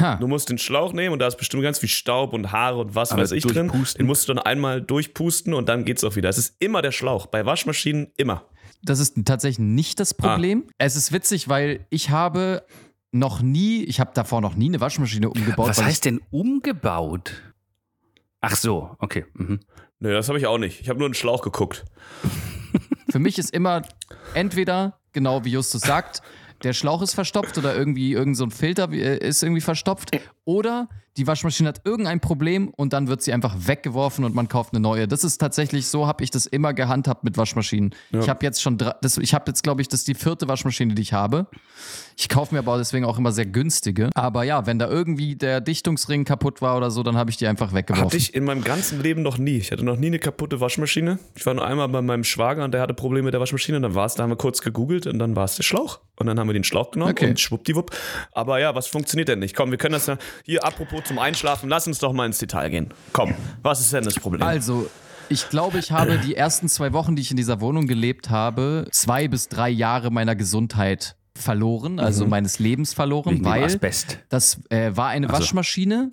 Ha. 0.00 0.16
Du 0.16 0.26
musst 0.26 0.48
den 0.48 0.58
Schlauch 0.58 0.92
nehmen 0.92 1.12
und 1.12 1.18
da 1.18 1.26
ist 1.26 1.36
bestimmt 1.36 1.62
ganz 1.62 1.78
viel 1.78 1.88
Staub 1.88 2.32
und 2.32 2.52
Haare 2.52 2.78
und 2.78 2.94
was 2.94 3.12
Aber 3.12 3.22
weiß 3.22 3.32
ich 3.32 3.44
drin. 3.44 3.70
Den 3.98 4.06
musst 4.06 4.28
du 4.28 4.34
dann 4.34 4.42
einmal 4.42 4.80
durchpusten 4.80 5.54
und 5.54 5.68
dann 5.68 5.84
geht's 5.84 6.04
auch 6.04 6.16
wieder. 6.16 6.28
Es 6.28 6.38
ist 6.38 6.56
immer 6.58 6.82
der 6.82 6.92
Schlauch. 6.92 7.26
Bei 7.26 7.44
Waschmaschinen 7.46 8.12
immer. 8.16 8.44
Das 8.82 9.00
ist 9.00 9.16
tatsächlich 9.24 9.58
nicht 9.58 9.98
das 10.00 10.14
Problem. 10.14 10.64
Ah. 10.68 10.72
Es 10.78 10.96
ist 10.96 11.12
witzig, 11.12 11.48
weil 11.48 11.86
ich 11.90 12.10
habe 12.10 12.64
noch 13.10 13.40
nie, 13.40 13.84
ich 13.84 14.00
habe 14.00 14.10
davor 14.14 14.40
noch 14.40 14.54
nie 14.54 14.68
eine 14.68 14.80
Waschmaschine 14.80 15.30
umgebaut. 15.30 15.68
Was 15.68 15.82
heißt 15.82 16.04
denn 16.04 16.20
umgebaut? 16.30 17.32
Ach 18.40 18.54
so, 18.54 18.94
okay. 18.98 19.24
Mhm. 19.34 19.60
Nee, 20.00 20.12
das 20.12 20.28
habe 20.28 20.38
ich 20.38 20.46
auch 20.46 20.58
nicht. 20.58 20.80
Ich 20.80 20.88
habe 20.88 20.98
nur 20.98 21.06
einen 21.06 21.14
Schlauch 21.14 21.42
geguckt. 21.42 21.84
für 23.10 23.18
mich 23.18 23.38
ist 23.38 23.52
immer 23.52 23.82
entweder, 24.34 25.00
genau 25.12 25.44
wie 25.44 25.50
Justus 25.50 25.82
sagt, 25.82 26.22
der 26.62 26.72
Schlauch 26.72 27.02
ist 27.02 27.14
verstopft 27.14 27.58
oder 27.58 27.74
irgendwie 27.76 28.12
irgend 28.12 28.36
so 28.36 28.44
ein 28.44 28.50
Filter 28.50 28.90
äh, 28.92 29.18
ist 29.18 29.42
irgendwie 29.42 29.60
verstopft. 29.60 30.10
Oder 30.44 30.88
die 31.18 31.26
Waschmaschine 31.26 31.68
hat 31.68 31.80
irgendein 31.84 32.20
Problem 32.20 32.68
und 32.68 32.92
dann 32.92 33.08
wird 33.08 33.22
sie 33.22 33.32
einfach 33.32 33.54
weggeworfen 33.58 34.24
und 34.24 34.34
man 34.34 34.48
kauft 34.48 34.72
eine 34.72 34.80
neue. 34.80 35.08
Das 35.08 35.24
ist 35.24 35.38
tatsächlich 35.38 35.88
so, 35.88 36.06
habe 36.06 36.22
ich 36.22 36.30
das 36.30 36.46
immer 36.46 36.72
gehandhabt 36.72 37.24
mit 37.24 37.36
Waschmaschinen. 37.36 37.94
Ich 38.12 38.28
habe 38.28 38.44
jetzt 38.44 38.62
schon, 38.62 38.78
das, 38.78 39.18
ich 39.18 39.34
habe 39.34 39.44
jetzt 39.48 39.62
glaube 39.64 39.82
ich, 39.82 39.88
das 39.88 40.00
ist 40.00 40.08
die 40.08 40.14
vierte 40.14 40.46
Waschmaschine, 40.48 40.94
die 40.94 41.02
ich 41.02 41.12
habe. 41.12 41.46
Ich 42.16 42.28
kaufe 42.28 42.54
mir 42.54 42.60
aber 42.60 42.78
deswegen 42.78 43.04
auch 43.04 43.18
immer 43.18 43.32
sehr 43.32 43.46
günstige. 43.46 44.10
Aber 44.14 44.44
ja, 44.44 44.66
wenn 44.66 44.78
da 44.78 44.88
irgendwie 44.88 45.36
der 45.36 45.60
Dichtungsring 45.60 46.24
kaputt 46.24 46.62
war 46.62 46.76
oder 46.76 46.90
so, 46.90 47.02
dann 47.02 47.16
habe 47.16 47.30
ich 47.30 47.36
die 47.36 47.46
einfach 47.46 47.72
weggeworfen. 47.74 48.06
Hatte 48.06 48.16
ich 48.16 48.34
in 48.34 48.44
meinem 48.44 48.62
ganzen 48.64 49.02
Leben 49.02 49.22
noch 49.22 49.38
nie. 49.38 49.58
Ich 49.58 49.70
hatte 49.72 49.84
noch 49.84 49.96
nie 49.96 50.08
eine 50.08 50.18
kaputte 50.18 50.60
Waschmaschine. 50.60 51.18
Ich 51.34 51.46
war 51.46 51.54
nur 51.54 51.66
einmal 51.66 51.88
bei 51.88 52.02
meinem 52.02 52.24
Schwager 52.24 52.64
und 52.64 52.72
der 52.72 52.80
hatte 52.80 52.94
Probleme 52.94 53.26
mit 53.26 53.34
der 53.34 53.40
Waschmaschine. 53.40 53.76
Und 53.76 53.82
dann 53.82 53.94
war 53.94 54.06
es, 54.06 54.14
da 54.14 54.22
haben 54.22 54.30
wir 54.30 54.36
kurz 54.36 54.62
gegoogelt 54.62 55.06
und 55.06 55.18
dann 55.18 55.34
war 55.36 55.44
es 55.44 55.56
der 55.56 55.62
Schlauch. 55.64 56.00
Und 56.16 56.26
dann 56.26 56.38
haben 56.40 56.48
wir 56.48 56.54
den 56.54 56.64
Schlauch 56.64 56.90
genommen 56.90 57.12
Okay. 57.12 57.28
und 57.30 57.38
schwuppdiwupp. 57.38 57.92
Aber 58.32 58.58
ja, 58.58 58.74
was 58.74 58.88
funktioniert 58.88 59.28
denn 59.28 59.38
nicht? 59.38 59.54
Komm, 59.54 59.70
wir 59.70 59.78
können 59.78 59.92
das 59.92 60.06
ja. 60.06 60.18
Hier, 60.44 60.64
apropos 60.64 61.04
zum 61.08 61.18
Einschlafen, 61.18 61.68
lass 61.68 61.86
uns 61.86 61.98
doch 61.98 62.12
mal 62.12 62.26
ins 62.26 62.38
Detail 62.38 62.68
gehen. 62.70 62.88
Komm, 63.12 63.34
was 63.62 63.80
ist 63.80 63.92
denn 63.92 64.04
das 64.04 64.14
Problem? 64.14 64.42
Also, 64.42 64.88
ich 65.28 65.48
glaube, 65.48 65.78
ich 65.78 65.90
habe 65.92 66.18
die 66.18 66.36
ersten 66.36 66.68
zwei 66.68 66.92
Wochen, 66.92 67.16
die 67.16 67.22
ich 67.22 67.30
in 67.30 67.36
dieser 67.36 67.60
Wohnung 67.60 67.86
gelebt 67.86 68.30
habe, 68.30 68.86
zwei 68.92 69.26
bis 69.28 69.48
drei 69.48 69.68
Jahre 69.68 70.10
meiner 70.10 70.36
Gesundheit 70.36 71.16
verloren, 71.36 72.00
also 72.00 72.26
meines 72.26 72.58
Lebens 72.58 72.94
verloren, 72.94 73.34
Wegen 73.36 73.44
weil 73.44 73.64
Asbest. 73.64 74.18
das 74.28 74.60
äh, 74.70 74.90
war 74.96 75.08
eine 75.08 75.28
Waschmaschine, 75.30 76.10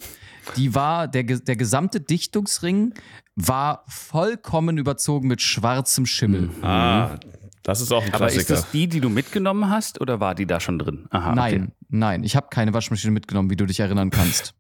die 0.55 0.75
war, 0.75 1.07
der, 1.07 1.23
der 1.23 1.55
gesamte 1.55 1.99
Dichtungsring 2.01 2.93
war 3.35 3.83
vollkommen 3.87 4.77
überzogen 4.77 5.27
mit 5.27 5.41
schwarzem 5.41 6.05
Schimmel. 6.05 6.49
ah, 6.61 7.17
das 7.63 7.81
ist 7.81 7.91
auch 7.91 8.03
ein 8.03 8.13
Aber 8.13 8.27
ist 8.27 8.33
Klassiker. 8.33 8.53
das 8.53 8.69
die, 8.71 8.87
die 8.87 9.01
du 9.01 9.09
mitgenommen 9.09 9.69
hast 9.71 9.99
oder 9.99 10.19
war 10.19 10.35
die 10.35 10.45
da 10.45 10.59
schon 10.59 10.77
drin? 10.77 11.07
Aha, 11.09 11.33
Nein, 11.33 11.53
Okay. 11.63 11.71
nein, 11.89 12.23
ich 12.23 12.35
habe 12.35 12.47
keine 12.51 12.73
Waschmaschine 12.75 13.11
mitgenommen, 13.11 13.49
wie 13.49 13.55
du 13.55 13.65
dich 13.65 13.79
erinnern 13.79 14.11
kannst. 14.11 14.53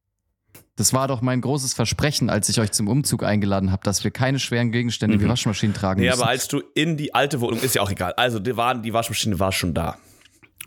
Das 0.77 0.91
war 0.91 1.07
doch 1.07 1.21
mein 1.21 1.39
großes 1.39 1.73
Versprechen, 1.73 2.29
als 2.29 2.49
ich 2.49 2.59
euch 2.59 2.71
zum 2.71 2.89
Umzug 2.89 3.23
eingeladen 3.23 3.71
habe, 3.71 3.83
dass 3.83 4.03
wir 4.03 4.11
keine 4.11 4.39
schweren 4.39 4.71
Gegenstände 4.71 5.21
wie 5.21 5.27
Waschmaschinen 5.27 5.73
tragen 5.73 6.01
nee, 6.01 6.07
müssen. 6.07 6.21
aber 6.21 6.29
als 6.29 6.49
du 6.49 6.61
in 6.73 6.97
die 6.97 7.13
alte 7.13 7.39
Wohnung, 7.39 7.61
ist 7.61 7.75
ja 7.75 7.81
auch 7.81 7.91
egal. 7.91 8.13
Also, 8.13 8.39
die, 8.39 8.57
waren, 8.57 8.83
die 8.83 8.91
Waschmaschine 8.91 9.39
war 9.39 9.53
schon 9.53 9.73
da. 9.73 9.97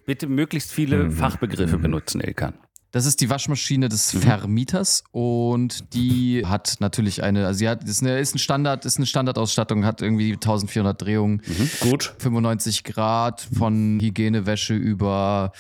Bitte 0.07 0.27
möglichst 0.27 0.73
viele 0.73 1.11
Fachbegriffe 1.11 1.77
benutzen, 1.77 2.23
Ilkan. 2.23 2.55
Das 2.91 3.05
ist 3.05 3.21
die 3.21 3.29
Waschmaschine 3.29 3.89
des 3.91 4.15
Mhm. 4.15 4.21
Vermieters 4.23 5.05
und 5.11 5.93
die 5.95 6.47
hat 6.47 6.77
natürlich 6.81 7.23
eine, 7.23 7.47
also 7.47 7.59
sie 7.59 7.69
hat, 7.69 7.85
ist 7.85 8.03
eine, 8.03 8.19
ist 8.19 8.35
ein 8.35 8.39
Standard, 8.39 8.87
ist 8.87 8.97
eine 8.97 9.05
Standardausstattung, 9.05 9.85
hat 9.85 10.01
irgendwie 10.01 10.33
1400 10.33 11.01
Drehungen, 11.01 11.43
Gut. 11.81 12.15
95 12.19 12.85
Grad 12.85 13.47
von 13.57 14.01
Hygienewäsche 14.01 14.75
über, 14.75 15.53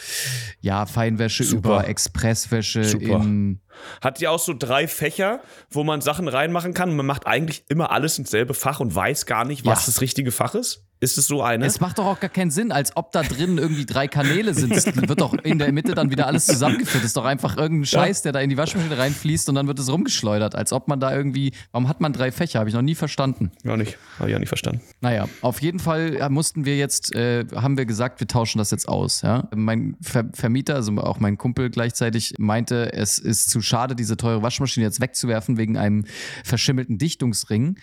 ja, 0.60 0.86
Feinwäsche 0.86 1.44
Super. 1.44 1.58
über 1.80 1.88
Expresswäsche 1.88 2.84
Super. 2.84 3.04
in, 3.22 3.60
Hat 4.00 4.20
die 4.20 4.26
auch 4.28 4.38
so 4.40 4.54
drei 4.58 4.88
Fächer, 4.88 5.40
wo 5.70 5.84
man 5.84 6.00
Sachen 6.00 6.28
reinmachen 6.28 6.72
kann? 6.72 6.96
Man 6.96 7.04
macht 7.06 7.26
eigentlich 7.26 7.64
immer 7.68 7.90
alles 7.92 8.18
ins 8.18 8.30
selbe 8.30 8.54
Fach 8.54 8.80
und 8.80 8.94
weiß 8.94 9.26
gar 9.26 9.44
nicht, 9.44 9.66
was 9.66 9.80
Ja. 9.80 9.86
das 9.86 10.00
richtige 10.00 10.32
Fach 10.32 10.54
ist? 10.54 10.82
Ist 11.00 11.16
es 11.16 11.26
so 11.26 11.42
eine? 11.42 11.64
Es 11.64 11.80
macht 11.80 11.98
doch 11.98 12.06
auch 12.06 12.20
gar 12.20 12.30
keinen 12.30 12.50
Sinn, 12.50 12.72
als 12.72 12.96
ob 12.96 13.12
da 13.12 13.22
drin 13.22 13.58
irgendwie 13.58 13.86
drei 13.86 14.08
Kanäle 14.08 14.52
sind. 14.54 14.72
Es 14.72 14.86
wird 14.86 15.20
doch 15.20 15.34
in 15.34 15.58
der 15.58 15.72
Mitte 15.72 15.94
dann 15.94 16.10
wieder 16.10 16.26
alles 16.26 16.46
zusammengeführt. 16.46 17.04
Das 17.04 17.10
ist 17.10 17.16
doch 17.16 17.24
einfach 17.24 17.56
irgendein 17.56 17.86
Scheiß, 17.86 18.22
der 18.22 18.32
da 18.32 18.40
in 18.40 18.50
die 18.50 18.56
Waschmaschine 18.56 18.98
reinfließt 18.98 19.48
und 19.48 19.54
dann 19.54 19.68
wird 19.68 19.78
es 19.78 19.90
rumgeschleudert. 19.90 20.56
Als 20.56 20.72
ob 20.72 20.88
man 20.88 20.98
da 20.98 21.14
irgendwie. 21.14 21.52
Warum 21.70 21.88
hat 21.88 22.00
man 22.00 22.12
drei 22.12 22.32
Fächer? 22.32 22.58
Habe 22.58 22.68
ich 22.68 22.74
noch 22.74 22.82
nie 22.82 22.96
verstanden. 22.96 23.52
ja, 23.62 23.76
nicht. 23.76 23.96
Habe 24.18 24.30
ich 24.30 24.34
auch 24.34 24.40
nicht 24.40 24.48
verstanden. 24.48 24.80
Naja, 25.00 25.28
auf 25.40 25.62
jeden 25.62 25.78
Fall 25.78 26.16
ja, 26.18 26.28
mussten 26.28 26.64
wir 26.64 26.76
jetzt, 26.76 27.14
äh, 27.14 27.46
haben 27.54 27.76
wir 27.76 27.86
gesagt, 27.86 28.18
wir 28.18 28.26
tauschen 28.26 28.58
das 28.58 28.72
jetzt 28.72 28.88
aus. 28.88 29.22
Ja? 29.22 29.48
Mein 29.54 29.96
Ver 30.00 30.24
Vermieter, 30.32 30.74
also 30.74 30.92
auch 30.98 31.20
mein 31.20 31.38
Kumpel 31.38 31.70
gleichzeitig, 31.70 32.34
meinte, 32.38 32.92
es 32.92 33.18
ist 33.18 33.50
zu 33.50 33.60
schade, 33.60 33.94
diese 33.94 34.16
teure 34.16 34.42
Waschmaschine 34.42 34.84
jetzt 34.84 35.00
wegzuwerfen 35.00 35.56
wegen 35.56 35.76
einem 35.76 36.04
verschimmelten 36.44 36.98
Dichtungsring. 36.98 37.76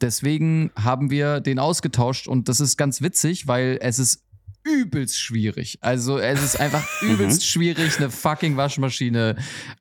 Deswegen 0.00 0.70
haben 0.76 1.10
wir 1.10 1.40
den 1.40 1.58
ausgetauscht 1.58 2.28
und 2.28 2.48
das 2.48 2.61
ist 2.62 2.76
ganz 2.78 3.02
witzig, 3.02 3.46
weil 3.46 3.78
es 3.82 3.98
ist 3.98 4.22
übelst 4.64 5.18
schwierig. 5.18 5.78
Also 5.80 6.18
es 6.18 6.40
ist 6.42 6.60
einfach 6.60 6.86
übelst 7.02 7.44
schwierig, 7.44 7.96
eine 7.98 8.10
fucking 8.10 8.56
Waschmaschine 8.56 9.34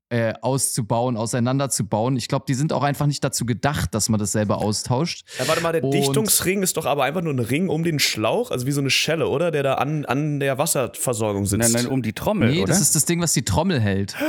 äh, 0.10 0.34
auszubauen, 0.41 1.17
auseinanderzubauen. 1.17 2.17
Ich 2.17 2.28
glaube, 2.28 2.46
die 2.48 2.56
sind 2.56 2.74
auch 2.74 2.82
einfach 2.82 3.06
nicht 3.06 3.24
dazu 3.24 3.46
gedacht, 3.46 3.94
dass 3.94 4.10
man 4.10 4.20
das 4.20 4.32
selber 4.32 4.58
austauscht. 4.58 5.24
Ja, 5.38 5.48
warte 5.48 5.62
mal, 5.62 5.72
der 5.72 5.84
Und- 5.84 5.91
Dichtungsring 5.94 6.63
ist 6.63 6.78
doch 6.78 6.88
aber 6.88 7.04
einfach 7.04 7.22
nur 7.22 7.32
ein 7.34 7.39
Ring 7.39 7.70
um 7.70 7.84
den 7.84 8.00
Schlauch, 8.00 8.50
also 8.50 8.65
wie 8.65 8.72
so 8.72 8.82
eine 8.82 8.89
Schelle, 8.89 9.28
oder? 9.30 9.52
Der 9.52 9.62
da 9.62 9.76
an, 9.76 10.04
an 10.06 10.39
der 10.39 10.58
Wasserversorgung 10.58 11.46
sitzt. 11.46 11.62
Nein, 11.62 11.72
nein, 11.74 11.86
um 11.88 12.02
die 12.02 12.13
Trommel, 12.13 12.50
Nee, 12.50 12.58
oder? 12.63 12.67
das 12.74 12.82
ist 12.82 12.96
das 12.96 13.06
Ding, 13.06 13.22
was 13.22 13.34
die 13.34 13.46
Trommel 13.46 13.80
hält. 13.80 14.15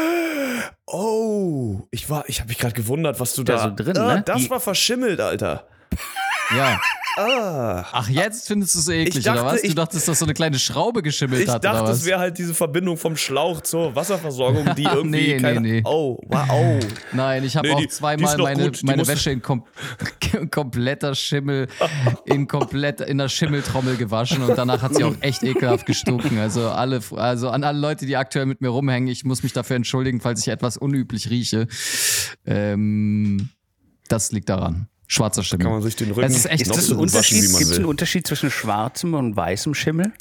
Oh, 0.86 1.86
ich 1.90 2.10
war, 2.10 2.28
ich 2.28 2.40
habe 2.40 2.48
mich 2.48 2.58
gerade 2.58 2.74
gewundert, 2.74 3.18
was 3.18 3.34
du 3.34 3.42
Da 3.44 3.54
da. 3.56 3.62
so 3.62 3.74
drin, 3.74 3.96
ah, 3.96 4.16
ne? 4.16 4.22
Das 4.26 4.42
Die- 4.42 4.50
war 4.50 4.60
verschimmelt, 4.60 5.20
Alter. 5.20 5.66
Ja. 6.54 6.78
Ah. 7.16 7.84
Ach, 7.92 8.08
jetzt 8.08 8.46
findest 8.48 8.74
du 8.74 8.78
es 8.78 8.88
eklig, 8.88 9.16
Ich 9.18 9.24
dachte, 9.24 9.42
oder 9.42 9.52
was? 9.52 9.60
Du 9.60 9.66
ich- 9.68 9.74
dachtest, 9.74 10.08
dass 10.08 10.18
so 10.18 10.24
eine 10.24 10.32
kleine 10.34 10.58
Schraube 10.58 11.02
geschimmelt 11.02 11.42
Ich 11.42 11.48
hat, 11.48 11.62
dachte, 11.64 11.80
oder 11.82 11.90
was? 11.90 11.98
es 11.98 12.04
wäre 12.06 12.18
halt 12.20 12.38
diese 12.38 12.54
Verbindung 12.54 12.96
vom 12.96 13.16
Schlauch 13.16 13.60
zur 13.60 13.94
Wasserversorgung, 13.94 14.74
die 14.76 14.84
irgendwie 14.92 15.10
Nee, 15.28 15.34
nee, 15.34 15.40
keine. 15.40 15.60
nee. 15.60 15.82
Oh, 15.84 16.18
wow. 16.28 16.78
Nein, 17.12 17.44
ich 17.44 17.56
habe 17.56 17.68
Nee, 17.68 17.74
auch 17.74 17.86
zweimal 17.88 18.36
meine, 18.38 18.64
gut, 18.64 18.80
meine 18.84 19.06
Wäsche 19.06 19.30
in 19.30 19.42
kom 19.42 19.64
kompletter 20.50 21.14
Schimmel, 21.14 21.68
in 22.24 22.48
komplett 22.48 23.00
in 23.02 23.18
der 23.18 23.28
Schimmeltrommel 23.28 23.96
gewaschen 23.96 24.42
und 24.42 24.56
danach 24.56 24.80
hat 24.80 24.94
sie 24.94 25.04
auch 25.04 25.14
echt 25.20 25.42
ekelhaft 25.42 25.84
gestunken. 25.86 26.38
Also 26.38 26.70
alle, 26.70 27.00
also 27.16 27.50
an 27.50 27.62
alle 27.64 27.78
Leute, 27.78 28.06
die 28.06 28.16
aktuell 28.16 28.46
mit 28.46 28.60
mir 28.62 28.68
rumhängen, 28.68 29.08
ich 29.08 29.24
muss 29.24 29.42
mich 29.42 29.52
dafür 29.52 29.76
entschuldigen, 29.76 30.20
falls 30.20 30.40
ich 30.40 30.48
etwas 30.48 30.76
unüblich 30.78 31.28
rieche. 31.28 31.66
Ähm, 32.46 33.50
das 34.08 34.32
liegt 34.32 34.48
daran. 34.48 34.88
Schwarzer 35.12 35.42
Schimmel. 35.42 35.64
Kann 35.64 35.72
man 35.74 35.82
sich 35.82 35.96
den 35.96 36.10
Rücken 36.12 36.26
Es 36.26 36.36
ist 36.36 36.46
echt- 36.46 36.62
Ist 36.62 36.68
noch 36.68 36.76
das 36.76 36.86
so 36.86 36.94
ein 36.94 37.00
Unterschied? 37.00 37.42
wie 37.42 37.48
man 37.48 37.58
Gibt 37.58 37.70
es 37.70 37.76
einen. 37.76 37.86
Unterschied 37.86 38.26
zwischen 38.26 38.50
schwarzem 38.50 39.14
und 39.14 39.36
weißem 39.36 39.74
Schimmel? 39.74 40.12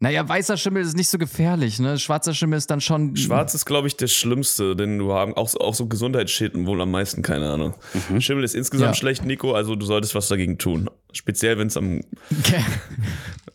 Naja, 0.00 0.28
weißer 0.28 0.56
Schimmel 0.56 0.82
ist 0.82 0.96
nicht 0.96 1.08
so 1.08 1.18
gefährlich, 1.18 1.78
ne? 1.78 1.98
Schwarzer 1.98 2.34
Schimmel 2.34 2.58
ist 2.58 2.70
dann 2.70 2.80
schon. 2.80 3.16
Schwarz 3.16 3.54
ist, 3.54 3.64
glaube 3.64 3.88
ich, 3.88 3.96
das 3.96 4.12
Schlimmste, 4.12 4.76
denn 4.76 4.98
du 4.98 5.12
haben 5.12 5.34
auch, 5.34 5.48
so- 5.48 5.58
auch 5.60 5.74
so 5.74 5.86
Gesundheitsschäden 5.86 6.66
wohl 6.66 6.80
am 6.80 6.90
meisten, 6.90 7.22
keine 7.22 7.48
Ahnung. 7.50 7.74
Schimmel 8.18 8.44
ist 8.44 8.54
insgesamt 8.54 8.90
Ja. 8.90 8.94
schlecht, 8.94 9.24
Nico, 9.24 9.54
also 9.54 9.74
du 9.74 9.86
solltest 9.86 10.14
was 10.14 10.28
dagegen 10.28 10.58
tun. 10.58 10.90
Speziell, 11.12 11.58
wenn 11.58 11.68
es 11.68 11.76
am, 11.76 12.02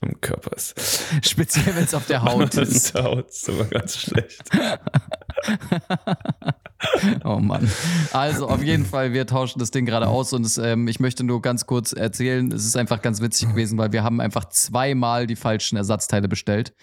am 0.02 0.20
Körper 0.22 0.56
ist. 0.56 0.74
Speziell, 1.22 1.76
wenn 1.76 1.84
es 1.84 1.94
auf 1.94 2.08
der 2.08 2.22
Haut 2.24 2.56
Das 2.58 2.70
ist. 2.70 2.76
ist 2.88 2.96
der 2.96 3.04
Haut 3.04 3.30
ist 3.30 3.50
immer 3.50 3.66
ganz 3.66 3.98
schlecht. 3.98 4.42
Oh 7.24 7.38
Mann. 7.40 7.70
Also 8.12 8.48
auf 8.48 8.64
jeden 8.64 8.86
Fall, 8.86 9.14
wir 9.14 9.28
tauschen 9.28 9.60
das 9.60 9.72
Ding 9.72 9.86
gerade 9.86 10.08
aus 10.08 10.34
und 10.34 10.46
es, 10.46 10.58
ähm, 10.58 10.88
ich 10.88 11.00
möchte 11.00 11.24
nur 11.24 11.42
ganz 11.42 11.66
kurz 11.66 11.94
erzählen, 11.94 12.52
es 12.52 12.66
ist 12.66 12.76
einfach 12.78 13.02
ganz 13.02 13.22
witzig 13.22 13.50
gewesen, 13.50 13.78
weil 13.78 13.92
wir 13.92 14.04
haben 14.04 14.20
einfach 14.20 14.46
zweimal 14.46 15.28
die 15.28 15.36
falschen 15.36 15.78
Ersatzteile 15.78 16.28
bestellt. 16.28 16.74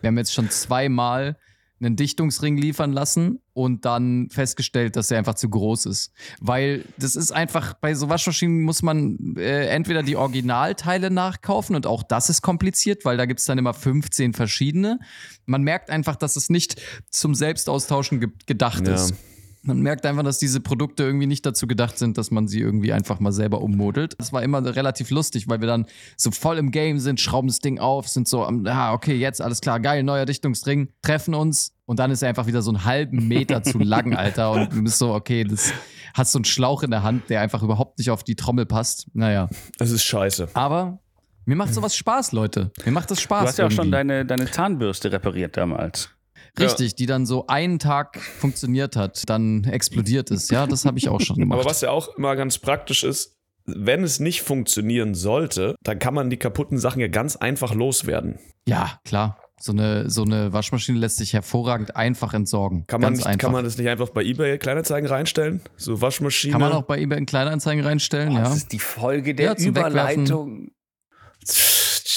Wir 0.00 0.08
haben 0.08 0.18
jetzt 0.18 0.32
schon 0.32 0.50
zweimal 0.50 1.36
einen 1.82 1.96
Dichtungsring 1.96 2.58
liefern 2.58 2.92
lassen 2.92 3.40
und 3.54 3.86
dann 3.86 4.28
festgestellt, 4.30 4.96
dass 4.96 5.10
er 5.10 5.16
einfach 5.16 5.34
zu 5.34 5.48
groß 5.48 5.86
ist. 5.86 6.12
Weil 6.38 6.84
das 6.98 7.16
ist 7.16 7.32
einfach, 7.32 7.72
bei 7.72 7.94
so 7.94 8.10
Waschmaschinen 8.10 8.60
muss 8.60 8.82
man 8.82 9.34
äh, 9.38 9.66
entweder 9.68 10.02
die 10.02 10.16
Originalteile 10.16 11.10
nachkaufen 11.10 11.74
und 11.74 11.86
auch 11.86 12.02
das 12.02 12.28
ist 12.28 12.42
kompliziert, 12.42 13.06
weil 13.06 13.16
da 13.16 13.24
gibt 13.24 13.40
es 13.40 13.46
dann 13.46 13.56
immer 13.56 13.72
15 13.72 14.34
verschiedene. 14.34 14.98
Man 15.46 15.62
merkt 15.62 15.88
einfach, 15.88 16.16
dass 16.16 16.36
es 16.36 16.50
nicht 16.50 16.80
zum 17.08 17.34
Selbstaustauschen 17.34 18.20
ge 18.20 18.28
gedacht 18.46 18.86
Ja. 18.86 18.94
ist. 18.94 19.14
Man 19.62 19.80
merkt 19.80 20.06
einfach, 20.06 20.22
dass 20.22 20.38
diese 20.38 20.60
Produkte 20.60 21.02
irgendwie 21.02 21.26
nicht 21.26 21.44
dazu 21.44 21.66
gedacht 21.66 21.98
sind, 21.98 22.16
dass 22.16 22.30
man 22.30 22.48
sie 22.48 22.60
irgendwie 22.60 22.92
einfach 22.92 23.20
mal 23.20 23.32
selber 23.32 23.60
ummodelt. 23.60 24.14
Das 24.18 24.32
war 24.32 24.42
immer 24.42 24.64
relativ 24.64 25.10
lustig, 25.10 25.48
weil 25.48 25.60
wir 25.60 25.68
dann 25.68 25.86
so 26.16 26.30
voll 26.30 26.56
im 26.56 26.70
Game 26.70 26.98
sind, 26.98 27.20
schrauben 27.20 27.48
das 27.48 27.58
Ding 27.58 27.78
auf, 27.78 28.08
sind 28.08 28.26
so, 28.26 28.44
am, 28.44 28.66
ah, 28.66 28.92
okay, 28.92 29.14
jetzt 29.14 29.42
alles 29.42 29.60
klar, 29.60 29.78
geil, 29.80 30.02
neuer 30.02 30.24
Dichtungsring, 30.24 30.88
treffen 31.02 31.34
uns 31.34 31.74
und 31.84 31.98
dann 31.98 32.10
ist 32.10 32.22
er 32.22 32.28
einfach 32.28 32.46
wieder 32.46 32.62
so 32.62 32.70
einen 32.70 32.84
halben 32.84 33.28
Meter 33.28 33.62
zu 33.62 33.78
lang, 33.78 34.14
Alter. 34.16 34.52
Und 34.52 34.72
du 34.72 34.82
bist 34.82 34.98
so, 34.98 35.12
okay, 35.12 35.44
das 35.44 35.74
hast 36.14 36.32
so 36.32 36.38
einen 36.38 36.44
Schlauch 36.44 36.82
in 36.82 36.90
der 36.90 37.02
Hand, 37.02 37.28
der 37.28 37.40
einfach 37.40 37.62
überhaupt 37.62 37.98
nicht 37.98 38.10
auf 38.10 38.24
die 38.24 38.36
Trommel 38.36 38.64
passt. 38.64 39.08
Naja. 39.12 39.48
Das 39.78 39.90
ist 39.90 40.04
scheiße. 40.04 40.48
Aber 40.54 41.00
mir 41.44 41.56
macht 41.56 41.74
sowas 41.74 41.96
Spaß, 41.96 42.32
Leute. 42.32 42.70
Mir 42.84 42.92
macht 42.92 43.10
das 43.10 43.20
Spaß. 43.20 43.42
Du 43.42 43.48
hast 43.48 43.58
ja 43.58 43.66
auch 43.66 43.70
schon 43.72 43.90
deine, 43.90 44.24
deine 44.24 44.50
Zahnbürste 44.50 45.10
repariert 45.10 45.56
damals. 45.56 46.10
Richtig, 46.58 46.94
die 46.94 47.06
dann 47.06 47.26
so 47.26 47.46
einen 47.46 47.78
Tag 47.78 48.18
funktioniert 48.20 48.96
hat, 48.96 49.28
dann 49.28 49.64
explodiert 49.64 50.30
ist. 50.30 50.50
Ja, 50.50 50.66
das 50.66 50.84
habe 50.84 50.98
ich 50.98 51.08
auch 51.08 51.20
schon 51.20 51.36
gemacht. 51.38 51.60
Aber 51.60 51.68
was 51.68 51.80
ja 51.80 51.90
auch 51.90 52.16
immer 52.16 52.36
ganz 52.36 52.58
praktisch 52.58 53.04
ist, 53.04 53.36
wenn 53.66 54.02
es 54.02 54.20
nicht 54.20 54.42
funktionieren 54.42 55.14
sollte, 55.14 55.76
dann 55.82 55.98
kann 55.98 56.14
man 56.14 56.30
die 56.30 56.38
kaputten 56.38 56.78
Sachen 56.78 57.00
ja 57.00 57.08
ganz 57.08 57.36
einfach 57.36 57.74
loswerden. 57.74 58.38
Ja, 58.66 58.98
klar. 59.04 59.38
So 59.62 59.72
eine, 59.72 60.08
so 60.08 60.22
eine 60.22 60.54
Waschmaschine 60.54 60.98
lässt 60.98 61.18
sich 61.18 61.34
hervorragend 61.34 61.94
einfach 61.94 62.32
entsorgen. 62.32 62.86
Kann 62.86 63.02
man, 63.02 63.12
nicht, 63.12 63.26
einfach. 63.26 63.38
kann 63.38 63.52
man 63.52 63.62
das 63.62 63.76
nicht 63.76 63.88
einfach 63.88 64.08
bei 64.08 64.24
eBay 64.24 64.56
Kleinanzeigen 64.56 65.06
reinstellen? 65.06 65.60
So 65.76 66.00
Waschmaschine. 66.00 66.52
Kann 66.52 66.62
man 66.62 66.72
auch 66.72 66.84
bei 66.84 66.98
eBay 66.98 67.18
in 67.18 67.26
Kleinanzeigen 67.26 67.84
reinstellen, 67.84 68.32
ja. 68.32 68.44
Das 68.44 68.56
ist 68.56 68.72
die 68.72 68.78
Folge 68.78 69.34
der 69.34 69.46
Ja, 69.46 69.56
zum 69.56 69.74
Wegwerfen. 69.76 70.72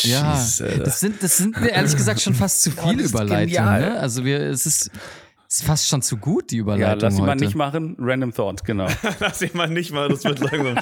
Ja, 0.04 0.34
Alter. 0.34 0.84
das 0.84 1.00
sind, 1.00 1.22
das 1.24 1.38
sind 1.38 1.60
mir 1.60 1.70
ehrlich 1.70 1.96
gesagt 1.96 2.22
schon 2.22 2.34
fast 2.36 2.62
zu 2.62 2.72
viele 2.88 3.04
Überleitungen. 3.04 3.80
Ne? 3.80 4.00
Also 4.00 4.24
wir, 4.26 4.40
es 4.42 4.66
ist, 4.66 4.90
es 5.50 5.58
ist 5.58 5.64
fast 5.66 5.88
schon 5.88 6.02
zu 6.02 6.18
gut, 6.18 6.52
die 6.52 6.58
Ja, 6.58 6.62
Überleitung 6.62 7.00
lass 7.02 7.18
ihn 7.18 7.26
mal 7.26 7.36
nicht 7.36 7.56
machen. 7.56 7.96
Random 8.00 8.34
Thought, 8.34 8.64
genau. 8.66 8.88
Lass 9.20 9.42
ich 9.42 9.54
mal 9.54 9.68
nicht 9.70 9.92
mal, 9.92 10.10
das 10.10 10.24
wird 10.24 10.40
langsam. 10.40 10.80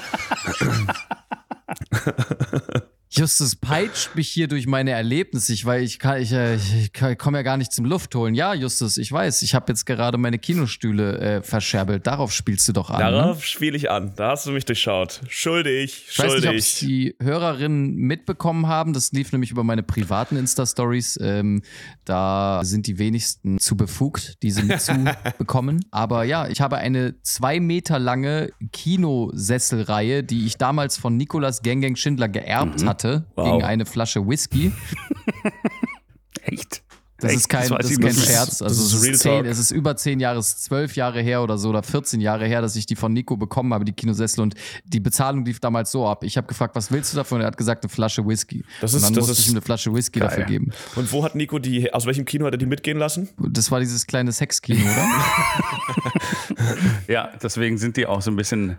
Justus 3.14 3.56
peitscht 3.56 4.16
mich 4.16 4.30
hier 4.30 4.48
durch 4.48 4.66
meine 4.66 4.92
Erlebnisse, 4.92 5.52
ich, 5.52 5.66
weil 5.66 5.82
ich 5.82 5.98
kann, 5.98 6.22
ich, 6.22 6.32
äh, 6.32 6.54
ich 6.54 6.92
komme 7.18 7.36
ja 7.38 7.42
gar 7.42 7.58
nicht 7.58 7.70
zum 7.70 7.84
Luft 7.84 8.14
holen. 8.14 8.34
Ja, 8.34 8.54
Justus, 8.54 8.96
ich 8.96 9.12
weiß, 9.12 9.42
ich 9.42 9.54
habe 9.54 9.70
jetzt 9.70 9.84
gerade 9.84 10.16
meine 10.16 10.38
Kinostühle 10.38 11.18
äh, 11.18 11.42
verscherbelt. 11.42 12.06
Darauf 12.06 12.32
spielst 12.32 12.66
du 12.68 12.72
doch 12.72 12.88
an. 12.88 12.96
ne? 13.04 13.10
Darauf 13.10 13.44
spiele 13.44 13.76
ich 13.76 13.90
an. 13.90 14.12
Da 14.16 14.30
hast 14.30 14.46
du 14.46 14.52
mich 14.52 14.64
durchschaut. 14.64 15.20
Schuldig, 15.28 16.06
Ich 16.08 16.18
weiß 16.18 16.26
nicht, 16.26 16.36
ob 16.36 16.42
schuldig. 16.44 16.58
es 16.60 16.78
die 16.78 17.14
Hörerinnen 17.20 17.94
mitbekommen 17.96 18.66
haben. 18.66 18.94
Das 18.94 19.12
lief 19.12 19.30
nämlich 19.32 19.50
über 19.50 19.62
meine 19.62 19.82
privaten 19.82 20.36
Insta-Stories. 20.36 21.18
Ähm, 21.22 21.60
da 22.06 22.62
sind 22.64 22.86
die 22.86 22.98
wenigsten 22.98 23.58
zu 23.58 23.76
befugt, 23.76 24.42
diese 24.42 24.62
mitzubekommen. 24.62 25.84
Aber 25.90 26.24
ja, 26.24 26.48
ich 26.48 26.62
habe 26.62 26.78
eine 26.78 27.14
zwei 27.22 27.60
Meter 27.60 27.98
lange 27.98 28.52
Kinosesselreihe, 28.72 30.22
die 30.24 30.46
ich 30.46 30.56
damals 30.56 30.96
von 30.96 31.16
Nicolas 31.18 31.60
Gang 31.62 31.82
Gang 31.82 31.98
Schindler 31.98 32.28
geerbt 32.28 32.84
hatte, 32.86 33.01
Mhm. 33.08 33.24
Wow. 33.36 33.52
gegen 33.52 33.64
eine 33.64 33.86
Flasche 33.86 34.26
Whisky. 34.26 34.72
Echt? 36.42 36.82
Das 37.18 37.30
Echt? 37.30 37.40
ist 37.42 37.48
kein, 37.50 37.68
das 37.70 37.86
ich 37.86 37.92
ist 37.92 38.00
kein. 38.02 38.12
Scherz. 38.14 38.62
Also 38.62 38.82
das 38.82 38.92
ist 38.94 38.94
es, 38.94 39.04
ist 39.04 39.20
zehn, 39.22 39.44
es 39.44 39.58
ist 39.60 39.70
über 39.70 39.94
zehn 39.94 40.18
Jahre, 40.18 40.40
es 40.40 40.48
ist 40.54 40.64
zwölf 40.64 40.96
Jahre 40.96 41.22
her 41.22 41.40
oder 41.44 41.56
so 41.56 41.68
oder 41.68 41.84
14 41.84 42.20
Jahre 42.20 42.46
her, 42.48 42.60
dass 42.62 42.74
ich 42.74 42.84
die 42.86 42.96
von 42.96 43.12
Nico 43.12 43.36
bekommen 43.36 43.72
habe, 43.72 43.84
die 43.84 43.92
Kinosessel. 43.92 44.40
Und 44.42 44.56
die 44.86 44.98
Bezahlung 44.98 45.44
lief 45.44 45.60
damals 45.60 45.92
so 45.92 46.04
ab. 46.08 46.24
Ich 46.24 46.36
habe 46.36 46.48
gefragt, 46.48 46.74
was 46.74 46.90
willst 46.90 47.12
du 47.12 47.16
davon? 47.16 47.40
Er 47.40 47.46
hat 47.46 47.56
gesagt, 47.56 47.84
eine 47.84 47.90
Flasche 47.90 48.26
Whisky. 48.26 48.64
Das 48.80 48.92
und 48.92 48.96
ist- 48.96 49.04
dann 49.04 49.14
das 49.14 49.20
musste 49.28 49.32
ist 49.34 49.38
ich 49.38 49.46
ihm 49.46 49.52
eine 49.52 49.62
Flasche 49.62 49.94
Whisky 49.94 50.18
geil. 50.18 50.30
dafür 50.30 50.44
geben. 50.46 50.72
Und 50.96 51.12
wo 51.12 51.22
hat 51.22 51.36
Nico 51.36 51.60
die, 51.60 51.94
aus 51.94 52.06
welchem 52.06 52.24
Kino 52.24 52.44
hat 52.44 52.54
er 52.54 52.58
die 52.58 52.66
mitgehen 52.66 52.98
lassen? 52.98 53.28
Das 53.38 53.70
war 53.70 53.78
dieses 53.78 54.04
kleine 54.08 54.32
Sexkino, 54.32 54.80
oder? 54.82 55.08
Ja, 57.06 57.30
deswegen 57.40 57.78
sind 57.78 57.96
die 57.96 58.06
auch 58.06 58.20
so 58.22 58.30
ein 58.32 58.36
bisschen 58.36 58.78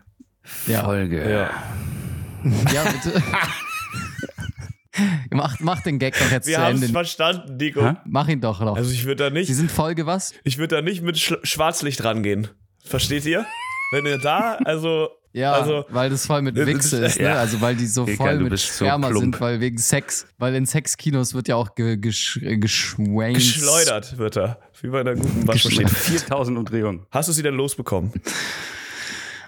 Ja. 0.68 0.84
Folge. 0.84 1.22
Ja. 1.30 1.50
ja, 2.74 2.84
bitte. 2.92 3.24
mach, 5.32 5.60
mach 5.60 5.82
den 5.82 6.00
Gag 6.00 6.18
doch 6.20 6.30
jetzt 6.32 6.48
Wir 6.48 6.56
zu 6.56 6.62
haben 6.62 6.76
es 6.76 6.82
Ende. 6.82 6.94
verstanden, 6.94 7.58
Nico. 7.58 7.82
Hä? 7.84 7.96
Mach 8.06 8.28
ihn 8.28 8.42
doch 8.42 8.60
noch. 8.62 8.76
Also 8.78 8.92
ich 8.92 9.06
würde 9.06 9.24
da 9.24 9.30
Sie 9.30 9.34
nicht, 9.34 9.56
sind 9.56 9.72
Folge 9.72 10.06
was? 10.06 10.34
ich 10.44 10.58
würde 10.58 10.76
da 10.76 10.82
nicht 10.82 11.02
mit 11.02 11.18
Sch 11.20 11.34
Schwarzlicht 11.44 12.04
rangehen. 12.04 12.48
Versteht 12.86 13.26
ihr? 13.26 13.46
Wenn 13.94 14.06
ihr 14.06 14.18
da, 14.18 14.56
also, 14.66 15.10
Ja, 15.34 15.54
also, 15.54 15.86
weil 15.90 16.10
das 16.10 16.26
voll 16.26 16.42
mit 16.42 16.56
Wichse 16.56 17.06
ist- 17.06 17.20
ne? 17.20 17.26
ja. 17.26 17.36
Also 17.36 17.62
weil 17.62 17.76
die 17.76 17.86
so 17.88 18.04
Egal, 18.06 18.18
voll 18.18 18.40
mit 18.50 18.60
so 18.60 18.86
Sperma 18.86 19.08
plump. 19.10 19.22
sind, 19.24 19.42
weil 19.42 19.60
wegen 19.60 19.78
Sex, 19.78 20.26
weil 20.38 20.54
in 20.56 20.66
Sexkinos 20.66 21.34
wird 21.34 21.48
ja 21.48 21.56
auch 21.56 21.76
ge 21.76 21.98
gesch 21.98 22.40
geschwankt. 22.44 23.36
geschleudert 23.36 24.18
wird 24.18 24.38
er. 24.38 24.60
Wie 24.82 24.90
bei 24.90 25.00
einer 25.02 25.16
guten 25.16 25.48
Waschmaschine. 25.48 25.88
4000 25.90 26.58
Umdrehungen. 26.58 27.06
Hast 27.12 27.30
du 27.30 27.34
sie 27.34 27.42
denn 27.44 27.56
losbekommen? 27.56 28.12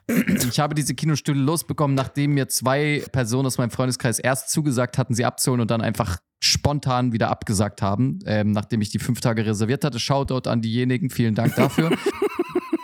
Ich 0.08 0.60
habe 0.60 0.76
diese 0.76 0.94
Kinostühle 0.94 1.42
losbekommen, 1.42 1.96
nachdem 1.96 2.34
mir 2.36 2.48
zwei 2.48 3.04
Personen 3.12 3.48
aus 3.48 3.58
meinem 3.58 3.72
Freundeskreis 3.72 4.20
erst 4.20 4.52
zugesagt 4.52 4.98
hatten, 4.98 5.16
sie 5.16 5.26
abzuholen 5.26 5.62
und 5.62 5.72
dann 5.72 5.82
einfach 5.82 6.18
spontan 6.44 7.12
wieder 7.12 7.30
abgesagt 7.30 7.82
haben, 7.82 8.20
ähm, 8.26 8.52
nachdem 8.52 8.82
ich 8.82 8.90
die 8.90 9.00
fünf 9.00 9.22
Tage 9.22 9.46
reserviert 9.46 9.84
hatte. 9.84 10.00
Shoutout 10.00 10.48
an 10.50 10.62
diejenigen, 10.62 11.10
vielen 11.10 11.34
Dank 11.34 11.56
dafür. 11.56 11.92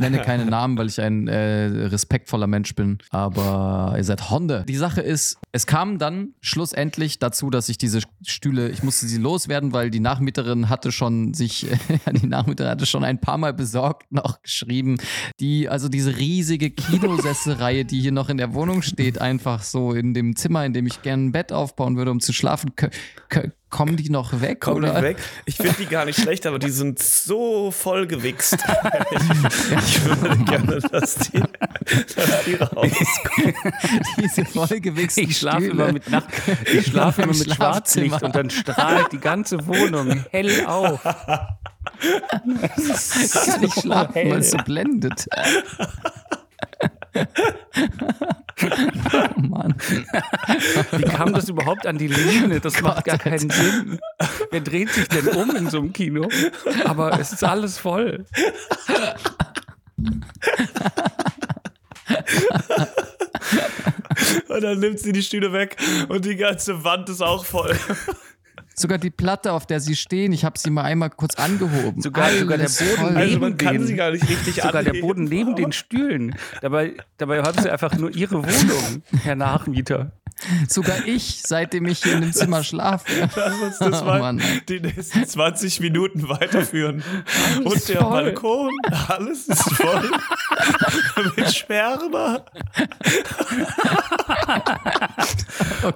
Ich 0.00 0.10
nenne 0.10 0.22
keine 0.22 0.46
Namen, 0.46 0.78
weil 0.78 0.86
ich 0.86 0.98
ein 0.98 1.28
äh, 1.28 1.66
respektvoller 1.66 2.46
Mensch 2.46 2.74
bin, 2.74 2.98
aber 3.10 3.94
ihr 3.98 4.04
seid 4.04 4.30
Honde. 4.30 4.64
Die 4.66 4.76
Sache 4.76 5.02
ist, 5.02 5.36
es 5.52 5.66
kam 5.66 5.98
dann 5.98 6.34
schlussendlich 6.40 7.18
dazu, 7.18 7.50
dass 7.50 7.68
ich 7.68 7.76
diese 7.76 8.00
Stühle, 8.26 8.70
ich 8.70 8.82
musste 8.82 9.06
sie 9.06 9.18
loswerden, 9.18 9.74
weil 9.74 9.90
die 9.90 10.00
Nachmieterin 10.00 10.70
hatte 10.70 10.90
schon 10.90 11.34
sich, 11.34 11.66
die 12.22 12.26
Nachmieterin 12.26 12.70
hatte 12.70 12.86
schon 12.86 13.04
ein 13.04 13.20
paar 13.20 13.36
Mal 13.36 13.52
besorgt 13.52 14.10
noch 14.10 14.40
geschrieben, 14.40 14.96
die, 15.38 15.68
also 15.68 15.90
diese 15.90 16.16
riesige 16.16 16.70
Kinosesselreihe, 16.70 17.84
die 17.84 18.00
hier 18.00 18.12
noch 18.12 18.30
in 18.30 18.38
der 18.38 18.54
Wohnung 18.54 18.80
steht, 18.80 19.20
einfach 19.20 19.62
so 19.62 19.92
in 19.92 20.14
dem 20.14 20.34
Zimmer, 20.34 20.64
in 20.64 20.72
dem 20.72 20.86
ich 20.86 21.02
gerne 21.02 21.26
ein 21.26 21.32
Bett 21.32 21.52
aufbauen 21.52 21.98
würde, 21.98 22.10
um 22.10 22.20
zu 22.20 22.32
schlafen, 22.32 22.72
kommen 23.70 23.96
die 23.96 24.10
noch 24.10 24.40
weg? 24.40 24.60
Kommen 24.60 24.84
oder? 24.84 24.96
die 24.96 25.02
weg? 25.02 25.16
Ich 25.46 25.56
finde 25.56 25.74
die 25.78 25.86
gar 25.86 26.04
nicht 26.04 26.20
schlecht, 26.20 26.46
aber 26.46 26.58
die 26.58 26.70
sind 26.70 26.98
so 26.98 27.70
voll 27.70 28.06
gewichst. 28.06 28.58
ich, 29.10 29.78
ich 29.78 30.04
würde 30.04 30.36
gerne, 30.44 30.80
dass 30.80 31.14
die, 31.14 31.40
dass 31.40 32.44
die 32.44 32.54
rauskommen. 32.56 33.54
Diese 34.18 34.44
vollgewichsten 34.44 35.24
Ich 35.24 35.38
schlafe 35.38 35.66
immer 35.66 35.92
mit 35.92 36.10
Nacht, 36.10 36.28
ich 36.72 36.86
schlafe 36.86 37.22
Im 37.22 37.30
immer 37.30 37.38
mit 37.38 37.54
Schwarzlicht 37.54 38.22
und 38.22 38.34
dann 38.34 38.50
strahlt 38.50 39.12
die 39.12 39.18
ganze 39.20 39.66
Wohnung 39.66 40.24
hell 40.30 40.66
auf. 40.66 41.00
Ich 42.02 43.32
kann 43.32 43.60
nicht 43.60 43.80
schlafen, 43.80 44.14
weil 44.14 44.38
es 44.38 44.50
so 44.50 44.58
blendet. 44.58 45.26
oh 47.14 47.24
Mann. 49.40 49.74
Wie 50.92 51.02
kam 51.02 51.32
das 51.32 51.48
überhaupt 51.48 51.86
an 51.86 51.98
die 51.98 52.08
Lehne? 52.08 52.60
Das 52.60 52.80
macht 52.82 53.04
gar 53.04 53.18
keinen 53.18 53.50
Sinn. 53.50 53.98
Wer 54.50 54.60
dreht 54.60 54.90
sich 54.90 55.08
denn 55.08 55.28
um 55.28 55.54
in 55.56 55.70
so 55.70 55.78
einem 55.78 55.92
Kino? 55.92 56.28
Aber 56.84 57.18
es 57.18 57.32
ist 57.32 57.44
alles 57.44 57.78
voll. 57.78 58.24
Und 64.48 64.62
dann 64.62 64.78
nimmt 64.80 64.98
sie 64.98 65.12
die 65.12 65.22
Stühle 65.22 65.52
weg 65.52 65.76
und 66.08 66.24
die 66.24 66.36
ganze 66.36 66.84
Wand 66.84 67.08
ist 67.08 67.22
auch 67.22 67.44
voll. 67.44 67.76
Sogar 68.80 68.98
die 68.98 69.10
Platte, 69.10 69.52
auf 69.52 69.66
der 69.66 69.78
sie 69.80 69.94
stehen, 69.96 70.32
ich 70.32 70.44
habe 70.44 70.58
sie 70.58 70.70
mal 70.70 70.82
einmal 70.84 71.10
kurz 71.10 71.34
angehoben. 71.36 72.00
Sogar- 72.02 72.30
sogar 72.30 72.56
der 72.56 72.66
Alles 72.66 72.78
Boden 72.78 72.96
voll. 72.96 73.16
Also 73.16 73.38
man 73.38 73.48
Neben 73.50 73.56
kann 73.58 73.72
denen. 73.74 73.86
sie 73.86 73.94
gar 73.94 74.10
nicht 74.10 74.28
richtig 74.28 74.54
Sogar 74.56 74.72
der 74.82 74.90
anheben. 74.92 75.00
Boden 75.06 75.24
neben 75.24 75.54
den 75.56 75.72
Stühlen. 75.72 76.34
Dabei, 76.62 76.94
dabei 77.18 77.42
haben 77.42 77.60
sie 77.60 77.70
einfach 77.70 77.94
nur 77.96 78.10
ihre 78.14 78.36
Wohnung, 78.42 79.02
Herr 79.22 79.36
Nachmieter. 79.36 80.12
Sogar 80.70 81.06
ich, 81.06 81.42
seitdem 81.44 81.84
ich 81.84 82.02
hier 82.02 82.14
in 82.14 82.22
dem 82.22 82.32
Zimmer 82.32 82.64
schlafe. 82.64 83.28
Lass 83.36 83.60
uns 83.60 83.78
das 83.78 84.00
Oh 84.00 84.06
mal 84.06 84.20
Mann. 84.20 84.42
die 84.70 84.80
nächsten 84.80 85.26
20 85.26 85.80
Minuten 85.80 86.30
weiterführen. 86.30 87.02
Und 87.62 87.88
der 87.90 88.00
voll. 88.00 88.10
Balkon, 88.10 88.70
alles 89.08 89.48
ist 89.48 89.62
voll 89.74 90.10
mit 91.36 91.52
Sperma. 91.54 92.40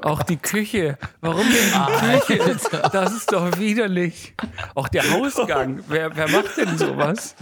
Auch 0.03 0.23
die 0.23 0.37
Küche. 0.37 0.99
Warum 1.21 1.47
denn 1.47 1.73
die 2.19 2.37
Küche? 2.37 2.57
Das 2.93 3.13
ist 3.13 3.33
doch 3.33 3.59
widerlich. 3.59 4.35
Auch 4.75 4.89
der 4.89 5.11
Hausgang. 5.11 5.83
Wer, 5.89 6.15
wer 6.17 6.29
macht 6.31 6.57
denn 6.57 6.77
sowas? 6.79 7.35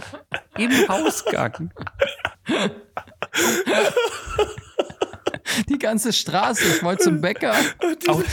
Im 0.57 0.71
Hausgang. 0.87 1.71
Die 5.69 5.77
ganze 5.77 6.11
Straße, 6.13 6.63
ich 6.63 6.83
wollte 6.83 7.03
zum 7.03 7.21
Bäcker. 7.21 7.53
Diese, 8.01 8.23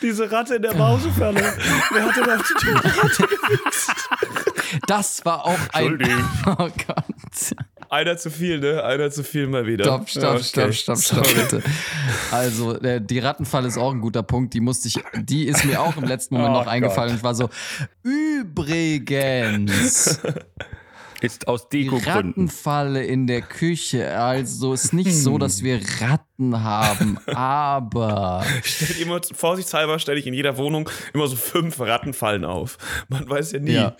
diese 0.00 0.32
Ratte 0.32 0.54
in 0.56 0.62
der 0.62 0.74
Mausefalle. 0.74 1.52
Wer 1.92 2.04
hat 2.04 2.16
denn 2.16 2.30
auf 2.30 2.48
die 2.48 2.54
Tür? 2.64 2.80
Das 4.86 5.24
war 5.24 5.44
auch 5.44 5.58
ein. 5.72 6.00
Entschuldigung. 6.00 6.24
Oh 6.46 6.68
Gott. 6.86 7.54
Einer 7.92 8.16
zu 8.16 8.30
viel, 8.30 8.58
ne? 8.58 8.82
Einer 8.82 9.10
zu 9.10 9.22
viel 9.22 9.46
mal 9.46 9.66
wieder. 9.66 9.84
Stopp, 9.84 10.08
stopp, 10.08 10.22
Ja, 10.22 10.30
okay. 10.32 10.42
stopp, 10.42 10.72
stopp, 10.72 10.98
stopp, 10.98 11.34
bitte. 11.34 11.62
Also, 12.30 12.80
äh, 12.80 13.02
die 13.02 13.18
Rattenfalle 13.18 13.68
ist 13.68 13.76
auch 13.76 13.92
ein 13.92 14.00
guter 14.00 14.22
Punkt. 14.22 14.54
Die 14.54 14.60
musste 14.60 14.88
ich, 14.88 14.98
die 15.14 15.44
ist 15.44 15.66
mir 15.66 15.78
auch 15.78 15.94
im 15.98 16.04
letzten 16.04 16.36
Moment 16.36 16.54
Oh 16.56 16.60
noch 16.60 16.66
eingefallen 16.68 17.10
und 17.10 17.16
ich 17.18 17.22
war 17.22 17.34
so, 17.34 17.50
übrigens, 18.02 20.20
Ist 21.20 21.46
aus 21.46 21.68
die 21.68 21.84
Deko-Gründen. 21.84 22.10
Rattenfalle 22.10 23.04
in 23.04 23.26
der 23.26 23.42
Küche. 23.42 24.18
Also, 24.18 24.72
ist 24.72 24.92
nicht 24.94 25.14
so, 25.14 25.36
dass 25.38 25.62
wir 25.62 25.80
Ratten 26.00 26.64
haben, 26.64 27.18
aber 27.26 28.42
Stell 28.64 29.02
immer, 29.02 29.20
vorsichtshalber 29.32 29.98
stelle 30.00 30.18
ich 30.18 30.26
in 30.26 30.32
jeder 30.34 30.56
Wohnung 30.56 30.88
immer 31.12 31.28
so 31.28 31.36
fünf 31.36 31.78
Rattenfallen 31.78 32.44
auf. 32.46 32.78
Man 33.08 33.28
weiß 33.28 33.52
ja 33.52 33.58
nie. 33.60 33.72
Ja. 33.72 33.94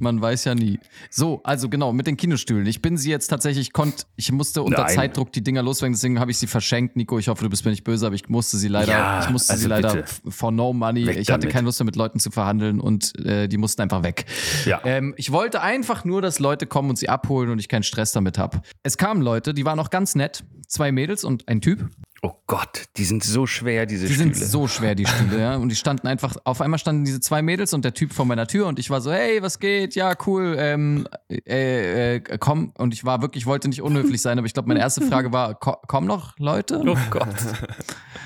Man 0.00 0.20
weiß 0.20 0.44
ja 0.46 0.54
nie. 0.54 0.80
So, 1.10 1.40
also 1.44 1.68
genau, 1.68 1.92
mit 1.92 2.06
den 2.06 2.16
Kinostühlen. 2.16 2.66
Ich 2.66 2.80
bin 2.82 2.96
sie 2.96 3.10
jetzt 3.10 3.28
tatsächlich, 3.28 3.68
ich 3.68 3.72
konnte, 3.72 4.04
ich 4.16 4.32
musste 4.32 4.62
unter 4.62 4.82
Nein. 4.84 4.94
Zeitdruck 4.94 5.32
die 5.32 5.42
Dinger 5.44 5.62
loswerden, 5.62 5.92
deswegen 5.94 6.18
habe 6.18 6.30
ich 6.30 6.38
sie 6.38 6.46
verschenkt. 6.46 6.96
Nico, 6.96 7.18
ich 7.18 7.28
hoffe, 7.28 7.44
du 7.44 7.50
bist 7.50 7.64
mir 7.64 7.70
nicht 7.70 7.84
böse, 7.84 8.06
aber 8.06 8.14
ich 8.14 8.28
musste 8.28 8.56
sie 8.56 8.68
leider, 8.68 8.90
Ja, 8.92 9.20
ich 9.22 9.30
musste 9.30 9.52
also 9.52 9.62
sie 9.62 9.68
leider 9.68 9.94
bitte. 9.94 10.06
for 10.30 10.50
no 10.50 10.72
money. 10.72 11.06
Weg 11.06 11.18
ich 11.18 11.28
hatte 11.30 11.40
damit. 11.42 11.52
keine 11.52 11.64
Lust 11.66 11.78
mehr 11.80 11.84
mit 11.86 11.96
Leuten 11.96 12.18
zu 12.18 12.30
verhandeln 12.30 12.80
und 12.80 13.12
äh, 13.24 13.46
die 13.46 13.58
mussten 13.58 13.82
einfach 13.82 14.02
weg. 14.02 14.24
Ja. 14.64 14.80
Ähm, 14.84 15.14
ich 15.16 15.30
wollte 15.32 15.60
einfach 15.60 16.04
nur, 16.04 16.22
dass 16.22 16.38
Leute 16.38 16.66
kommen 16.66 16.90
und 16.90 16.96
sie 16.96 17.08
abholen 17.08 17.50
und 17.50 17.58
ich 17.58 17.68
keinen 17.68 17.82
Stress 17.82 18.12
damit 18.12 18.38
habe. 18.38 18.62
Es 18.82 18.96
kamen 18.96 19.20
Leute, 19.22 19.52
die 19.54 19.64
waren 19.64 19.78
auch 19.78 19.90
ganz 19.90 20.14
nett. 20.14 20.44
Zwei 20.66 20.92
Mädels 20.92 21.24
und 21.24 21.48
ein 21.48 21.60
Typ. 21.60 21.88
Oh 22.22 22.32
Gott, 22.46 22.84
die 22.98 23.04
sind 23.04 23.24
so 23.24 23.46
schwer, 23.46 23.86
diese 23.86 24.06
Die 24.06 24.12
Stühle. 24.12 24.34
sind 24.34 24.36
so 24.50 24.68
schwer, 24.68 24.94
die 24.94 25.06
Stühle, 25.06 25.40
ja. 25.40 25.56
Und 25.56 25.70
die 25.70 25.74
standen 25.74 26.06
einfach, 26.06 26.36
auf 26.44 26.60
einmal 26.60 26.78
standen 26.78 27.04
diese 27.04 27.18
zwei 27.20 27.40
Mädels 27.40 27.72
und 27.72 27.82
der 27.82 27.94
Typ 27.94 28.12
vor 28.12 28.26
meiner 28.26 28.46
Tür 28.46 28.66
und 28.66 28.78
ich 28.78 28.90
war 28.90 29.00
so, 29.00 29.10
hey, 29.10 29.40
was 29.42 29.58
geht? 29.58 29.94
Ja, 29.94 30.12
cool, 30.26 30.54
ähm, 30.58 31.08
äh, 31.30 32.16
äh, 32.16 32.20
komm. 32.38 32.72
Und 32.76 32.92
ich 32.92 33.04
war 33.06 33.22
wirklich, 33.22 33.44
ich 33.44 33.46
wollte 33.46 33.68
nicht 33.68 33.80
unhöflich 33.80 34.20
sein, 34.20 34.36
aber 34.36 34.46
ich 34.46 34.52
glaube, 34.52 34.68
meine 34.68 34.80
erste 34.80 35.00
Frage 35.00 35.32
war, 35.32 35.54
ko 35.54 35.76
kommen 35.86 36.06
noch 36.06 36.38
Leute? 36.38 36.82
oh 36.86 36.96
Gott. 37.08 37.26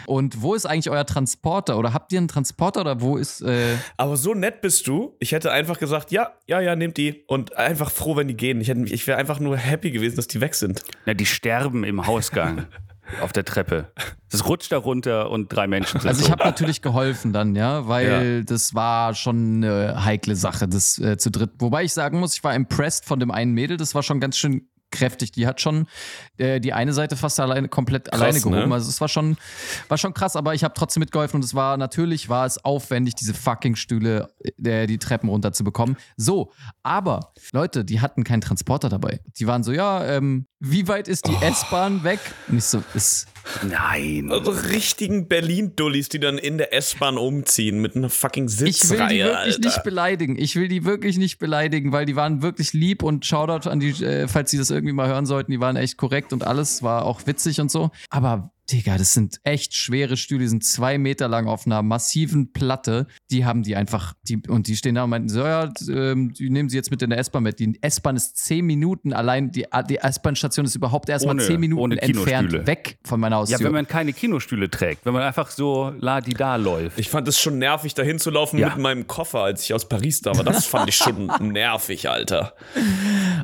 Und 0.07 0.43
wo 0.43 0.55
ist 0.55 0.67
eigentlich 0.67 0.91
euer 0.91 1.07
Transporter? 1.07 1.79
Oder 1.79 1.95
habt 1.95 2.13
ihr 2.13 2.19
einen 2.19 2.29
Transporter 2.29 2.81
oder 2.81 3.01
wo 3.01 3.17
ist, 3.17 3.43
äh, 3.43 3.77
Aber 3.97 4.17
so 4.17 4.35
nett 4.35 4.61
bist 4.61 4.87
du. 4.89 5.15
Ich 5.21 5.31
hätte 5.33 5.53
einfach 5.53 5.79
gesagt, 5.79 6.11
ja, 6.11 6.33
ja, 6.47 6.61
ja, 6.61 6.75
nehmt 6.77 6.97
die. 6.97 7.23
Und 7.29 7.57
einfach 7.57 7.91
froh, 7.93 8.17
wenn 8.17 8.27
die 8.29 8.37
gehen. 8.37 8.61
Ich, 8.61 8.69
hätte- 8.69 8.85
ich 8.93 9.07
wäre 9.07 9.19
einfach 9.19 9.39
nur 9.39 9.57
happy 9.57 9.93
gewesen, 9.93 10.17
dass 10.17 10.27
die 10.27 10.41
weg 10.41 10.57
sind. 10.57 10.83
Na, 11.07 11.15
die 11.15 11.27
sterben 11.27 11.85
im 11.85 12.07
Hausgang 12.07 12.67
auf 13.21 13.33
der 13.33 13.45
Treppe. 13.45 13.93
Das 14.31 14.47
rutscht 14.49 14.73
da 14.73 14.79
runter 14.79 15.31
und 15.31 15.53
drei 15.53 15.67
Menschen 15.67 16.01
sind 16.01 16.09
Also 16.09 16.25
ich 16.25 16.31
habe 16.31 16.45
natürlich 16.45 16.83
geholfen 16.83 17.33
dann, 17.33 17.55
ja, 17.55 17.87
weil 17.87 18.45
das 18.45 18.75
war 18.75 19.15
schon 19.15 19.63
eine 19.63 20.05
heikle 20.05 20.37
Sache, 20.37 20.67
das 20.67 20.99
äh, 20.99 21.17
zu 21.17 21.31
dritt. 21.31 21.51
Wobei 21.59 21.85
ich 21.85 21.93
sagen 21.93 22.19
muss, 22.19 22.35
ich 22.35 22.43
war 22.43 22.55
impressed 22.55 23.05
von 23.05 23.21
dem 23.21 23.31
einen 23.31 23.53
Mädel, 23.53 23.77
das 23.77 23.95
war 23.95 24.03
schon 24.03 24.21
ganz 24.21 24.37
schön 24.37 24.69
kräftig. 24.95 25.33
Die 25.33 25.47
hat 25.47 25.61
schon 25.61 25.87
äh, 26.39 26.61
die 26.61 26.73
eine 26.73 26.93
Seite 26.93 27.17
fast 27.17 27.39
alleine 27.41 27.69
komplett 27.69 28.13
alleine 28.13 28.39
gehoben. 28.41 28.69
ne? 28.69 28.75
Also 28.75 28.89
es 28.89 29.01
war 29.01 29.09
schon 29.09 29.37
war 29.89 29.99
schon 29.99 30.15
krass, 30.15 30.37
aber 30.37 30.55
ich 30.55 30.65
habe 30.65 30.75
trotzdem 30.75 31.01
mitgeholfen 31.01 31.37
und 31.37 31.45
es 31.45 31.55
war 31.55 31.77
natürlich 31.77 32.29
war 32.29 32.47
es 32.47 32.65
aufwendig, 32.65 33.15
diese 33.15 33.35
fucking 33.35 33.77
Stühle 33.77 34.31
äh, 34.63 34.87
die 34.87 34.99
Treppen 34.99 35.29
runter 35.29 35.53
zu 35.53 35.65
bekommen. 35.65 35.97
So, 36.17 36.53
aber 36.83 37.33
Leute, 37.53 37.85
die 37.85 38.01
hatten 38.01 38.25
keinen 38.25 38.41
Transporter 38.41 38.89
dabei. 38.89 39.21
Die 39.39 39.47
waren 39.47 39.63
so, 39.63 39.73
ja, 39.73 40.05
ähm, 40.05 40.47
wie 40.61 40.89
weit 40.89 41.09
ist 41.09 41.27
die 41.27 41.37
S-Bahn 41.41 42.05
weg? 42.05 42.21
Und 42.49 42.59
ich 42.59 42.65
so, 42.65 42.83
ist 42.95 43.27
Nein. 43.69 44.31
Also 44.31 44.51
richtigen 44.51 45.29
Berlin-Dullis, 45.29 46.09
die 46.09 46.21
dann 46.21 46.39
in 46.39 46.59
der 46.59 46.73
S-Bahn 46.75 47.19
umziehen 47.19 47.81
mit 47.81 47.97
einer 47.97 48.11
fucking 48.11 48.47
Ich 48.47 48.59
will 48.61 48.67
die 48.67 48.73
Sitzreihe, 48.73 49.25
wirklich 49.25 49.37
Alter. 49.57 49.69
nicht 49.69 49.83
beleidigen. 49.83 50.39
Ich 50.39 50.57
will 50.57 50.69
die 50.69 50.85
wirklich 50.85 51.19
nicht 51.19 51.39
beleidigen, 51.39 51.93
weil 51.93 52.07
die 52.07 52.17
waren 52.17 52.43
wirklich 52.43 52.73
lieb 52.73 53.03
und 53.03 53.27
Shoutout 53.27 53.69
an 53.69 53.81
die, 53.81 53.91
äh, 54.05 54.29
falls 54.29 54.51
sie 54.51 54.59
das 54.59 54.71
irgendwie 54.71 54.95
mal 54.95 55.09
hören 55.09 55.27
sollten, 55.27 55.53
die 55.53 55.61
waren 55.61 55.77
echt 55.77 55.97
korrekt 55.97 56.33
und 56.33 56.47
alles 56.47 56.83
war 56.83 57.05
auch 57.05 57.27
witzig 57.27 57.61
und 57.61 57.71
so. 57.71 57.91
Aber 58.11 58.54
Digga, 58.73 58.97
das 58.97 59.13
sind 59.13 59.41
echt 59.45 59.75
schwere 59.75 60.17
Stühle, 60.17 60.41
die 60.41 60.49
sind 60.49 60.65
zwei 60.65 60.97
Meter 60.97 61.29
lang 61.29 61.47
auf 61.49 61.67
einer 61.67 61.83
massiven 61.83 62.53
Platte. 62.55 63.07
Die 63.31 63.45
haben 63.45 63.63
die 63.63 63.77
einfach, 63.77 64.15
die, 64.27 64.39
und 64.49 64.69
die 64.69 64.77
stehen 64.77 64.95
da 64.95 65.05
und 65.05 65.11
meinten 65.11 65.29
so, 65.29 65.41
ja, 65.41 65.71
ähm, 65.91 66.33
die 66.33 66.49
nehmen 66.49 66.71
sie 66.71 66.77
jetzt 66.77 66.91
mit 66.91 67.03
in 67.03 67.11
der 67.11 67.19
S-Bahn 67.19 67.43
mit. 67.43 67.59
Die 67.61 67.79
S-Bahn 67.83 68.17
ist 68.17 68.39
zehn 68.39 68.65
Minuten 68.65 69.13
allein, 69.13 69.51
die, 69.51 69.67
die 69.91 69.97
S-Bahn-Station 69.97 70.65
ist 70.65 70.75
überhaupt 70.77 71.11
erst 71.11 71.27
mal 71.27 71.33
Ohne- 71.33 71.43
zehn 71.47 71.61
Minuten 71.61 71.83
ohne 71.83 72.01
entfernt 72.01 72.53
weg 72.67 72.97
von 73.05 73.21
meiner 73.21 73.37
Ja, 73.37 73.41
Haustür. 73.41 73.61
wenn 73.67 73.73
man 73.73 73.87
keine 73.87 74.15
Kinostühle 74.15 74.71
trägt, 74.71 75.05
wenn 75.05 75.13
man 75.13 75.23
einfach 75.23 75.51
so 75.51 75.93
la-di-da 75.99 76.57
läuft. 76.57 76.99
Ich 76.99 77.11
fand 77.11 77.29
es 77.29 77.39
schon 77.39 77.59
nervig, 77.59 77.93
da 77.93 78.03
hinzulaufen 78.03 78.59
Ja. 78.59 78.71
mit 78.71 78.79
meinem 78.79 79.07
Koffer, 79.07 79.41
als 79.41 79.63
ich 79.65 79.75
aus 79.75 79.87
Paris 79.91 80.23
da 80.23 80.35
war. 80.37 80.43
Das 80.45 80.65
fand 80.67 80.89
ich 80.89 80.97
schon 80.97 81.31
nervig, 81.53 82.09
Alter. 82.09 82.55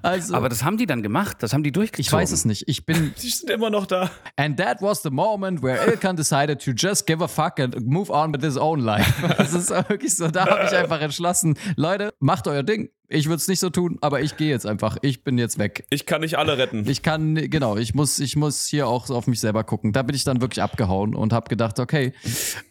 also, 0.02 0.34
Aber 0.34 0.48
das 0.48 0.64
haben 0.64 0.78
die 0.78 0.86
dann 0.86 1.02
gemacht, 1.02 1.36
das 1.40 1.52
haben 1.52 1.62
die 1.62 1.72
durchgezogen. 1.72 2.06
ich 2.06 2.12
weiß 2.12 2.32
es 2.32 2.44
nicht. 2.46 2.64
Ich 2.68 2.86
bin, 2.86 3.12
Die 3.22 3.28
sind 3.28 3.50
immer 3.50 3.68
noch 3.68 3.84
da. 3.86 4.10
And 4.36 4.56
that 4.56 4.80
was 4.80 5.02
the 5.02 5.09
moment 5.10 5.62
where 5.62 5.78
Ilkan 5.78 6.16
decided 6.16 6.60
to 6.60 6.72
just 6.72 7.06
give 7.06 7.20
a 7.20 7.28
fuck 7.28 7.58
and 7.58 7.74
move 7.86 8.10
on 8.10 8.32
with 8.32 8.42
his 8.42 8.56
own 8.56 8.80
life. 8.80 9.10
Das 9.38 9.54
ist 9.54 9.70
wirklich 9.70 10.16
so, 10.16 10.28
da 10.28 10.46
habe 10.46 10.64
ich 10.66 10.76
einfach 10.76 11.00
entschlossen, 11.00 11.56
Leute, 11.76 12.12
macht 12.20 12.46
euer 12.46 12.62
Ding. 12.62 12.90
Ich 13.12 13.26
würde 13.26 13.38
es 13.38 13.48
nicht 13.48 13.58
so 13.58 13.70
tun, 13.70 13.98
aber 14.02 14.20
ich 14.20 14.36
gehe 14.36 14.50
jetzt 14.50 14.66
einfach. 14.66 14.96
Ich 15.02 15.24
bin 15.24 15.36
jetzt 15.36 15.58
weg. 15.58 15.84
Ich 15.90 16.06
kann 16.06 16.20
nicht 16.20 16.38
alle 16.38 16.56
retten. 16.58 16.88
Ich 16.88 17.02
kann, 17.02 17.34
genau, 17.34 17.76
ich 17.76 17.92
muss, 17.92 18.20
ich 18.20 18.36
muss 18.36 18.66
hier 18.66 18.86
auch 18.86 19.10
auf 19.10 19.26
mich 19.26 19.40
selber 19.40 19.64
gucken. 19.64 19.92
Da 19.92 20.02
bin 20.02 20.14
ich 20.14 20.22
dann 20.22 20.40
wirklich 20.40 20.62
abgehauen 20.62 21.16
und 21.16 21.32
habe 21.32 21.48
gedacht, 21.48 21.80
okay. 21.80 22.12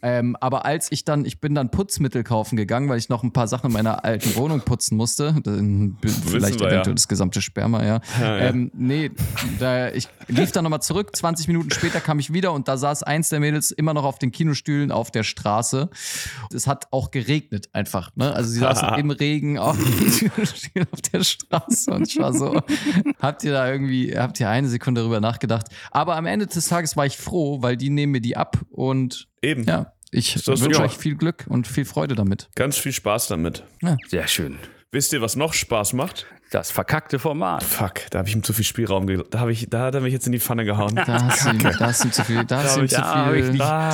Ähm, 0.02 0.38
aber 0.40 0.64
als 0.64 0.94
ich 0.94 1.04
dann, 1.04 1.26
ich 1.26 1.42
bin 1.42 1.56
dann 1.56 1.72
Putzmittel 1.72 2.24
kaufen 2.24 2.56
gegangen, 2.56 2.88
weil 2.88 2.98
ich 2.98 3.10
noch 3.10 3.22
ein 3.24 3.34
paar 3.34 3.50
Sachen 3.50 3.68
in 3.68 3.74
meiner 3.74 4.06
alten 4.06 4.34
Wohnung 4.38 4.62
putzen 4.62 4.96
musste. 4.96 5.36
Dann, 5.44 5.98
vielleicht 6.02 6.60
wir, 6.60 6.68
ja. 6.68 6.74
eventuell 6.74 6.96
das 6.96 7.08
gesamte 7.08 7.42
Sperma, 7.42 7.84
ja. 7.84 8.02
Ähm, 8.22 8.72
nee, 8.74 9.12
da, 9.60 9.90
ich 9.90 10.08
lief 10.28 10.52
dann 10.52 10.64
nochmal 10.64 10.82
zurück. 10.82 11.16
20 11.16 11.48
Minuten 11.48 11.72
später 11.72 12.00
kam 12.00 12.20
ich 12.20 12.32
wieder 12.32 12.54
und 12.54 12.68
da 12.68 12.78
saß 12.78 13.04
eins 13.04 13.30
der 13.30 13.40
Mädels 13.40 13.72
immer 13.72 13.94
noch 13.94 14.04
auf 14.04 14.20
den 14.20 14.32
Kinostühlen 14.32 14.92
auf 14.92 15.12
der 15.12 15.24
Straße. 15.24 15.90
Es 16.54 16.68
hat 16.68 16.88
auch 16.92 17.12
geregnet 17.12 17.70
einfach. 17.74 18.16
Ne? 18.16 18.34
Also 18.34 18.52
sie 18.52 18.60
saßen 18.60 18.90
im 18.98 19.12
Regen 19.12 19.58
auf 19.58 19.78
Kinostühlen 20.30 20.88
auf 20.92 21.02
der 21.02 21.24
Straße 21.24 21.92
und 21.92 22.08
ich 22.08 22.18
war 22.18 22.34
so, 22.34 22.60
habt 23.20 23.44
ihr 23.44 23.52
da 23.52 23.70
irgendwie, 23.72 24.18
habt 24.18 24.40
ihr 24.40 24.50
eine 24.50 24.68
Sekunde 24.68 25.02
darüber 25.02 25.20
nachgedacht? 25.20 25.68
Aber 25.92 26.16
am 26.16 26.26
Ende 26.26 26.48
des 26.48 26.68
Tages 26.68 26.96
war 26.98 27.06
ich 27.06 27.18
froh, 27.18 27.62
weil 27.62 27.78
die 27.78 27.90
nehmen 27.90 28.12
mir 28.12 28.22
die 28.22 28.38
ab 28.38 28.60
und 28.70 29.28
Eben. 29.42 29.64
ja, 29.64 29.94
ich 30.12 30.36
wünsche 30.48 30.82
euch 30.82 30.98
viel 30.98 31.16
Glück 31.16 31.46
und 31.50 31.68
viel 31.68 31.86
Freude 31.86 32.16
damit. 32.16 32.50
Ganz 32.56 32.78
viel 32.78 32.94
Spaß 32.94 33.28
damit. 33.28 33.64
Sehr 34.08 34.28
schön. 34.28 34.58
Wisst 34.92 35.14
ihr, 35.14 35.22
was 35.22 35.36
noch 35.36 35.54
Spaß 35.54 35.94
macht? 35.94 36.26
Das 36.52 36.72
verkackte 36.72 37.20
Format. 37.20 37.64
Fuck, 37.64 38.10
da 38.10 38.18
habe 38.20 38.28
ich 38.28 38.36
ihm 38.36 38.42
zu 38.42 38.54
viel 38.54 38.66
Spielraum 38.66 39.06
ge 39.06 39.24
Da, 39.30 39.42
hab 39.42 39.50
ich, 39.50 39.70
da 39.70 39.86
hat 39.86 39.94
er 39.94 40.02
mich 40.02 40.14
jetzt 40.14 40.26
in 40.26 40.32
die 40.32 40.40
Pfanne 40.40 40.66
gehauen. 40.66 40.96
Da 40.96 41.06
hast 41.26 41.46
du, 41.46 41.50
ihm- 41.52 41.60
da 41.60 41.80
hast 41.80 42.04
du 42.04 42.08
ihm 42.08 42.12
zu 42.12 42.24
viel, 42.24 42.44
da 42.44 42.64
hast 42.64 42.76
du 42.76 42.80
ihm 42.80 42.86
ich- 42.86 42.92
zu 42.92 42.98
da 43.02 43.34
ich 43.34 43.46
viel. 43.46 43.62
Ah, 43.62 43.92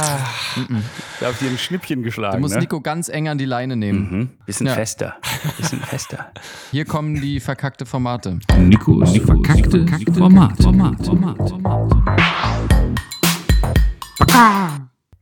Da 1.19 1.27
habt 1.27 1.41
ihr 1.41 1.49
ein 1.49 1.57
Schnippchen 1.57 2.01
geschlagen. 2.01 2.37
Du 2.37 2.39
musst 2.39 2.55
ne? 2.55 2.61
Nico 2.61 2.79
ganz 2.79 3.09
eng 3.09 3.27
an 3.27 3.37
die 3.37 3.43
Leine 3.43 3.75
nehmen. 3.75 4.09
Mhm. 4.09 4.29
Bisschen 4.45 4.67
Ja. 4.67 4.73
fester. 4.73 5.17
Bisschen 5.57 5.81
fester. 5.81 6.31
Hier 6.71 6.85
kommen 6.85 7.19
die 7.19 7.41
verkackte 7.41 7.85
Formate. 7.85 8.39
Nikos 8.57 9.17
verkackte 9.17 9.85
Format. 10.13 10.55
Format. 10.63 11.05
Format. 11.05 11.37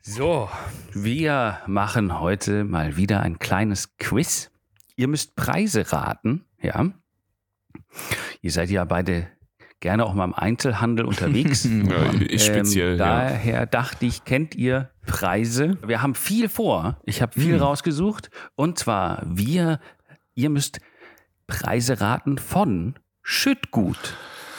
So, 0.04 0.50
wir 0.94 1.58
machen 1.66 2.20
heute 2.20 2.64
mal 2.64 2.96
wieder 2.96 3.22
ein 3.22 3.40
kleines 3.40 3.98
Quiz. 3.98 4.52
Ihr 4.96 5.08
müsst 5.08 5.36
Preise 5.36 5.92
raten, 5.92 6.46
ja. 6.62 6.92
Ihr 8.42 8.52
seid 8.52 8.70
ja 8.70 8.86
beide 8.86 9.28
gerne 9.84 10.06
auch 10.06 10.14
mal 10.14 10.24
im 10.24 10.34
Einzelhandel 10.34 11.06
unterwegs. 11.06 11.66
ja, 11.70 12.14
ich 12.14 12.46
speziell, 12.46 12.94
ähm, 12.94 13.00
ja. 13.00 13.06
daher 13.06 13.66
dachte 13.66 14.06
ich, 14.06 14.24
kennt 14.24 14.56
ihr 14.56 14.90
Preise? 15.06 15.78
Wir 15.86 16.02
haben 16.02 16.16
viel 16.16 16.48
vor. 16.48 16.98
Ich 17.04 17.22
habe 17.22 17.40
viel 17.40 17.58
rausgesucht. 17.58 18.30
Und 18.56 18.80
zwar, 18.80 19.24
wir, 19.26 19.80
ihr 20.36 20.50
müsst 20.50 20.80
Preise 21.48 22.00
raten 22.00 22.38
von 22.38 22.96
Schüttgut. 23.22 24.16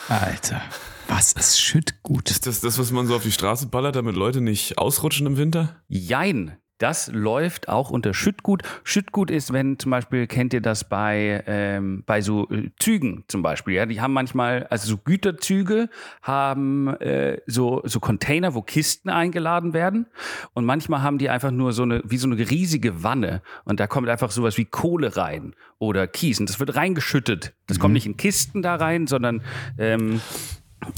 Alter, 0.09 0.61
was 1.09 1.33
ist 1.33 1.59
Schüttgut? 1.59 2.31
Ist 2.31 2.47
das 2.47 2.61
das, 2.61 2.79
was 2.79 2.93
man 2.93 3.07
so 3.07 3.17
auf 3.17 3.23
die 3.23 3.33
Straße 3.33 3.69
ballert, 3.69 3.97
damit 3.97 4.17
Leute 4.17 4.43
nicht 4.43 4.77
ausrutschen 4.77 5.27
im 5.27 5.39
Winter? 5.39 5.83
Jein. 5.89 6.59
Das 6.85 7.11
läuft 7.11 7.71
auch 7.71 7.89
unter 7.89 8.13
Schüttgut. 8.13 8.63
Schüttgut 8.83 9.31
ist, 9.31 9.55
wenn 9.55 9.79
zum 9.79 9.91
Beispiel, 9.91 10.27
kennt 10.27 10.53
ihr 10.53 10.61
das 10.61 10.85
bei, 10.85 11.43
ähm, 11.47 12.03
bei 12.05 12.21
so 12.21 12.47
äh, 12.51 12.73
Zügen 12.79 13.25
zum 13.27 13.41
Beispiel, 13.41 13.73
ja, 13.73 13.87
die 13.87 14.03
haben 14.03 14.13
manchmal, 14.13 14.67
also 14.67 14.89
so 14.89 14.99
Güterzüge 14.99 15.89
haben 16.21 16.89
äh, 17.01 17.41
so, 17.47 17.81
so 17.85 18.01
Container, 18.01 18.53
wo 18.53 18.61
Kisten 18.61 19.09
eingeladen 19.09 19.73
werden 19.73 20.05
und 20.53 20.67
manchmal 20.67 21.01
haben 21.01 21.17
die 21.17 21.31
einfach 21.31 21.53
nur 21.53 21.73
so 21.73 21.85
eine, 21.85 22.03
wie 22.05 22.19
so 22.19 22.29
eine 22.29 22.37
riesige 22.51 23.03
Wanne 23.03 23.41
und 23.65 23.81
da 23.81 23.87
kommt 23.87 24.11
einfach 24.11 24.31
sowas 24.31 24.59
wie 24.59 24.67
Kohle 24.67 25.17
rein 25.17 25.55
oder 25.79 26.07
Kies 26.07 26.39
und 26.39 26.51
das 26.51 26.61
wird 26.61 26.77
reingeschüttet. 26.77 27.55
Das 27.67 27.79
kommt 27.79 27.95
nicht 27.95 28.05
in 28.05 28.19
Kisten 28.19 28.61
da 28.61 28.75
rein, 28.75 29.07
sondern 29.07 29.41
ähm, 29.79 30.21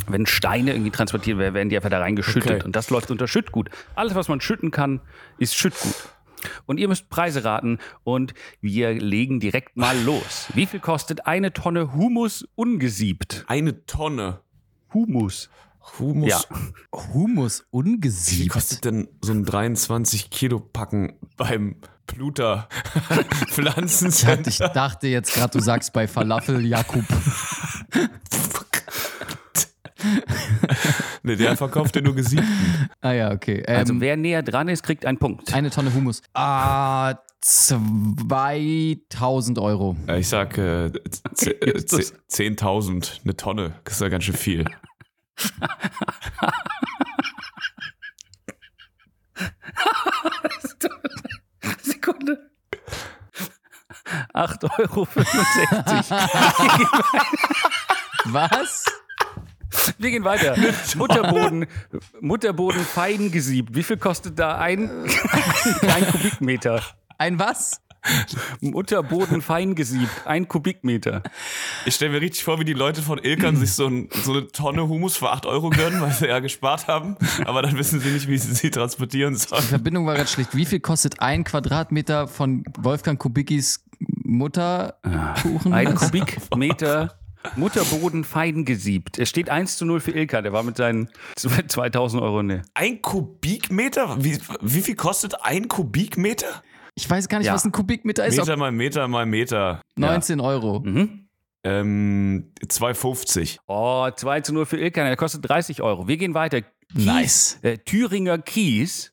wenn 0.09 0.27
Steine 0.27 0.73
irgendwie 0.73 0.91
transportiert 0.91 1.39
werden, 1.39 1.55
werden 1.55 1.69
die 1.69 1.77
einfach 1.77 1.91
da 1.91 1.99
reingeschüttet. 1.99 2.51
Okay. 2.51 2.65
Und 2.65 2.77
das 2.77 2.91
läuft 2.91 3.11
unter 3.11 3.29
Schüttgut. 3.29 3.71
Alles, 3.95 4.15
was 4.15 4.29
man 4.29 4.41
schütten 4.41 4.71
kann, 4.71 5.01
ist 5.39 5.55
Schüttgut. 5.55 5.95
Und 6.67 6.79
ihr 6.79 6.87
müsst 6.87 7.09
Preise 7.09 7.45
raten 7.45 7.79
und 8.05 8.35
wir 8.61 8.93
legen 8.93 9.41
direkt 9.41 9.77
mal 9.77 9.99
los. 10.03 10.47
Wie 10.55 10.67
viel 10.67 10.81
kostet 10.81 11.27
eine 11.27 11.53
Tonne 11.53 11.93
Humus 11.95 12.47
ungesiebt? 12.55 13.45
Eine 13.49 13.85
Tonne. 13.87 14.41
Humus. 14.95 15.51
Humus. 15.99 16.29
Ja. 16.29 16.41
Humus 17.15 17.61
Wie 17.61 17.65
ungesiebt. 17.71 18.51
kostet 18.53 18.85
denn 18.85 19.09
so 19.23 19.33
ein 19.33 19.45
23 19.45 20.31
Kilo 20.31 20.59
Packen 20.61 21.15
beim 21.37 21.77
Pluter 22.07 22.69
Ich 23.43 23.53
Pflanzencenter? 23.53 24.69
dachte 24.69 25.09
jetzt 25.09 25.35
gerade, 25.35 25.59
du 25.59 25.61
sagst 25.65 25.93
bei 25.93 26.07
Falafel 26.07 26.65
Jakub. 26.65 27.05
Nee, 31.27 31.37
der 31.37 31.57
verkauft 31.59 31.95
ja 31.97 32.03
nur 32.03 32.15
gesiebten. 32.15 32.49
Ah 33.01 33.13
ja, 33.13 33.33
okay. 33.33 33.63
Ähm, 33.67 33.77
Also 33.79 34.01
wer 34.01 34.17
näher 34.17 34.43
dran 34.43 34.69
ist, 34.69 34.83
kriegt 34.83 35.05
einen 35.05 35.19
Punkt. 35.19 35.53
eine 35.53 35.71
Tonne 35.71 35.93
Humus. 35.93 36.23
Ah, 36.35 37.15
2000 37.41 39.59
Euro. 39.59 39.97
Ja, 40.07 40.17
Ich 40.17 40.29
sag 40.29 40.57
äh, 40.57 40.91
z- 41.35 41.53
äh, 41.63 41.73
Justus. 41.75 42.15
z- 42.29 42.59
10.000, 42.59 43.23
eine 43.25 43.37
Tonne. 43.37 43.75
Das 43.85 43.95
ist 43.95 44.01
ja 44.01 44.09
ganz 44.09 44.25
schön 44.25 44.37
viel. 44.37 44.65
Sekunde. 51.83 52.51
8,65 54.35 54.71
Euro. 54.79 55.07
Was? 58.27 58.85
Wir 59.99 60.11
gehen 60.11 60.25
weiter. 60.25 60.57
Mutterboden, 60.97 61.67
Mutterboden 62.21 62.81
fein 62.81 63.31
gesiebt. 63.31 63.75
Wie 63.75 63.83
viel 63.83 63.97
kostet 63.97 64.39
da 64.39 64.59
ein, 64.59 64.91
ein 65.83 66.07
Kubikmeter? 66.11 66.83
Ein 67.19 67.39
was? 67.39 67.81
Mutterboden 68.61 69.43
fein 69.43 69.75
gesiebt. 69.75 70.11
Ein 70.27 70.47
Kubikmeter. 70.47 71.23
Ich 71.87 71.97
stelle 71.97 72.13
mir 72.13 72.21
richtig 72.21 72.45
vor, 72.45 72.61
wie 72.61 72.65
die 72.65 72.73
Leute 72.73 73.03
von 73.03 73.19
Ilkern 73.19 73.57
sich 73.57 73.73
so, 73.73 73.89
ein, 73.89 74.09
so 74.23 74.33
eine 74.33 74.47
Tonne 74.47 74.87
Humus 74.87 75.17
für 75.17 75.31
8 75.31 75.45
Euro 75.47 75.71
gönnen, 75.71 76.01
weil 76.01 76.13
sie 76.13 76.27
ja 76.29 76.39
gespart 76.39 76.87
haben. 76.87 77.17
Aber 77.47 77.63
dann 77.63 77.77
wissen 77.77 77.99
sie 77.99 78.11
nicht, 78.11 78.29
wie 78.29 78.39
sie 78.39 78.55
sie 78.55 78.71
transportieren 78.71 79.35
Die 79.35 79.41
sollen. 79.41 79.63
Verbindung 79.63 80.07
war 80.07 80.15
gerade 80.15 80.29
schlecht. 80.29 80.55
Wie 80.55 80.67
viel 80.67 80.79
kostet 80.79 81.21
ein 81.21 81.43
Quadratmeter 81.43 82.29
von 82.29 82.65
Wolfgang 82.79 83.19
Kubicki's 83.19 83.85
Mutterkuchen? 84.23 85.73
Ein 85.73 85.95
Was? 85.95 86.05
Kubikmeter 86.05 87.19
Mutterboden 87.57 88.25
fein 88.25 88.65
gesiebt. 88.65 89.19
Es 89.19 89.29
steht 89.29 89.49
1 89.51 89.77
zu 89.77 89.85
0 89.87 90.01
für 90.01 90.11
Ilka. 90.13 90.43
Der 90.43 90.53
war 90.53 90.63
mit 90.63 90.77
seinen 90.77 91.09
2000 91.37 92.23
Euro 92.23 92.43
ne. 92.43 92.63
Ein 92.75 93.01
Kubikmeter? 93.03 94.17
Wie, 94.23 94.39
wie 94.61 94.81
viel 94.83 94.97
kostet 94.97 95.35
ein 95.45 95.69
Kubikmeter? 95.69 96.63
Ich 96.95 97.09
weiß 97.09 97.29
gar 97.29 97.39
nicht, 97.39 97.47
Ja. 97.49 97.55
was 97.55 97.65
ein 97.65 97.73
Kubikmeter 97.73 98.25
ist. 98.27 98.37
Meter 98.39 98.57
mal 98.57 98.73
Meter 98.73 99.07
mal 99.09 99.27
Meter. 99.27 99.81
19 99.97 100.41
Euro. 100.41 100.81
Mhm. 100.81 101.29
Ähm, 101.63 102.53
2,50. 102.65 103.59
Oh, 103.67 104.09
2 104.15 104.41
zu 104.43 104.55
0 104.55 104.67
für 104.67 104.79
Ilka. 104.79 105.05
Der 105.05 105.17
kostet 105.17 105.49
30 105.49 105.83
Euro. 105.83 106.09
Wir 106.09 106.17
gehen 106.17 106.35
weiter. 106.35 106.63
Kies, 106.63 107.05
Nice. 107.05 107.59
Äh, 107.63 107.79
Thüringer 107.79 108.39
Kies. 108.39 109.13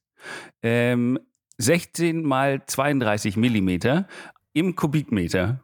Ähm, 0.62 1.20
16 1.58 2.24
mal 2.24 2.64
32 2.66 3.36
Millimeter 3.38 4.08
im 4.54 4.76
Kubikmeter. 4.76 5.64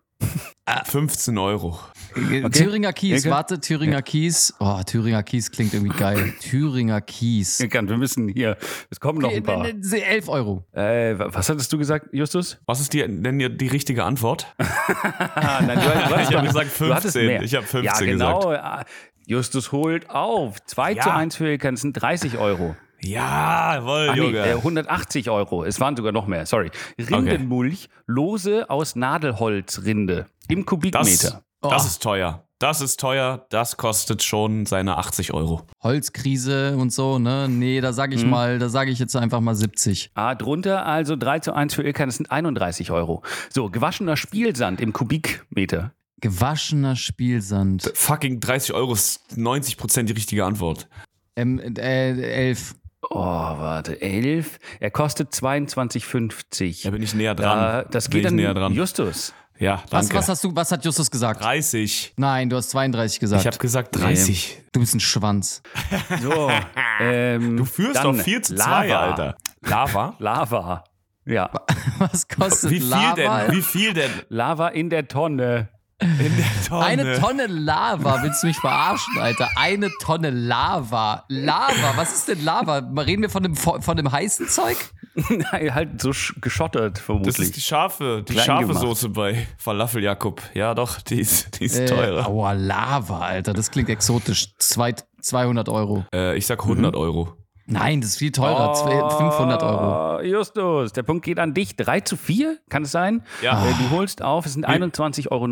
15 0.86 1.38
Euro. 1.38 1.80
Thüringer 2.14 2.94
Kies, 2.94 3.24
Ilke? 3.26 3.30
warte, 3.36 3.60
Thüringer 3.60 4.02
Kies. 4.02 4.54
Oh, 4.60 4.82
Thüringer 4.86 5.24
Kies 5.24 5.52
klingt 5.52 5.74
irgendwie 5.74 5.98
geil. 5.98 6.34
Thüringer 6.42 7.02
Kies. 7.02 7.60
Wir 7.60 7.98
müssen 7.98 8.28
hier, 8.30 8.58
es 8.90 9.00
kommen 9.00 9.20
noch 9.20 9.32
ein 9.32 9.44
paar. 9.44 9.60
Okay, 9.60 10.02
11 10.02 10.30
Euro. 10.30 10.66
Äh, 10.74 11.16
was 11.18 11.50
hattest 11.50 11.72
du 11.74 11.78
gesagt, 11.78 12.08
Justus? 12.12 12.58
Was 12.66 12.80
ist 12.80 12.94
die, 12.94 13.00
denn 13.00 13.40
die 13.58 13.68
richtige 13.68 14.04
Antwort? 14.04 14.48
Nein, 14.58 15.68
du, 15.68 15.82
hast 15.82 16.22
Ich 16.30 16.36
hab 16.36 16.44
doch- 16.44 16.44
gesagt 16.44 16.80
du 16.80 16.94
hattest 16.94 17.14
15. 17.18 17.26
mehr. 17.28 17.42
Ich 17.44 17.56
hab 17.56 17.64
15 17.64 17.84
Ja, 17.84 18.00
genau. 18.12 18.52
Ah, 18.54 18.84
Justus 19.26 19.72
holt 19.72 20.10
auf. 20.10 20.64
2 20.66 20.94
Ja. 20.94 21.04
zu 21.04 21.14
1 21.14 21.36
für 21.36 21.48
Ilka, 21.50 21.72
das 21.72 21.82
sind 21.82 21.94
30 21.94 22.38
Euro. 22.38 22.76
Jawohl, 23.02 24.08
Ach 24.10 24.16
nee, 24.16 24.22
Junge. 24.22 24.40
äh, 24.46 24.54
180 24.56 25.30
Euro. 25.30 25.64
Es 25.64 25.80
waren 25.80 25.96
sogar 25.96 26.12
noch 26.12 26.28
mehr, 26.28 26.46
sorry. 26.46 26.70
Rindenmulch, 27.00 27.88
lose 28.08 28.70
aus 28.70 28.96
Nadelholzrinde 28.98 30.26
im 30.50 30.66
Kubikmeter. 30.66 31.06
das 31.08 31.42
Oh. 31.62 31.74
ist 31.76 32.02
teuer. 32.04 32.44
Das 32.60 32.82
ist 32.82 33.00
teuer. 33.00 33.46
Das 33.50 33.78
kostet 33.78 34.22
schon 34.22 34.66
seine 34.66 34.98
80 34.98 35.34
Euro. 35.34 35.62
Holzkrise 35.82 36.76
und 36.78 36.92
so, 36.92 37.18
ne? 37.20 37.48
Nee, 37.50 37.80
da 37.80 37.94
sage 37.94 38.16
ich 38.16 38.24
Mhm. 38.26 38.30
mal, 38.32 38.60
da 38.60 38.68
sage 38.68 38.92
ich 38.92 39.00
jetzt 39.00 39.16
einfach 39.16 39.40
mal 39.40 39.56
70. 39.56 40.12
Ah, 40.14 40.36
drunter 40.36 40.86
also 40.86 41.16
3 41.16 41.40
zu 41.40 41.54
1 41.54 41.74
für 41.74 41.84
Ilka, 41.84 42.06
das 42.06 42.18
sind 42.18 42.32
31 42.32 42.92
Euro. 42.92 43.24
So, 43.50 43.70
gewaschener 43.70 44.18
Spielsand 44.18 44.82
im 44.82 44.92
Kubikmeter. 44.92 45.94
Gewaschener 46.20 46.98
Spielsand. 46.98 47.90
Fucking 47.96 48.42
30 48.42 48.74
Euro 48.74 48.92
ist 48.92 49.22
90% 49.38 50.10
die 50.10 50.14
richtige 50.14 50.44
Antwort. 50.44 50.90
Ähm, 51.38 51.60
äh, 51.60 52.12
11. 52.50 52.76
Oh, 53.10 53.16
warte, 53.16 54.02
11. 54.02 54.60
Er 54.82 54.92
kostet 54.92 55.34
22,50. 55.34 56.84
Da 56.84 56.90
bin 56.92 57.02
ich 57.02 57.14
näher 57.14 57.36
Da, 57.36 57.44
dran. 57.84 57.86
das 57.92 58.10
bin 58.10 58.12
geht 58.12 58.20
ich 58.20 58.28
dann 58.28 58.36
näher 58.36 58.54
dran. 58.54 58.74
Justus. 58.74 59.34
Ja, 59.60 59.84
Was, 59.90 60.08
danke. 60.08 60.16
was 60.16 60.30
hast 60.30 60.44
du, 60.44 60.56
was 60.56 60.72
hat 60.72 60.86
Justus 60.86 61.12
gesagt? 61.12 61.44
30. 61.44 62.14
Nein, 62.16 62.50
du 62.50 62.56
hast 62.56 62.70
32 62.70 63.20
gesagt. 63.20 63.42
Ich 63.42 63.48
habe 63.48 63.58
gesagt 63.58 63.96
30. 63.96 64.62
du 64.72 64.80
bist 64.80 64.96
ein 64.96 65.00
Schwanz. 65.02 65.62
So, 66.22 66.50
ähm, 67.02 67.58
Du 67.58 67.66
führst 67.66 68.04
doch 68.04 68.16
4 68.16 68.42
zu 68.42 68.56
2, 68.56 68.88
Lava. 68.88 69.00
Alter. 69.00 69.36
Lava? 69.62 70.16
Lava. 70.20 70.84
Ja, 71.26 71.50
Was 72.00 72.28
kostet 72.28 72.72
Wie 72.72 72.80
viel 72.80 72.90
Lava? 72.90 73.14
denn? 73.46 73.52
Wie 73.56 73.62
viel 73.62 73.94
denn? 73.94 74.12
Lava 74.30 74.70
in 74.70 74.90
der 74.90 75.08
Tonne. 75.08 75.70
In 76.02 76.38
der 76.38 76.46
Tonne. 76.68 76.86
Eine 76.86 77.20
Tonne 77.20 77.48
Lava, 77.48 78.24
willst 78.24 78.42
du 78.44 78.48
mich 78.48 78.58
verarschen, 78.58 79.18
Alter? 79.20 79.50
Eine 79.58 79.90
Tonne 80.02 80.30
Lava. 80.30 81.26
Lava, 81.28 81.94
was 81.98 82.14
ist 82.14 82.28
denn 82.30 82.44
Lava? 82.44 82.78
Reden 83.02 83.22
wir 83.22 83.30
von 83.30 83.44
dem, 83.44 83.56
von 83.56 83.98
dem 83.98 84.10
heißen 84.12 84.48
Zeug? 84.48 84.78
Nein, 85.30 85.76
halt 85.76 86.02
so 86.02 86.12
sch- 86.12 86.40
geschottert 86.40 86.98
Das 86.98 87.04
vermutlich. 87.04 87.38
ist 87.40 87.56
die 87.58 87.62
scharfe, 87.62 88.24
die 88.26 88.32
Klein 88.34 88.46
scharfe 88.46 88.68
gemacht. 88.68 88.82
Soße 88.82 89.10
bei 89.10 89.46
Falafel 89.58 90.02
Jakob. 90.04 90.42
Ja, 90.54 90.74
doch, 90.74 91.02
die 91.02 91.20
ist, 91.20 91.60
die 91.60 91.66
ist 91.66 91.78
Äh, 91.80 91.86
teurer. 91.88 92.28
aua, 92.28 92.54
Lava, 92.54 93.20
Alter, 93.20 93.54
das 93.54 93.70
klingt 93.70 93.90
exotisch. 93.90 94.54
Zwei, 94.58 94.94
200 95.20 95.68
Euro. 95.68 96.06
Äh, 96.14 96.38
ich 96.38 96.46
sag 96.48 96.64
100 96.64 96.94
Mhm. 96.94 97.02
Euro. 97.02 97.34
Nein, 97.72 98.02
das 98.02 98.12
ist 98.12 98.18
viel 98.18 98.32
teurer. 98.32 98.74
Zwei- 98.74 99.00
500 99.18 99.62
Euro. 99.64 100.18
Oh, 100.18 100.22
Justus, 100.22 100.92
der 100.92 101.04
Punkt 101.04 101.24
geht 101.24 101.38
an 101.40 101.54
dich. 101.54 101.76
3 101.76 102.00
zu 102.02 102.18
4, 102.18 102.58
kann 102.70 102.84
es 102.84 102.92
sein? 102.92 103.24
Ja. 103.42 103.64
Äh, 103.64 103.74
du 103.74 103.90
holst 103.92 104.22
auf, 104.24 104.46
es 104.46 104.54
sind 104.54 104.68
21,90 104.68 105.30
Euro. 105.32 105.46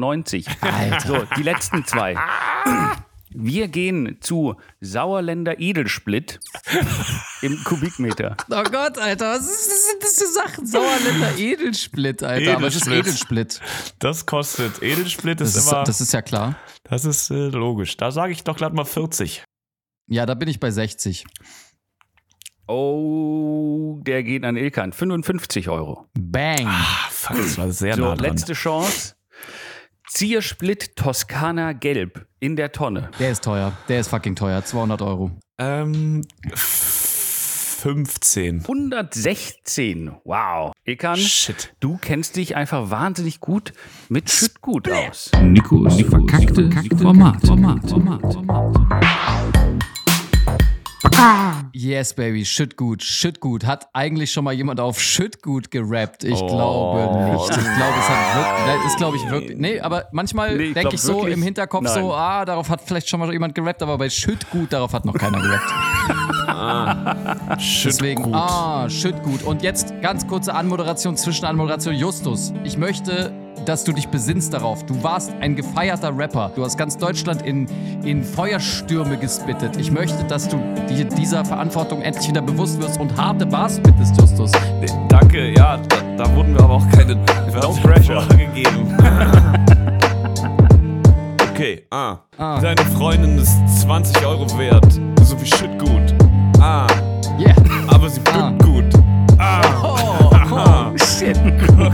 Alter. 0.62 1.08
So, 1.08 1.28
die 1.38 1.44
letzten 1.44 1.86
zwei. 1.86 2.16
Wir 3.30 3.68
gehen 3.68 4.18
zu 4.22 4.56
Sauerländer 4.82 5.60
Edelsplitt 5.60 6.40
im 7.42 7.64
Kubikmeter. 7.66 8.36
Oh 8.50 8.64
Gott, 8.64 8.98
Alter, 8.98 9.34
was 9.34 9.42
ist, 9.42 9.90
sind 9.92 10.02
das 10.04 10.18
für 10.18 10.26
Sachen? 10.28 10.66
Sauerländer 10.66 11.38
Edelsplit, 11.38 12.24
Alter. 12.24 12.56
Aber 12.56 12.68
es 12.68 12.78
ist 12.78 12.88
Edelsplit. 12.88 13.60
Edelsplit. 13.60 13.96
Das 14.00 14.26
kostet. 14.26 14.82
Edelsplit 14.82 15.40
ist, 15.42 15.56
Das 15.56 15.66
ist, 15.66 15.72
immer. 15.72 15.84
das 15.84 16.02
ist 16.02 16.14
ja 16.14 16.22
klar. 16.24 16.56
das 16.86 17.06
ist 17.06 17.30
äh, 17.30 17.50
logisch. 17.50 17.96
Da 17.98 18.12
sage 18.12 18.32
ich 18.32 18.44
doch 18.44 18.56
glatt 18.56 18.74
mal 18.74 18.86
40. 18.86 19.44
Ja, 20.10 20.26
da 20.26 20.34
bin 20.34 20.48
ich 20.48 20.60
bei 20.60 20.72
60. 20.72 21.26
Oh, 22.68 24.00
der 24.02 24.24
geht 24.24 24.44
an 24.44 24.58
Ilkan. 24.58 24.92
55 24.92 25.70
Euro. 25.70 26.06
Bang. 26.20 26.68
Ah, 26.68 27.08
fuck, 27.10 27.38
das 27.38 27.58
war 27.58 27.72
sehr 27.72 27.96
So, 27.96 28.02
nah 28.02 28.16
dran. 28.16 28.32
letzte 28.32 28.54
Chance. 28.54 29.14
Ziersplit 30.10 30.96
Toskana 30.96 31.74
Gelb 31.74 32.26
in 32.40 32.56
der 32.56 32.72
Tonne. 32.72 33.10
Der 33.20 33.32
ist 33.32 33.44
teuer. 33.44 33.74
Der 33.88 34.00
ist 34.00 34.08
fucking 34.10 34.36
teuer. 34.36 34.64
200 34.64 35.02
Euro. 35.02 35.32
Ähm, 35.60 36.22
15. 36.54 38.62
116. 38.62 40.12
Wow. 40.24 40.72
Ilkan, 40.86 41.18
Shit. 41.18 41.74
du 41.80 41.98
kennst 41.98 42.36
dich 42.36 42.56
einfach 42.56 42.90
wahnsinnig 42.90 43.40
gut 43.40 43.74
mit 44.10 44.30
Schüttgut 44.30 44.90
aus. 44.92 45.32
Nikos 45.42 46.02
verkackte 46.02 46.70
Format. 46.98 47.46
Format. 47.46 47.90
Format. 47.90 48.34
Format. 48.34 48.76
Yes, 51.74 52.14
baby. 52.14 52.46
Schüttgut. 52.46 53.02
Schüttgut. 53.04 53.66
Hat 53.66 53.88
eigentlich 53.94 54.32
schon 54.32 54.44
mal 54.44 54.54
jemand 54.54 54.80
auf 54.80 55.00
Schüttgut 55.00 55.70
gerappt? 55.72 56.24
Ich 56.24 56.40
Oh. 56.42 56.48
glaube 56.48 57.32
nicht. 57.32 57.50
Ich 57.50 57.56
glaube, 57.58 57.94
es 58.00 58.10
hat 58.10 58.36
wirklich, 58.36 58.68
nein, 58.68 58.80
das 58.84 58.96
glaube 58.98 59.18
ich 59.18 59.30
wirklich. 59.30 59.58
Nee, 59.58 59.80
aber 59.80 60.06
manchmal 60.12 60.56
Nee, 60.58 60.74
denke 60.74 60.96
ich 60.96 61.02
so 61.02 61.16
wirklich, 61.18 61.34
im 61.36 61.44
Hinterkopf 61.44 61.88
so, 61.88 62.00
nein. 62.00 62.12
ah, 62.12 62.46
darauf 62.46 62.70
hat 62.70 62.82
vielleicht 62.82 63.10
schon 63.10 63.20
mal 63.20 63.32
jemand 63.32 63.56
gerappt, 63.56 63.82
aber 63.84 63.98
bei 63.98 64.10
Schüttgut, 64.10 64.72
darauf 64.74 64.94
hat 64.94 65.06
noch 65.06 65.14
keiner 65.14 65.40
gerappt. 65.42 65.74
Deswegen, 67.60 68.24
Schüttgut. 68.24 68.34
ah, 68.36 68.90
Schüttgut. 68.90 69.44
Und 69.44 69.62
jetzt 69.64 69.94
ganz 70.02 70.26
kurze 70.28 70.54
Anmoderation, 70.54 71.18
Zwischenanmoderation. 71.18 71.96
Justus, 71.96 72.54
ich 72.64 72.78
möchte, 72.78 73.32
dass 73.66 73.84
du 73.84 73.92
dich 73.92 74.08
besinnst 74.08 74.54
darauf. 74.54 74.86
Du 74.86 75.04
warst 75.04 75.32
ein 75.42 75.56
gefeierter 75.56 76.16
Rapper. 76.18 76.52
Du 76.56 76.64
hast 76.64 76.78
ganz 76.78 76.98
Deutschland 76.98 77.42
in, 77.42 77.68
in 78.04 78.24
Feuerstürme 78.24 79.18
gespittet. 79.18 79.76
Ich 79.78 79.92
möchte, 79.92 80.24
dass 80.26 80.48
du 80.48 80.58
dir 80.90 81.07
dieser 81.16 81.46
Verantwortung 81.46 82.02
endlich 82.02 82.28
wieder 82.28 82.42
bewusst 82.42 82.82
wirst 82.82 83.00
und 83.00 83.16
harte 83.18 83.46
Bars 83.46 83.80
bittest, 83.80 84.20
Justus. 84.20 84.52
Danke, 85.10 85.52
ja, 85.54 85.78
da, 85.78 85.98
da 86.24 86.36
wurden 86.36 86.54
mir 86.54 86.60
aber 86.60 86.76
auch 86.76 86.90
keine 86.92 87.16
no 87.16 87.72
pressure 87.84 88.26
gegeben. 88.30 88.98
okay, 91.52 91.84
ah. 91.92 92.18
Ah. 92.38 92.60
Deine 92.60 92.82
Freundin 92.98 93.38
ist 93.38 93.58
20 93.82 94.26
Euro 94.26 94.46
wert. 94.58 95.00
So 95.24 95.40
wie 95.42 95.46
Schüttgut. 95.46 96.14
Ah. 96.60 96.88
Yeah. 97.40 97.54
Aber 97.88 98.10
sie 98.10 98.22
Ah. 98.32 98.52
gut. 98.64 98.86
Ah. 99.38 99.62
Oh, 99.84 100.94
shit. 100.98 101.38
Guck, 101.68 101.94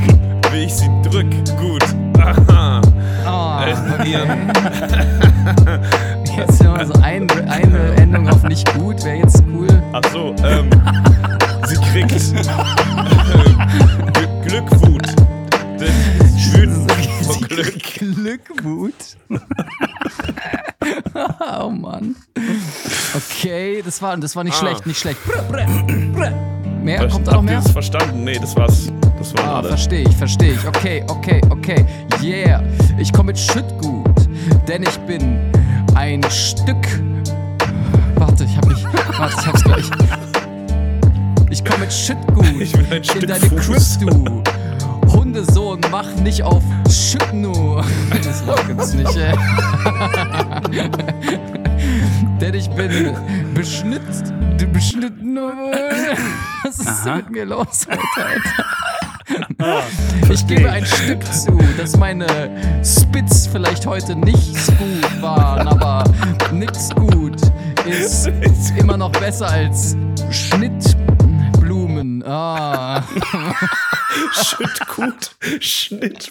wie 0.52 0.64
ich 0.66 0.74
sie 0.74 0.90
drück. 1.04 1.30
Gut. 1.58 1.84
Aha. 2.20 2.82
Ah, 3.26 3.66
Äh, 3.66 3.74
okay. 4.00 4.18
Jetzt 6.48 6.64
mal 6.64 6.86
so 6.86 6.94
ein, 7.02 7.30
eine 7.50 7.96
Endung 7.96 8.28
auf 8.30 8.44
nicht 8.44 8.72
gut, 8.74 9.04
wäre 9.04 9.18
jetzt 9.18 9.44
cool. 9.54 9.68
Ach 9.94 10.02
so, 10.12 10.36
ähm, 10.44 10.70
sie 11.68 11.76
kriegt 11.76 12.12
Gl- 14.12 14.46
Glückwut. 14.46 15.08
Den 15.80 15.94
Wüten 16.54 16.88
vor 17.24 17.38
Glück. 17.48 17.84
Glückwut. 17.98 18.94
oh 21.64 21.70
Mann. 21.70 22.16
Okay, 23.16 23.82
das 23.84 24.02
war, 24.02 24.18
das 24.18 24.36
war 24.36 24.44
nicht 24.44 24.56
Ah. 24.56 24.60
schlecht, 24.60 24.86
nicht 24.86 25.00
schlecht. 25.00 25.20
Brr, 25.26 25.42
brr, 25.44 25.66
brr. 26.14 26.32
Mehr? 26.84 27.08
Kommt 27.08 27.28
da 27.28 27.32
noch 27.32 27.38
Habt 27.38 27.46
mehr? 27.46 27.62
das 27.62 27.72
verstanden? 27.72 28.24
Nee, 28.26 28.38
das 28.40 28.56
war's. 28.58 28.92
Das 29.18 29.34
waren 29.38 29.46
Ah, 29.48 29.58
alle. 29.60 29.70
verstehe 29.70 30.02
ich, 30.02 30.16
verstehe 30.18 30.52
ich. 30.54 30.68
Okay, 30.68 31.04
okay, 31.08 31.40
okay. 31.50 31.86
Yeah. 32.22 32.62
Ich 32.98 33.14
komme 33.14 33.28
mit 33.28 33.40
Schüttgut, 33.40 34.28
denn 34.68 34.84
ich 34.84 34.98
bin 35.02 35.50
ein 35.96 36.24
Stück. 36.30 37.02
Warte, 38.16 38.46
ich 38.46 38.58
hab 38.58 38.66
nicht. 38.68 38.86
Warte, 39.18 39.36
ich 39.40 39.48
hab's 39.48 39.64
gleich. 39.64 39.90
Ich 41.50 41.64
komme 41.64 41.80
mit 41.82 41.94
Schüttgut 41.94 42.46
Ich 42.60 42.72
bin 42.74 42.86
ein 42.88 42.98
in 42.98 43.04
Stück 43.04 43.28
deine 43.28 43.62
Fuß. 43.62 44.00
Du. 44.00 44.44
Hundesohn, 45.12 45.80
mach 45.92 46.08
nicht 46.16 46.42
auf 46.44 46.64
Schüttnu. 46.90 47.82
Das 48.24 48.46
Wort 48.48 48.68
gibt's 48.68 48.94
nicht, 48.94 49.16
ey. 49.16 49.34
Denn 52.42 52.54
ich 52.54 52.70
bin 52.70 53.16
beschnitzt. 53.54 54.34
Beschnitten. 54.72 55.36
Was 56.64 56.80
ist 56.80 57.06
denn 57.06 57.12
Aha. 57.12 57.16
mit 57.18 57.30
mir 57.30 57.46
los 57.46 57.86
heute, 57.88 58.00
Alter? 58.16 58.66
Ich 60.30 60.46
gebe 60.48 60.70
ein 60.70 60.86
Stück 60.86 61.24
zu, 61.32 61.58
dass 61.78 61.96
meine 61.98 62.26
Spits 62.84 63.48
vielleicht 63.48 63.86
heute 63.86 64.16
nicht 64.16 64.56
gut 64.78 65.22
waren, 65.22 65.68
aber 65.68 66.04
nix 66.52 66.90
gut 66.96 67.38
ist 67.86 68.30
immer 68.78 68.98
noch 68.98 69.12
besser 69.12 69.50
als 69.50 69.96
Schnittblumen. 70.32 72.24
Ah. 72.26 73.04
Schüttgut, 74.34 75.32
Schnitt. 75.60 76.30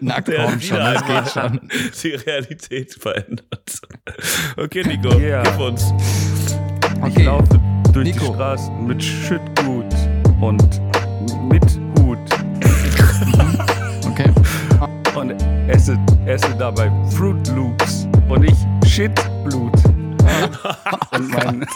Na 0.00 0.20
Der 0.20 0.44
komm 0.46 0.60
schon, 0.60 0.78
das 0.78 1.06
geht 1.06 1.28
schon. 1.32 1.60
die 2.02 2.08
Realität 2.14 2.94
verändert. 2.94 3.80
Okay, 4.56 4.82
Nico, 4.86 5.14
Yeah. 5.18 5.42
gib 5.42 5.58
uns. 5.60 5.92
Ich 7.06 7.12
Okay. 7.14 7.22
laufe 7.24 7.60
durch 7.92 8.06
Nico. 8.14 8.26
die 8.28 8.34
Straßen 8.34 8.86
mit 8.86 9.02
Schüttgut 9.02 9.86
und 10.40 10.80
mit 11.52 11.78
Hut 11.98 12.18
Okay. 14.10 14.32
und 15.14 15.32
esse, 15.68 15.98
esse 16.24 16.54
dabei 16.56 16.90
Fruit 17.10 17.46
Loops 17.48 18.08
und 18.28 18.44
ich 18.44 18.56
Shitblut. 18.88 19.72
Und 21.12 21.28
mein 21.30 21.66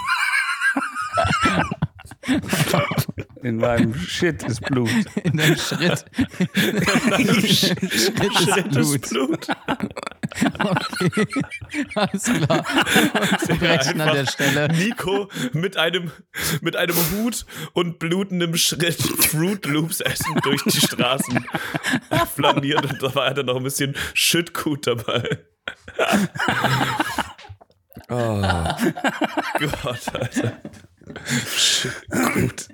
In 3.43 3.57
meinem 3.57 3.95
Shit 3.95 4.43
ist 4.45 4.61
Blut. 4.63 4.91
In 5.25 5.37
deinem 5.37 5.57
Schritt. 5.57 6.05
Schritt 7.55 7.83
ist 8.77 9.11
Blut. 9.11 9.11
Blut. 9.11 9.49
Okay. 10.59 11.27
Alles 11.95 12.25
klar. 12.25 12.65
Unterbrechen 13.41 14.01
an 14.01 14.15
der 14.15 14.27
Stelle. 14.27 14.69
Nico 14.69 15.31
mit 15.53 15.77
einem, 15.77 16.11
mit 16.61 16.77
einem 16.77 16.97
Hut 17.13 17.47
und 17.73 17.99
blutendem 17.99 18.57
Schritt 18.57 19.03
Fruit 19.03 19.65
Loops 19.67 20.01
essen 20.01 20.35
durch 20.43 20.63
die 20.65 20.81
Straßen 20.81 21.47
flaniert 22.35 22.85
und 22.91 23.03
da 23.03 23.15
war 23.15 23.27
er 23.27 23.35
dann 23.35 23.47
noch 23.47 23.57
ein 23.57 23.63
bisschen 23.63 23.95
Schüttgut 24.15 24.87
dabei. 24.87 25.39
Oh 28.09 28.43
Gott, 29.59 30.15
Alter. 30.15 30.61
Schüttgut. 31.57 32.69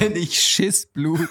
Denn 0.00 0.16
ich 0.16 0.38
schiss 0.40 0.86
Blut 0.86 1.28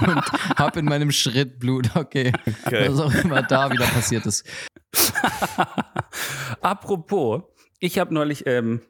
und 0.00 0.22
hab 0.56 0.76
in 0.76 0.84
meinem 0.84 1.10
Schritt 1.12 1.58
Blut. 1.58 1.90
Okay. 1.94 2.32
Okay. 2.64 2.88
Was 2.90 3.00
auch 3.00 3.14
immer 3.14 3.42
da 3.42 3.70
wieder 3.70 3.86
passiert 3.86 4.26
ist. 4.26 4.44
Apropos, 6.60 7.42
ich 7.78 7.98
habe 7.98 8.12
neulich 8.14 8.46
ähm, 8.46 8.80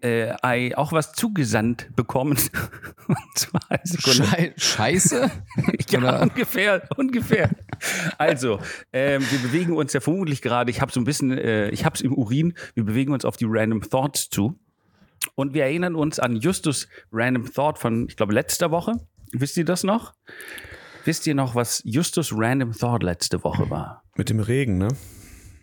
äh, 0.00 0.74
auch 0.74 0.92
was 0.92 1.12
zugesandt 1.12 1.88
bekommen. 1.96 2.38
Schei 3.98 4.54
Scheiße? 4.56 5.30
Ja, 5.90 5.98
Oder- 6.00 6.22
ungefähr, 6.22 6.88
ungefähr. 6.96 7.50
Also, 8.18 8.60
ähm, 8.92 9.24
wir 9.30 9.38
bewegen 9.38 9.74
uns 9.74 9.92
ja 9.94 10.00
vermutlich 10.00 10.42
gerade, 10.42 10.70
ich 10.70 10.80
habe 10.82 10.92
so 10.92 11.00
ein 11.00 11.04
bisschen, 11.04 11.30
äh, 11.36 11.70
ich 11.70 11.84
habe 11.86 11.94
es 11.94 12.02
im 12.02 12.12
Urin, 12.12 12.54
wir 12.74 12.84
bewegen 12.84 13.12
uns 13.12 13.24
auf 13.24 13.36
die 13.38 13.46
Random 13.48 13.80
Thoughts 13.80 14.28
zu. 14.28 14.58
Und 15.38 15.54
wir 15.54 15.62
erinnern 15.62 15.94
uns 15.94 16.18
an 16.18 16.34
Justus 16.34 16.88
Random 17.12 17.52
Thought 17.52 17.78
von, 17.78 18.08
ich 18.08 18.16
glaube, 18.16 18.34
letzter 18.34 18.72
Woche. 18.72 18.94
Wisst 19.30 19.56
ihr 19.56 19.64
das 19.64 19.84
noch? 19.84 20.12
Wisst 21.04 21.28
ihr 21.28 21.34
noch, 21.36 21.54
was 21.54 21.80
Justus 21.84 22.32
Random 22.34 22.72
Thought 22.72 23.04
letzte 23.04 23.44
Woche 23.44 23.70
war? 23.70 24.02
Mit 24.16 24.30
dem 24.30 24.40
Regen, 24.40 24.78
ne? 24.78 24.88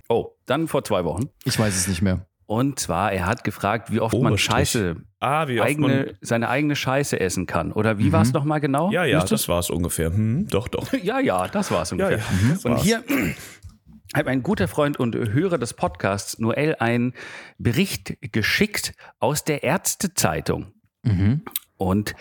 Oh, 0.07 0.27
dann 0.45 0.69
vor 0.69 0.85
zwei 0.85 1.03
Wochen. 1.03 1.23
Ich 1.43 1.59
weiß 1.59 1.75
es 1.75 1.89
nicht 1.89 2.01
mehr. 2.01 2.25
Und 2.45 2.79
zwar, 2.79 3.11
er 3.11 3.25
hat 3.25 3.43
gefragt, 3.43 3.91
wie 3.91 3.99
oft 3.99 4.13
man 4.13 4.27
Oberstrich. 4.31 4.69
Scheiße, 4.71 4.95
Ah, 5.19 5.49
wie 5.49 5.59
oft 5.59 5.67
eigene, 5.67 5.87
man. 6.05 6.17
seine 6.21 6.47
eigene 6.47 6.77
Scheiße 6.77 7.19
essen 7.19 7.45
kann. 7.45 7.73
Oder 7.73 7.97
wie 7.97 8.13
war 8.13 8.21
es 8.21 8.31
nochmal 8.31 8.61
genau? 8.61 8.91
Ja, 8.91 9.03
ja, 9.03 9.15
Justus? 9.19 9.41
das 9.41 9.49
war 9.49 9.59
es 9.59 9.69
ungefähr. 9.69 10.07
Hm, 10.13 10.47
doch, 10.47 10.69
doch. 10.69 10.93
Ja, 11.03 11.19
ja, 11.19 11.49
das 11.49 11.69
war's 11.69 11.89
Ja, 11.91 11.95
ungefähr. 11.97 12.19
ja, 12.19 12.49
das 12.53 12.63
Und 12.63 12.71
war's. 12.71 12.83
hier 12.83 13.03
hat 14.13 14.27
ein 14.27 14.43
guter 14.43 14.67
Freund 14.67 14.97
und 14.99 15.15
Hörer 15.15 15.57
des 15.57 15.73
Podcasts, 15.73 16.39
Noel, 16.39 16.75
einen 16.79 17.13
Bericht 17.57 18.17
geschickt 18.31 18.93
aus 19.19 19.43
der 19.43 19.63
Ärztezeitung. 19.63 20.73
Mhm. 21.03 21.43
Und 21.77 22.15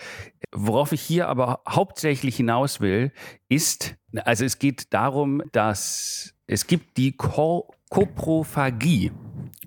worauf 0.51 0.91
ich 0.91 1.01
hier 1.01 1.27
aber 1.27 1.61
hauptsächlich 1.67 2.35
hinaus 2.35 2.81
will, 2.81 3.11
ist, 3.47 3.95
also 4.13 4.45
es 4.45 4.59
geht 4.59 4.93
darum, 4.93 5.41
dass 5.51 6.33
es 6.47 6.67
gibt 6.67 6.97
die 6.97 7.13
Ko 7.13 7.71
Koprophagie. 7.89 9.11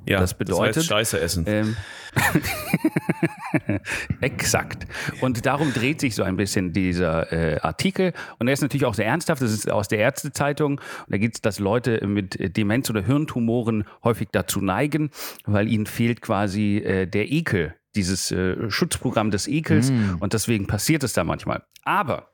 Ja, 0.09 0.21
Das 0.21 0.35
bedeutet- 0.35 0.77
heißt 0.77 0.87
Scheiße 0.89 1.21
essen. 1.21 1.45
Ähm, 1.47 1.77
exakt. 4.21 4.87
Und 5.21 5.47
darum 5.47 5.73
dreht 5.73 6.01
sich 6.01 6.15
so 6.15 6.23
ein 6.23 6.37
bisschen 6.37 6.73
dieser 6.73 7.33
äh, 7.33 7.61
Artikel. 7.61 8.13
Und 8.39 8.49
er 8.49 8.55
ist 8.55 8.63
natürlich 8.63 8.85
auch 8.87 8.95
sehr 8.95 9.07
ernsthaft. 9.07 9.43
Das 9.43 9.53
ist 9.53 9.71
aus 9.71 9.89
der 9.89 9.99
Ärztezeitung. 9.99 10.79
Und 10.79 10.83
da 11.09 11.19
geht 11.19 11.35
es, 11.35 11.41
dass 11.41 11.59
Leute 11.59 12.07
mit 12.07 12.39
äh, 12.41 12.51
Demenz 12.51 12.89
oder 12.91 13.03
Hirntumoren 13.03 13.85
häufig 14.05 14.29
dazu 14.33 14.61
neigen, 14.61 15.11
weil 15.45 15.69
ihnen 15.69 15.87
fehlt 15.87 16.21
quasi 16.23 16.79
äh, 16.79 17.07
der 17.07 17.31
Ekel, 17.31 17.75
dieses 17.95 18.31
äh, 18.31 18.71
Schutzprogramm 18.71 19.31
des 19.31 19.47
Ekels. 19.49 19.91
Und 20.21 20.33
deswegen 20.33 20.67
passiert 20.67 21.03
es 21.03 21.13
da 21.13 21.25
manchmal. 21.25 21.63
Aber 21.85 22.31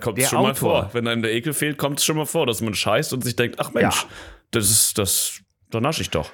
Kommt 0.00 0.18
der 0.18 0.26
schon 0.26 0.42
mal 0.42 0.50
Autor. 0.52 0.54
vor. 0.84 0.90
Wenn 0.92 1.08
einem 1.08 1.22
der 1.22 1.34
Ekel 1.34 1.52
fehlt, 1.52 1.76
kommt 1.76 1.98
es 1.98 2.04
schon 2.04 2.16
mal 2.16 2.24
vor, 2.26 2.46
dass 2.46 2.60
man 2.60 2.72
scheißt 2.74 3.12
und 3.12 3.24
sich 3.24 3.34
denkt, 3.34 3.56
ach 3.58 3.72
Mensch, 3.72 4.02
Ja. 4.02 4.08
das 4.52 4.70
ist, 4.70 4.96
das, 4.98 5.40
da 5.70 5.80
nasche 5.80 6.02
ich 6.02 6.10
doch. 6.10 6.30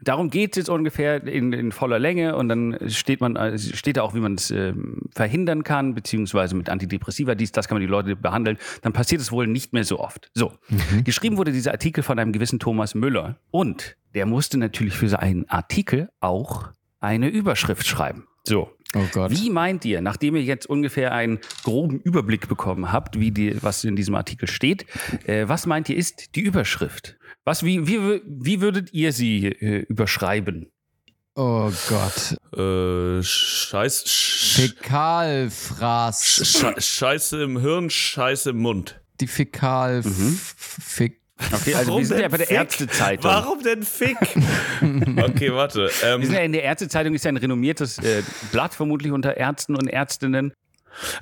Darum 0.00 0.28
geht 0.28 0.52
es 0.52 0.56
jetzt 0.58 0.68
ungefähr 0.68 1.26
in, 1.26 1.52
in 1.54 1.72
voller 1.72 1.98
Länge 1.98 2.36
und 2.36 2.50
dann 2.50 2.76
steht 2.88 3.22
man, 3.22 3.36
äh, 3.36 3.58
steht 3.58 3.96
da 3.96 4.02
auch, 4.02 4.14
wie 4.14 4.20
man 4.20 4.34
es 4.34 4.50
ähm, 4.50 5.00
verhindern 5.14 5.64
kann, 5.64 5.94
beziehungsweise 5.94 6.54
mit 6.54 6.68
Antidepressiva, 6.68 7.34
dies, 7.34 7.52
das 7.52 7.68
kann 7.68 7.76
man 7.76 7.80
die 7.80 7.86
Leute 7.90 8.14
behandeln. 8.14 8.58
Dann 8.82 8.92
passiert 8.92 9.22
es 9.22 9.32
wohl 9.32 9.46
nicht 9.46 9.72
mehr 9.72 9.84
so 9.84 9.98
oft. 10.00 10.30
So, 10.34 10.52
geschrieben 11.04 11.38
wurde 11.38 11.52
dieser 11.52 11.72
Artikel 11.72 12.02
von 12.02 12.18
einem 12.18 12.32
gewissen 12.32 12.58
Thomas 12.58 12.94
Müller 12.94 13.38
und 13.50 13.96
der 14.14 14.26
musste 14.26 14.58
natürlich 14.58 14.94
für 14.94 15.08
seinen 15.08 15.48
Artikel 15.48 16.10
auch 16.20 16.68
eine 17.00 17.28
Überschrift 17.28 17.86
schreiben. 17.86 18.26
So, 18.46 18.70
Oh 18.94 19.06
Gott. 19.10 19.30
wie 19.30 19.48
meint 19.48 19.86
ihr, 19.86 20.02
nachdem 20.02 20.36
ihr 20.36 20.42
jetzt 20.42 20.66
ungefähr 20.66 21.12
einen 21.12 21.38
groben 21.62 21.98
Überblick 22.00 22.46
bekommen 22.48 22.92
habt, 22.92 23.18
wie 23.18 23.30
die, 23.30 23.62
was 23.62 23.82
in 23.84 23.96
diesem 23.96 24.14
Artikel 24.16 24.48
steht, 24.48 24.84
äh, 25.26 25.48
was 25.48 25.64
meint 25.64 25.88
ihr 25.88 25.96
ist 25.96 26.36
die 26.36 26.42
Überschrift? 26.42 27.16
Was, 27.44 27.62
wie, 27.62 27.86
wie, 27.86 28.22
wie 28.26 28.60
würdet 28.60 28.92
ihr 28.94 29.12
sie 29.12 29.46
äh, 29.46 29.80
überschreiben? 29.88 30.70
Oh 31.36 31.70
Gott. 31.88 32.36
Äh, 32.56 33.22
Scheiß, 33.22 34.04
sch, 34.08 34.56
Fäkalfraß. 34.60 36.22
Sche- 36.44 36.80
Scheiße 36.80 37.42
im 37.42 37.58
Hirn, 37.60 37.90
Scheiße 37.90 38.50
im 38.50 38.58
Mund. 38.58 39.00
Die 39.20 39.26
Fäkal. 39.26 40.02
Fick. 40.02 41.20
Okay, 41.52 41.74
also 41.74 41.98
wir 41.98 42.06
sind 42.06 42.20
ja 42.20 42.28
bei 42.28 42.36
der 42.36 42.50
Ärztezeitung. 42.50 43.24
Warum 43.24 43.60
denn 43.62 43.82
Fick? 43.82 44.16
okay, 45.16 45.52
warte. 45.52 45.88
Wir 46.00 46.12
sind 46.12 46.28
Ähm, 46.28 46.32
ja 46.32 46.40
in 46.40 46.52
der 46.52 46.62
Ärztezeitung, 46.62 47.12
ist 47.14 47.24
ja 47.24 47.30
ein 47.32 47.36
renommiertes 47.36 47.98
äh, 47.98 48.22
Blatt, 48.52 48.72
vermutlich 48.74 49.10
unter 49.12 49.36
Ärzten 49.36 49.74
und 49.74 49.88
Ärztinnen. 49.88 50.52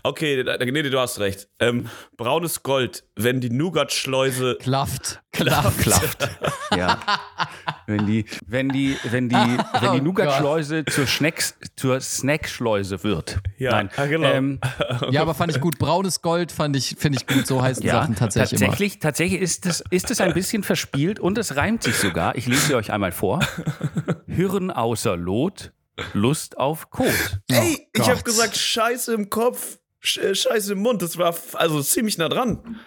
Okay, 0.03 0.43
da- 0.45 0.57
nee, 0.59 0.83
du 0.83 0.99
hast 0.99 1.19
recht. 1.21 1.49
Ähm, 1.59 1.89
braunes 2.17 2.63
Gold, 2.63 3.05
wenn 3.17 3.41
die 3.41 3.51
Nougat-Schleuse 3.51 4.57
Klafft. 4.61 5.21
Klafft. 5.33 5.79
klafft. 5.81 6.29
ja. 6.77 7.01
Wenn 7.87 8.07
die, 8.07 8.27
wenn 8.47 8.69
die, 8.69 8.97
wenn 9.05 9.29
die, 9.31 9.35
wenn 9.35 9.93
die 9.93 10.01
Oh 10.01 10.05
Nougat-Schleuse 10.05 10.85
zur 10.85 11.07
Snacks, 11.07 11.55
zur 11.77 12.01
Snackschleuse 12.01 13.03
wird. 13.03 13.39
Ja, 13.59 13.71
Nein. 13.73 13.91
ja, 13.97 14.07
genau. 14.07 14.29
Ähm, 14.29 14.61
Ja, 15.11 15.23
aber 15.23 15.35
fand 15.35 15.53
ich 15.55 15.61
gut. 15.61 15.79
Braunes 15.79 16.21
Gold 16.23 16.53
fand 16.53 16.77
ich, 16.77 16.97
finde 16.99 17.19
ich 17.19 17.27
gut. 17.27 17.47
So 17.47 17.63
heißen 17.63 17.85
ja, 17.85 18.03
Sachen 18.03 18.15
tatsächlich, 18.15 18.61
tatsächlich, 18.61 18.99
tatsächlich 18.99 19.41
ist 19.41 19.67
es, 19.67 19.83
ist 19.91 20.11
es 20.11 20.21
ein 20.21 20.35
bisschen 20.35 20.63
verspielt 20.63 21.19
und 21.19 21.39
es 21.39 21.57
reimt 21.57 21.83
sich 21.83 21.97
sogar. 21.97 22.37
Ich 22.37 22.47
lese 22.47 22.67
sie 22.69 22.75
euch 22.75 22.93
einmal 22.93 23.13
vor. 23.13 23.41
Hirn 24.27 24.71
außer 24.71 25.17
Lot, 25.17 25.73
Lust 26.13 26.57
auf 26.59 26.91
Kot. 26.91 27.41
Ey, 27.49 27.89
ich 27.95 28.09
habe 28.11 28.23
gesagt, 28.23 28.57
Scheiße 28.57 29.13
im 29.15 29.31
Kopf, 29.31 29.79
äh, 30.21 30.35
Scheiße 30.35 30.73
im 30.73 30.81
Mund. 30.81 31.03
Das 31.03 31.19
war 31.19 31.35
also 31.55 31.83
ziemlich 31.83 32.19
nah 32.19 32.29
dran. 32.29 32.81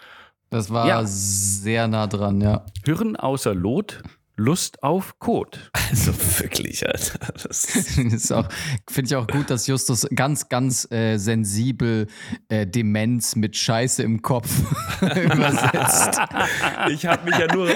Das 0.49 0.69
war 0.69 0.87
Ja. 0.87 1.01
sehr 1.05 1.87
nah 1.87 2.07
dran, 2.07 2.39
ja. 2.41 2.65
Hirn 2.85 3.15
außer 3.15 3.53
Lot, 3.55 4.01
Lust 4.37 4.83
auf 4.83 5.17
Kot. 5.19 5.71
Also 5.73 6.13
wirklich, 6.39 6.85
Alter. 6.85 7.19
Das 7.45 7.65
ist 7.65 8.31
auch, 8.31 8.47
finde 8.89 9.07
ich 9.07 9.15
auch 9.15 9.27
gut, 9.27 9.49
dass 9.49 9.67
Justus 9.67 10.07
ganz, 10.13 10.49
ganz 10.49 10.89
äh, 10.91 11.17
sensibel 11.17 12.07
äh, 12.49 12.65
Demenz 12.65 13.35
mit 13.35 13.55
Scheiße 13.55 14.03
im 14.03 14.21
Kopf 14.21 14.49
übersetzt. 15.01 16.19
ich 16.89 17.05
habe 17.05 17.29
mich 17.29 17.37
ja 17.37 17.53
nur 17.53 17.69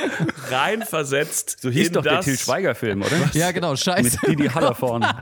reinversetzt. 0.49 1.61
So 1.61 1.69
hieß 1.69 1.87
in 1.87 1.93
doch 1.93 2.03
der 2.03 2.17
das, 2.17 2.25
Til 2.25 2.37
Schweiger-Film, 2.37 3.01
oder? 3.01 3.29
Ja, 3.33 3.51
genau, 3.51 3.75
Scheiße. 3.75 4.19
Mit 4.27 4.39
Didi 4.39 4.49
Haller 4.49 4.75
vorne. 4.75 5.09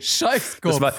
Scheißkopf. 0.00 0.72
Das 0.72 0.80
war, 0.80 0.94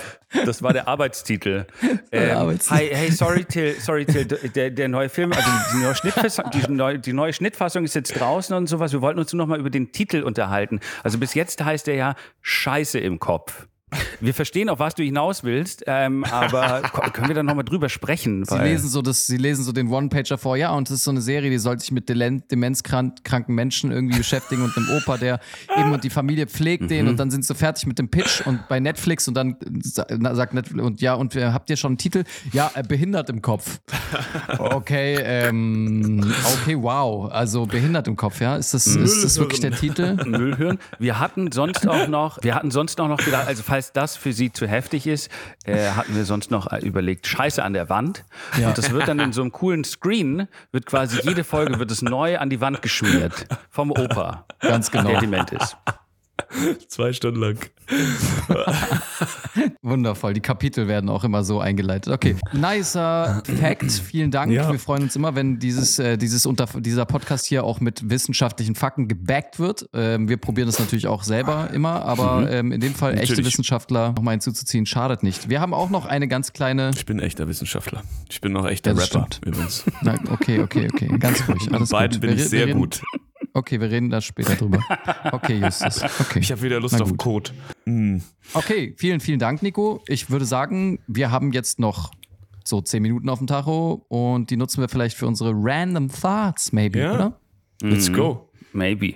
das 0.45 0.63
war 0.63 0.73
der 0.73 0.87
Arbeitstitel. 0.87 1.65
Ähm, 2.13 2.37
Arbeitstitel. 2.37 2.75
Hi, 2.75 2.89
hey, 2.91 3.11
sorry, 3.11 3.45
Till, 3.45 3.75
sorry, 3.79 4.05
Till, 4.05 4.25
der, 4.25 4.69
der 4.69 4.87
neue 4.89 5.07
Film, 5.07 5.31
also 5.31 5.49
die 5.73 5.81
neue, 5.81 5.95
Schnittfassung, 5.95 6.45
die, 6.51 6.71
neue, 6.71 6.99
die 6.99 7.13
neue 7.13 7.31
Schnittfassung 7.31 7.85
ist 7.85 7.95
jetzt 7.95 8.19
draußen 8.19 8.55
und 8.55 8.67
sowas. 8.67 8.91
Wir 8.91 9.01
wollten 9.01 9.19
uns 9.19 9.31
nur 9.31 9.45
noch 9.45 9.47
mal 9.47 9.59
über 9.59 9.69
den 9.69 9.91
Titel 9.91 10.23
unterhalten. 10.23 10.79
Also 11.03 11.17
bis 11.17 11.33
jetzt 11.33 11.63
heißt 11.63 11.87
er 11.87 11.95
ja 11.95 12.15
Scheiße 12.41 12.99
im 12.99 13.19
Kopf. 13.19 13.67
Wir 14.19 14.33
verstehen, 14.33 14.69
auf 14.69 14.79
was 14.79 14.95
du 14.95 15.03
hinaus 15.03 15.43
willst, 15.43 15.83
ähm, 15.87 16.23
aber 16.23 16.81
können 17.13 17.27
wir 17.27 17.35
da 17.35 17.43
noch 17.43 17.55
mal 17.55 17.63
drüber 17.63 17.89
sprechen? 17.89 18.45
Sie 18.45 18.57
lesen 18.57 18.89
so 18.89 19.01
das, 19.01 19.27
sie 19.27 19.37
lesen 19.37 19.63
so 19.63 19.71
den 19.71 19.89
One-Pager 19.89 20.37
vor, 20.37 20.55
ja, 20.55 20.71
und 20.71 20.89
das 20.89 20.97
ist 20.97 21.03
so 21.03 21.11
eine 21.11 21.21
Serie, 21.21 21.49
die 21.49 21.57
sollte 21.57 21.81
sich 21.81 21.91
mit 21.91 22.07
demenzkranken 22.09 23.55
Menschen 23.55 23.91
irgendwie 23.91 24.17
beschäftigen 24.17 24.63
und 24.63 24.75
einem 24.77 24.89
Opa, 24.89 25.17
der 25.17 25.39
eben 25.77 25.91
und 25.91 26.03
die 26.03 26.09
Familie 26.09 26.47
pflegt 26.47 26.89
den 26.89 27.07
und 27.07 27.19
dann 27.19 27.31
sind 27.31 27.45
sie 27.45 27.55
fertig 27.55 27.85
mit 27.85 27.99
dem 27.99 28.09
Pitch 28.09 28.45
und 28.45 28.67
bei 28.67 28.79
Netflix 28.79 29.27
und 29.27 29.33
dann 29.33 29.57
sagt 29.83 30.53
Netflix 30.53 30.81
und 30.83 31.01
ja, 31.01 31.15
und 31.15 31.35
habt 31.35 31.69
ihr 31.69 31.77
schon 31.77 31.91
einen 31.91 31.97
Titel? 31.97 32.23
Ja, 32.51 32.71
äh, 32.75 32.83
behindert 32.83 33.29
im 33.29 33.41
Kopf. 33.41 33.79
Okay, 34.57 35.17
ähm, 35.21 36.33
okay, 36.53 36.77
wow. 36.79 37.31
Also 37.31 37.65
behindert 37.65 38.07
im 38.07 38.15
Kopf, 38.15 38.41
ja? 38.41 38.55
Ist 38.55 38.73
das, 38.73 38.87
ist 38.87 39.23
das 39.23 39.37
wirklich 39.37 39.59
der 39.59 39.71
Titel? 39.71 40.17
Müll 40.25 40.57
hören. 40.57 40.79
Wir 40.99 41.19
hatten 41.19 41.51
sonst 41.51 41.87
auch 41.87 42.07
noch, 42.07 42.39
wir 42.41 42.55
hatten 42.55 42.71
sonst 42.71 42.99
auch 42.99 43.07
noch 43.07 43.17
gedacht, 43.17 43.47
also 43.47 43.63
falls 43.63 43.80
das 43.91 44.15
für 44.15 44.33
Sie 44.33 44.51
zu 44.51 44.67
heftig 44.67 45.07
ist, 45.07 45.29
äh, 45.65 45.91
hatten 45.91 46.15
wir 46.15 46.25
sonst 46.25 46.51
noch 46.51 46.71
äh, 46.71 46.79
überlegt, 46.79 47.27
Scheiße 47.27 47.63
an 47.63 47.73
der 47.73 47.89
Wand. 47.89 48.23
Ja. 48.59 48.69
Und 48.69 48.77
das 48.77 48.91
wird 48.91 49.07
dann 49.07 49.19
in 49.19 49.33
so 49.33 49.41
einem 49.41 49.51
coolen 49.51 49.83
Screen, 49.83 50.47
wird 50.71 50.85
quasi 50.85 51.19
jede 51.23 51.43
Folge 51.43 51.79
wird 51.79 51.91
es 51.91 52.01
neu 52.01 52.37
an 52.37 52.49
die 52.49 52.61
Wand 52.61 52.81
geschmiert. 52.81 53.47
Vom 53.69 53.91
Opa, 53.91 54.45
Ganz 54.59 54.91
genau. 54.91 55.09
der 55.09 55.19
dement 55.21 55.51
ist. 55.51 55.77
Zwei 56.87 57.13
Stunden 57.13 57.39
lang. 57.39 57.57
Wundervoll. 59.83 60.33
Die 60.33 60.41
Kapitel 60.41 60.87
werden 60.87 61.09
auch 61.09 61.23
immer 61.23 61.43
so 61.43 61.59
eingeleitet. 61.59 62.13
Okay, 62.13 62.35
nicer 62.53 63.41
Fact. 63.59 63.91
Vielen 63.91 64.29
Dank. 64.29 64.51
Ja. 64.51 64.71
Wir 64.71 64.77
freuen 64.77 65.03
uns 65.03 65.15
immer, 65.15 65.33
wenn 65.33 65.57
dieses, 65.57 65.97
äh, 65.97 66.17
dieses 66.17 66.45
unter, 66.45 66.67
dieser 66.79 67.05
Podcast 67.05 67.47
hier 67.47 67.63
auch 67.63 67.79
mit 67.79 68.07
wissenschaftlichen 68.07 68.75
Fakten 68.75 69.07
gebackt 69.07 69.59
wird. 69.59 69.89
Ähm, 69.93 70.29
wir 70.29 70.37
probieren 70.37 70.67
das 70.67 70.77
natürlich 70.77 71.07
auch 71.07 71.23
selber 71.23 71.69
immer, 71.73 72.05
aber 72.05 72.49
ähm, 72.51 72.71
in 72.71 72.79
dem 72.79 72.93
Fall 72.93 73.13
echte 73.13 73.31
Natürlich. 73.31 73.47
Wissenschaftler 73.53 74.13
nochmal 74.13 74.33
hinzuzuziehen, 74.33 74.85
schadet 74.85 75.23
nicht. 75.23 75.49
Wir 75.49 75.59
haben 75.61 75.73
auch 75.73 75.89
noch 75.89 76.05
eine 76.05 76.27
ganz 76.27 76.53
kleine. 76.53 76.91
Ich 76.95 77.07
bin 77.07 77.19
echter 77.19 77.47
Wissenschaftler. 77.47 78.03
Ich 78.29 78.39
bin 78.39 78.51
noch 78.51 78.67
echter 78.67 78.91
Ja, 78.91 78.97
Rapper 78.97 79.07
stimmt. 79.07 79.41
übrigens. 79.43 79.83
Na, 80.01 80.13
okay, 80.31 80.59
okay, 80.59 80.89
okay. 80.93 81.07
Ganz 81.17 81.47
ruhig. 81.47 81.73
Alles 81.73 81.89
beiden 81.89 82.19
bin 82.19 82.29
Wir 82.29 82.37
ich 82.37 82.49
sehr 82.49 82.73
gut. 82.73 83.01
Okay, 83.53 83.79
wir 83.81 83.91
reden 83.91 84.09
da 84.09 84.21
später 84.21 84.55
drüber. 84.55 84.79
Okay, 85.31 85.55
Justus. 85.59 86.01
Okay. 86.03 86.39
Ich 86.39 86.51
habe 86.51 86.61
wieder 86.61 86.79
Lust 86.79 87.01
auf. 87.01 87.15
Code. 87.17 87.51
Mm. 87.85 88.17
Okay, 88.53 88.93
vielen, 88.97 89.19
vielen 89.19 89.39
Dank, 89.39 89.61
Nico. 89.61 90.01
Ich 90.07 90.29
würde 90.29 90.45
sagen, 90.45 90.99
wir 91.07 91.31
haben 91.31 91.51
jetzt 91.51 91.79
noch 91.79 92.11
so 92.63 92.81
zehn 92.81 93.01
Minuten 93.01 93.27
auf 93.29 93.39
dem 93.39 93.47
Tacho 93.47 94.05
und 94.07 94.49
die 94.51 94.57
nutzen 94.57 94.81
wir 94.81 94.89
vielleicht 94.89 95.17
für 95.17 95.27
unsere 95.27 95.51
Random 95.53 96.09
Thoughts, 96.09 96.71
maybe, 96.71 96.99
Ja. 96.99 97.13
oder? 97.13 97.39
Let's 97.81 98.09
Mhm. 98.09 98.13
go. 98.13 98.49
Maybe. 98.73 99.15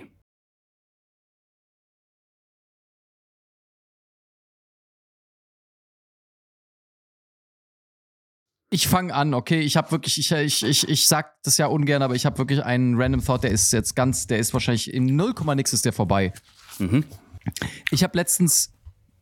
Ich 8.70 8.88
fange 8.88 9.14
an, 9.14 9.32
okay. 9.32 9.60
Ich 9.60 9.76
habe 9.76 9.92
wirklich, 9.92 10.18
ich, 10.18 10.32
ich, 10.32 10.64
ich, 10.64 10.88
ich 10.88 11.06
sag 11.06 11.40
das 11.42 11.56
ja 11.56 11.66
ungern, 11.66 12.02
aber 12.02 12.14
ich 12.14 12.26
habe 12.26 12.38
wirklich 12.38 12.64
einen 12.64 13.00
Random 13.00 13.24
Thought, 13.24 13.44
der 13.44 13.50
ist 13.50 13.72
jetzt 13.72 13.94
ganz, 13.94 14.26
der 14.26 14.38
ist 14.38 14.52
wahrscheinlich 14.52 14.92
im 14.92 15.06
0, 15.06 15.34
nix 15.54 15.72
ist 15.72 15.84
der 15.84 15.92
vorbei. 15.92 16.32
Mhm. 16.78 17.04
Ich 17.92 18.02
habe 18.02 18.18
letztens 18.18 18.72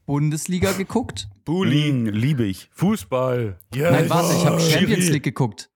Bundesliga 0.07 0.73
geguckt. 0.73 1.29
Bully. 1.45 1.93
Mm, 1.93 2.07
liebe 2.07 2.45
ich. 2.45 2.71
Fußball. 2.73 3.59
Nein, 3.75 4.11
warte, 4.11 4.35
ich 4.35 4.47
habe 4.47 4.61
Champions. 4.61 5.09
League 5.11 5.23
geguckt. 5.23 5.71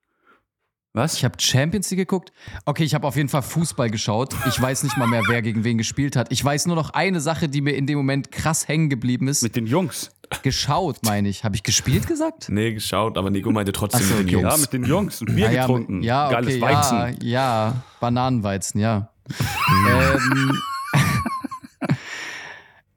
Was? 0.95 1.15
Ich 1.15 1.25
habe 1.25 1.35
Champions 1.39 1.91
League 1.91 1.99
geguckt. 2.01 2.33
Okay, 2.65 2.83
ich 2.83 2.95
habe 2.95 3.07
auf 3.07 3.15
jeden 3.15 3.29
Fall 3.29 3.43
Fußball 3.43 3.91
geschaut. 3.91 4.35
Ich 4.49 4.61
weiß 4.61 4.83
nicht 4.85 4.97
mal 4.97 5.07
mehr, 5.07 5.23
wer 5.29 5.43
gegen 5.43 5.63
wen 5.63 5.77
gespielt 5.79 6.17
hat. 6.17 6.33
Ich 6.33 6.43
weiß 6.43 6.67
nur 6.67 6.77
noch 6.77 6.91
eine 6.91 7.21
Sache, 7.21 7.49
die 7.49 7.61
mir 7.61 7.73
in 7.73 7.87
dem 7.87 7.99
Moment 7.99 8.33
krass 8.33 8.67
hängen 8.69 8.89
geblieben 8.89 9.29
ist. 9.29 9.43
Mit 9.43 9.55
den 9.55 9.67
Jungs. 9.67 10.11
geschaut, 10.43 10.99
meine 11.05 11.29
ich. 11.29 11.45
Habe 11.45 11.57
ich 11.57 11.63
gespielt 11.63 12.07
gesagt? 12.07 12.49
Nee, 12.49 12.73
geschaut, 12.73 13.19
aber 13.19 13.29
Nico 13.31 13.51
meinte 13.53 13.73
trotzdem 13.73 14.01
so, 14.07 14.15
mit 14.15 14.25
den. 14.25 14.29
Jungs. 14.41 14.51
Ja, 14.55 14.57
mit 14.61 14.73
den 14.73 14.85
Jungs. 14.85 15.21
Und 15.21 15.35
Bier 15.37 15.49
Ah, 15.49 15.53
ja, 15.53 15.61
getrunken. 15.63 16.03
Ja, 16.03 16.31
Geiles 16.31 16.55
okay, 16.55 16.61
Weizen. 16.63 16.99
Ja, 16.99 17.67
ja, 17.69 17.83
Bananenweizen, 18.01 18.81
ja. 18.81 19.11
ähm, 19.91 20.53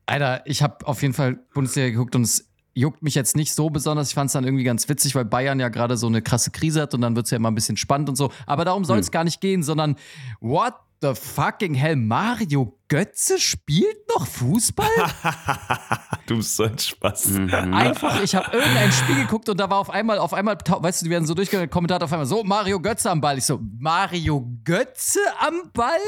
Alter, 0.05 0.41
ich 0.45 0.61
habe 0.63 0.87
auf 0.87 1.01
jeden 1.01 1.13
Fall 1.13 1.39
Bundesliga 1.53 1.89
geguckt 1.89 2.15
und 2.15 2.23
es 2.23 2.47
juckt 2.73 3.01
mich 3.03 3.15
jetzt 3.15 3.35
nicht 3.35 3.53
so 3.53 3.69
besonders. 3.69 4.09
Ich 4.09 4.13
fand 4.15 4.27
es 4.27 4.33
dann 4.33 4.43
irgendwie 4.45 4.63
ganz 4.63 4.87
witzig, 4.89 5.15
weil 5.15 5.25
Bayern 5.25 5.59
ja 5.59 5.69
gerade 5.69 5.97
so 5.97 6.07
eine 6.07 6.21
krasse 6.21 6.51
Krise 6.51 6.81
hat 6.81 6.93
und 6.93 7.01
dann 7.01 7.15
wird 7.15 7.25
es 7.25 7.31
ja 7.31 7.37
immer 7.37 7.51
ein 7.51 7.55
bisschen 7.55 7.77
spannend 7.77 8.09
und 8.09 8.15
so. 8.15 8.31
Aber 8.45 8.65
darum 8.65 8.85
soll 8.85 8.99
es 8.99 9.07
Hm. 9.07 9.11
gar 9.11 9.23
nicht 9.23 9.41
gehen, 9.41 9.61
sondern 9.63 9.95
what 10.39 10.73
the 11.01 11.13
fucking 11.15 11.73
hell? 11.73 11.95
Mario 11.95 12.77
Götze 12.87 13.39
spielt 13.39 13.97
noch 14.15 14.27
Fußball? 14.27 14.87
Du 16.27 16.37
bist 16.37 16.55
so 16.55 16.63
ein 16.63 16.77
Spaß. 16.77 17.25
Mhm. 17.31 17.73
Einfach, 17.73 18.21
ich 18.21 18.35
habe 18.35 18.55
irgendein 18.55 18.91
Spiel 18.91 19.15
geguckt 19.15 19.49
und 19.49 19.59
da 19.59 19.69
war 19.69 19.79
auf 19.79 19.89
einmal, 19.89 20.17
auf 20.17 20.33
einmal, 20.33 20.55
weißt 20.65 21.01
du, 21.01 21.05
die 21.05 21.09
werden 21.09 21.25
so 21.25 21.33
durchgegangen, 21.33 21.69
Kommentator 21.69 22.05
auf 22.05 22.13
einmal 22.13 22.25
so, 22.27 22.41
Mario 22.43 22.79
Götze 22.79 23.09
am 23.11 23.19
Ball. 23.19 23.37
Ich 23.37 23.45
so, 23.45 23.59
Mario 23.79 24.47
Götze 24.63 25.19
am 25.39 25.71
Ball? 25.73 25.99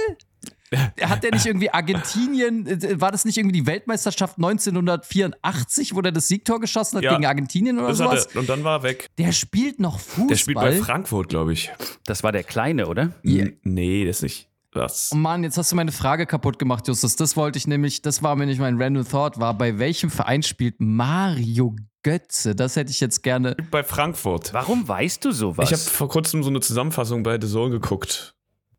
Hat 1.01 1.23
der 1.23 1.31
nicht 1.31 1.45
irgendwie 1.45 1.69
Argentinien, 1.69 2.65
äh, 2.67 2.99
war 3.01 3.11
das 3.11 3.25
nicht 3.25 3.37
irgendwie 3.37 3.59
die 3.61 3.65
Weltmeisterschaft 3.67 4.37
1984, 4.37 5.95
wo 5.95 6.01
der 6.01 6.11
das 6.11 6.27
Siegtor 6.27 6.59
geschossen 6.59 6.97
hat 6.97 7.03
Ja. 7.03 7.11
gegen 7.13 7.25
Argentinien 7.25 7.77
oder 7.79 7.89
Das 7.89 7.97
sowas? 7.97 8.27
und 8.35 8.47
dann 8.49 8.63
war 8.63 8.79
er 8.79 8.83
weg. 8.83 9.07
Der 9.17 9.31
spielt 9.31 9.79
noch 9.79 9.99
Fußball. 9.99 10.27
Der 10.27 10.35
spielt 10.35 10.55
bei 10.57 10.71
Frankfurt, 10.73 11.29
glaube 11.29 11.53
ich. 11.53 11.71
Das 12.05 12.23
war 12.23 12.31
der 12.31 12.43
Kleine, 12.43 12.87
oder? 12.87 13.11
Ja. 13.23 13.43
N- 13.45 13.57
Nee, 13.63 14.05
das 14.05 14.21
nicht. 14.21 14.49
Was? 14.75 15.11
Oh 15.13 15.15
Mann, 15.15 15.43
jetzt 15.43 15.57
hast 15.57 15.71
du 15.71 15.75
meine 15.75 15.91
Frage 15.91 16.25
kaputt 16.25 16.57
gemacht, 16.57 16.87
Justus. 16.87 17.15
Das 17.15 17.37
wollte 17.37 17.57
ich 17.59 17.67
nämlich, 17.67 18.01
das 18.01 18.23
war 18.23 18.35
mir 18.35 18.47
nicht 18.47 18.59
mein 18.59 18.81
Random 18.81 19.07
Thought, 19.07 19.39
war, 19.39 19.55
bei 19.55 19.77
welchem 19.77 20.09
Verein 20.09 20.41
spielt 20.41 20.75
Mario 20.79 21.75
Götze? 22.01 22.55
Das 22.55 22.75
hätte 22.75 22.89
ich 22.89 22.99
jetzt 22.99 23.21
gerne. 23.21 23.55
Bei 23.69 23.83
Frankfurt. 23.83 24.51
Warum 24.51 24.87
weißt 24.87 25.23
du 25.25 25.31
sowas? 25.31 25.69
Ich 25.69 25.73
habe 25.77 25.89
vor 25.95 26.09
kurzem 26.09 26.41
so 26.41 26.49
eine 26.49 26.59
Zusammenfassung 26.59 27.21
bei 27.21 27.39
The 27.39 27.47
Zone 27.47 27.69
geguckt. 27.69 28.35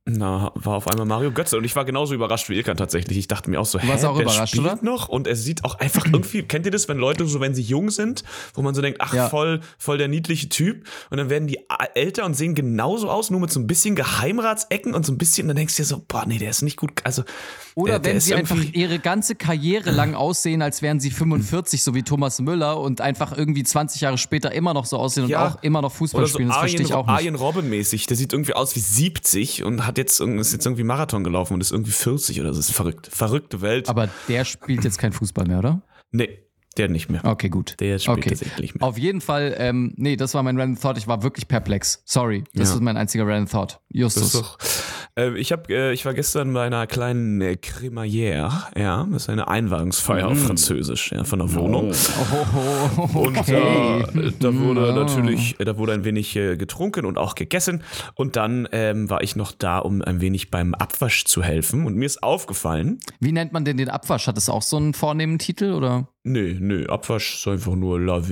Na, 0.07 0.53
war 0.55 0.75
auf 0.77 0.87
einmal 0.87 1.07
Mario 1.07 1.33
Götze 1.33 1.57
und 1.57 1.65
ich 1.65 1.75
war 1.77 1.87
genauso 1.87 2.13
überrascht 2.13 2.51
wie 2.51 2.57
Ilkan 2.57 2.77
tatsächlich. 2.77 3.17
Ich 3.17 3.27
dachte 3.27 3.49
mir 3.49 3.59
auch 3.59 3.65
so, 3.65 3.79
hä, 3.79 3.91
auch 4.05 4.19
der 4.19 4.47
spielt 4.47 4.63
oder? 4.67 4.79
noch 4.83 5.09
und 5.09 5.27
er 5.27 5.35
sieht 5.35 5.65
auch 5.65 5.77
einfach 5.77 6.05
irgendwie, 6.05 6.43
kennt 6.49 6.67
ihr 6.67 6.73
das, 6.73 6.89
wenn 6.89 6.99
Leute 6.99 7.27
so, 7.27 7.41
wenn 7.41 7.55
sie 7.55 7.63
jung 7.63 7.89
sind, 7.91 8.23
wo 8.53 8.61
man 8.61 8.75
so 8.75 8.83
denkt, 8.83 9.01
ach, 9.01 9.15
Ja. 9.15 9.31
voll, 9.31 9.61
voll 9.79 9.97
der 9.97 10.09
niedliche 10.09 10.51
Typ 10.51 10.87
und 11.09 11.17
dann 11.17 11.31
werden 11.31 11.49
die 11.49 11.61
älter 11.95 12.27
und 12.27 12.35
sehen 12.35 12.55
genauso 12.55 13.09
aus, 13.09 13.31
nur 13.31 13.41
mit 13.41 13.51
so 13.51 13.59
ein 13.61 13.67
bisschen 13.67 13.95
Geheimratsecken 13.95 14.93
und 14.93 15.07
so 15.07 15.13
ein 15.13 15.17
bisschen, 15.17 15.49
dann 15.49 15.57
denkst 15.57 15.75
du 15.77 15.83
dir 15.83 15.87
so, 15.87 16.05
boah, 16.07 16.27
nee, 16.27 16.37
der 16.37 16.51
ist 16.51 16.61
nicht 16.61 16.77
gut, 16.77 16.93
also 17.05 17.25
Oder 17.77 17.93
der, 17.95 17.99
der 18.01 18.11
wenn 18.11 18.17
ist 18.19 18.25
sie 18.27 18.35
einfach 18.35 18.57
ihre 18.73 18.99
ganze 19.01 19.35
Karriere 19.35 19.91
lang 19.91 20.15
aussehen, 20.15 20.63
als 20.63 20.81
wären 20.81 21.01
sie 21.01 21.11
45, 21.11 21.83
so 21.83 21.95
wie 21.95 22.03
Thomas 22.05 22.41
Müller 22.41 22.81
und 22.81 23.01
einfach 23.01 23.37
irgendwie 23.37 23.65
20 23.65 24.01
Jahre 24.01 24.17
später 24.17 24.53
immer 24.53 24.75
noch 24.75 24.85
so 24.85 24.97
aussehen 24.97 25.29
Ja. 25.29 25.45
und 25.45 25.53
auch 25.55 25.63
immer 25.63 25.83
noch 25.83 25.93
Fußball 25.93 26.21
Oder 26.23 26.29
so 26.29 26.35
spielen. 26.35 26.49
Das 26.51 26.59
verstehe 26.59 26.83
ich 26.87 26.95
auch 26.95 27.07
nicht. 27.07 27.15
Arjen 27.15 27.35
Robben 27.35 27.69
mäßig. 27.69 28.07
Der 28.07 28.17
sieht 28.17 28.33
irgendwie 28.33 28.55
aus 28.55 28.77
wie 28.77 28.81
70 28.81 29.65
und 29.65 29.87
hat 29.87 29.99
jetzt, 29.99 30.21
ist 30.21 30.53
jetzt 30.53 30.67
irgendwie 30.67 30.85
Marathon 30.85 31.25
gelaufen 31.25 31.55
und 31.55 31.61
ist 31.61 31.73
irgendwie 31.73 31.91
40 31.91 32.41
oder 32.41 32.53
so. 32.53 32.59
Das 32.61 32.69
ist 32.69 32.77
verrückt. 32.77 33.09
Verrückte 33.11 33.61
Welt. 33.61 33.89
Aber 33.89 34.09
der 34.29 34.45
spielt 34.45 34.85
jetzt 34.85 34.99
kein 34.99 35.13
Fußball 35.13 35.47
mehr, 35.47 35.59
oder? 35.59 35.83
nee. 36.13 36.39
Der 36.77 36.89
nicht 36.89 37.09
mehr. 37.09 37.25
Okay, 37.25 37.49
gut. 37.49 37.77
Der 37.81 37.99
spielt 37.99 38.19
okay. 38.19 38.31
tatsächlich 38.31 38.59
nicht 38.61 38.75
mehr. 38.81 38.89
Auf 38.89 38.99
jeden 38.99 39.21
Fall, 39.21 39.55
ähm, 39.59 39.93
nee, 39.97 40.17
das 40.17 40.35
war 40.35 40.43
mein 40.43 40.59
Random 40.59 40.81
Thought. 40.81 40.99
Ich 40.99 41.07
war 41.07 41.23
wirklich 41.23 41.47
perplex. 41.49 42.03
Sorry. 42.05 42.45
Das 42.55 42.69
Ja. 42.71 42.75
ist 42.75 42.81
mein 42.83 42.97
einziger 42.97 43.27
Random 43.27 43.49
Thought. 43.49 43.73
Das 43.91 44.15
Justus. 44.17 44.33
doch, 44.33 44.59
äh, 45.17 45.39
ich, 45.39 45.53
hab, 45.53 45.71
äh, 45.71 45.93
ich 45.93 46.05
war 46.05 46.15
gestern 46.15 46.53
bei 46.53 46.67
einer 46.67 46.87
kleinen 46.89 47.41
äh, 47.41 47.57
Crémaillère, 47.63 48.51
ja, 48.77 49.07
das 49.13 49.23
ist 49.25 49.29
eine 49.29 49.47
Einweihungsfeier 49.47 50.27
auf 50.29 50.39
Französisch, 50.43 51.13
ja, 51.13 51.23
von 51.25 51.39
der 51.39 51.55
Wohnung. 51.55 51.93
Oh, 53.15 53.19
Und 53.19 53.39
okay. 53.39 54.01
äh, 54.01 54.33
da 54.41 54.55
wurde 54.57 54.89
Ja. 54.89 54.95
natürlich, 54.95 55.59
äh, 55.61 55.65
da 55.65 55.77
wurde 55.79 55.93
ein 55.93 56.05
wenig 56.05 56.35
äh, 56.37 56.57
getrunken 56.57 57.05
und 57.07 57.19
auch 57.19 57.35
gegessen. 57.37 57.83
Und 58.15 58.37
dann 58.37 58.69
ähm, 58.73 59.09
war 59.11 59.23
ich 59.23 59.37
noch 59.37 59.53
da, 59.53 59.79
um 59.79 60.03
ein 60.03 60.21
wenig 60.21 60.51
beim 60.51 60.75
Abwasch 60.75 61.25
zu 61.25 61.43
helfen. 61.43 61.87
Und 61.87 61.95
mir 61.97 62.07
ist 62.07 62.23
aufgefallen, 62.23 62.99
Wie 63.21 63.33
nennt 63.33 63.53
man 63.53 63.65
denn 63.65 63.77
den 63.77 63.89
Abwasch? 63.89 64.27
Hat 64.27 64.37
es 64.39 64.49
auch 64.49 64.63
so 64.63 64.77
einen 64.77 64.95
vornehmen 64.95 65.39
Titel 65.39 65.73
oder? 65.73 66.09
Nee, 66.25 66.57
nee, 66.61 66.87
Abwasch 66.87 67.35
ist 67.37 67.47
einfach 67.49 67.75
nur 67.75 68.01
laver 68.01 68.29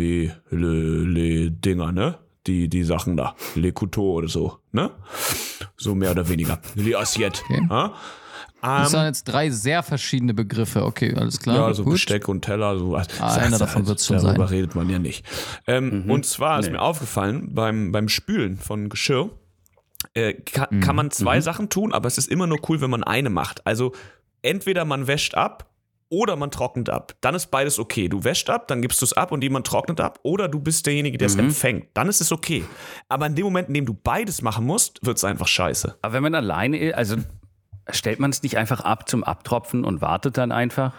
le, 0.51 1.05
le 1.05 1.51
Dinger, 1.51 1.93
ne? 1.93 2.19
Die, 2.49 2.69
die 2.69 2.83
Sachen 2.83 3.17
da, 3.17 3.37
le 3.55 3.71
couteaux 3.73 4.15
oder 4.15 4.27
so, 4.29 4.59
ne? 4.73 4.91
So 5.77 5.95
mehr 5.95 6.11
oder 6.11 6.29
weniger. 6.29 6.61
Le 6.75 6.97
assiette. 6.99 7.41
Okay. 7.45 7.67
Ja? 7.71 7.93
Das 8.61 8.87
Ähm, 8.89 8.99
sind 8.99 9.05
jetzt 9.07 9.25
drei 9.25 9.51
sehr 9.51 9.83
verschiedene 9.83 10.35
Begriffe. 10.35 10.85
Okay, 10.85 11.15
alles 11.15 11.39
klar. 11.41 11.57
Ja, 11.69 11.75
so 11.75 11.85
gut. 11.85 11.95
Besteck 11.95 12.29
und 12.29 12.43
Teller, 12.43 12.79
so 12.79 12.93
was. 12.93 13.09
Ah, 13.21 13.35
einer 13.37 13.59
davon 13.59 13.87
wird's 13.87 14.07
schon 14.07 14.17
Darüber 14.17 14.47
sein. 14.47 14.57
redet 14.57 14.75
man 14.75 14.89
ja 14.91 14.99
nicht. 14.99 15.25
Ähm, 15.67 16.05
Und 16.09 16.27
zwar 16.27 16.59
ist 16.61 16.71
mir 16.71 16.81
aufgefallen, 16.81 17.55
beim, 17.55 17.91
beim 17.93 18.09
Spülen 18.09 18.57
von 18.57 18.89
Geschirr 18.89 19.31
äh, 20.15 20.35
kann, 20.35 20.67
Mhm. 20.71 20.81
kann 20.81 20.97
man 20.97 21.11
zwei 21.13 21.41
Sachen 21.41 21.69
tun, 21.71 21.93
aber 21.93 22.07
es 22.09 22.19
ist 22.19 22.29
immer 22.29 22.47
nur 22.49 22.59
cool, 22.69 22.81
wenn 22.81 22.91
man 22.91 23.03
eine 23.05 23.31
macht. 23.31 23.67
Also 23.67 23.93
entweder 24.43 24.85
man 24.85 25.07
wäscht 25.07 25.35
ab 25.37 25.69
oder 26.13 26.37
man 26.37 26.51
trocknet 26.51 26.91
ab. 26.91 27.15
Dann 27.23 27.35
ist 27.35 27.47
beides 27.51 27.79
okay. 27.79 28.09
Du 28.09 28.23
wäscht 28.23 28.51
ab, 28.51 28.69
dann 28.69 28.83
gibst 28.83 29.01
du 29.01 29.07
es 29.07 29.15
ab 29.15 29.33
und 29.33 29.43
jemand 29.43 29.67
trocknet 29.67 29.99
ab. 29.99 30.21
Oder 30.23 30.47
du 30.47 30.61
bist 30.61 30.85
derjenige, 30.87 31.17
der 31.17 31.27
es 31.27 31.37
empfängt. 31.37 31.87
Dann 31.95 32.09
ist 32.09 32.21
es 32.21 32.31
okay. 32.31 32.65
Aber 33.09 33.27
in 33.27 33.35
dem 33.35 33.45
Moment, 33.45 33.69
in 33.69 33.75
dem 33.75 33.87
du 33.87 33.95
beides 33.95 34.43
machen 34.43 34.67
musst, 34.67 35.05
wird 35.05 35.17
es 35.17 35.25
einfach 35.25 35.49
scheiße. 35.49 35.97
Aber 36.03 36.13
wenn 36.13 36.23
man 36.23 36.35
alleine 36.35 36.79
ist, 36.79 36.95
also 36.95 37.17
stellt 37.91 38.21
man 38.21 38.31
es 38.31 38.43
nicht 38.43 38.59
einfach 38.59 38.81
ab 38.81 39.09
zum 39.09 39.25
Abtropfen 39.25 39.85
und 39.85 40.03
wartet 40.03 40.37
dann 40.37 40.53
einfach? 40.53 40.93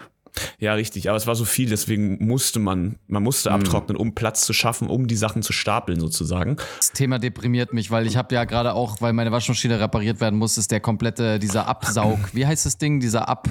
Ja, 0.58 0.74
richtig. 0.74 1.08
Aber 1.08 1.16
es 1.16 1.28
war 1.28 1.36
so 1.36 1.44
viel, 1.44 1.68
deswegen 1.68 2.26
musste 2.26 2.58
man, 2.58 2.96
man 3.06 3.22
musste 3.22 3.52
abtrocknen, 3.52 3.96
um 3.96 4.16
Platz 4.16 4.44
zu 4.44 4.52
schaffen, 4.52 4.88
um 4.88 5.06
die 5.06 5.14
Sachen 5.14 5.42
zu 5.42 5.52
stapeln 5.52 6.00
sozusagen. 6.00 6.56
Das 6.78 6.90
Thema 6.90 7.20
deprimiert 7.20 7.72
mich, 7.72 7.92
weil 7.92 8.08
ich 8.08 8.16
habe 8.16 8.34
ja 8.34 8.42
gerade 8.44 8.74
auch, 8.74 9.00
weil 9.00 9.12
meine 9.12 9.30
Waschmaschine 9.30 9.78
repariert 9.78 10.20
werden 10.20 10.36
muss, 10.36 10.58
ist 10.58 10.72
der 10.72 10.80
komplette, 10.80 11.38
dieser 11.38 11.68
Absaug, 11.68 12.18
wie 12.32 12.46
heißt 12.46 12.66
das 12.66 12.78
Ding, 12.78 12.98
dieser 12.98 13.28
Ab, 13.28 13.48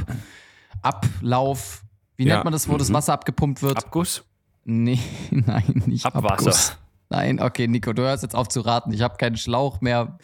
Ablauf, 0.81 1.83
wie 2.17 2.25
Ja. 2.25 2.35
nennt 2.35 2.43
man 2.45 2.53
das, 2.53 2.67
wo 2.67 2.77
das 2.77 2.91
Wasser 2.93 3.13
abgepumpt 3.13 3.61
wird? 3.61 3.77
Abguss? 3.77 4.23
nee, 4.65 4.99
nein, 5.31 5.83
nicht 5.85 6.05
Abwasser. 6.05 6.33
Abguss. 6.33 6.77
Nein, 7.09 7.39
okay, 7.41 7.67
Nico, 7.67 7.93
du 7.93 8.01
hörst 8.01 8.23
jetzt 8.23 8.35
auf 8.35 8.47
zu 8.47 8.61
raten. 8.61 8.91
Ich 8.91 9.01
habe 9.01 9.17
keinen 9.17 9.37
Schlauch 9.37 9.81
mehr. 9.81 10.17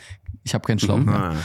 Ich 0.44 0.54
habe 0.54 0.66
keinen 0.66 0.80
Schlauch 0.80 0.98
Mhm. 0.98 1.06
mehr. 1.06 1.36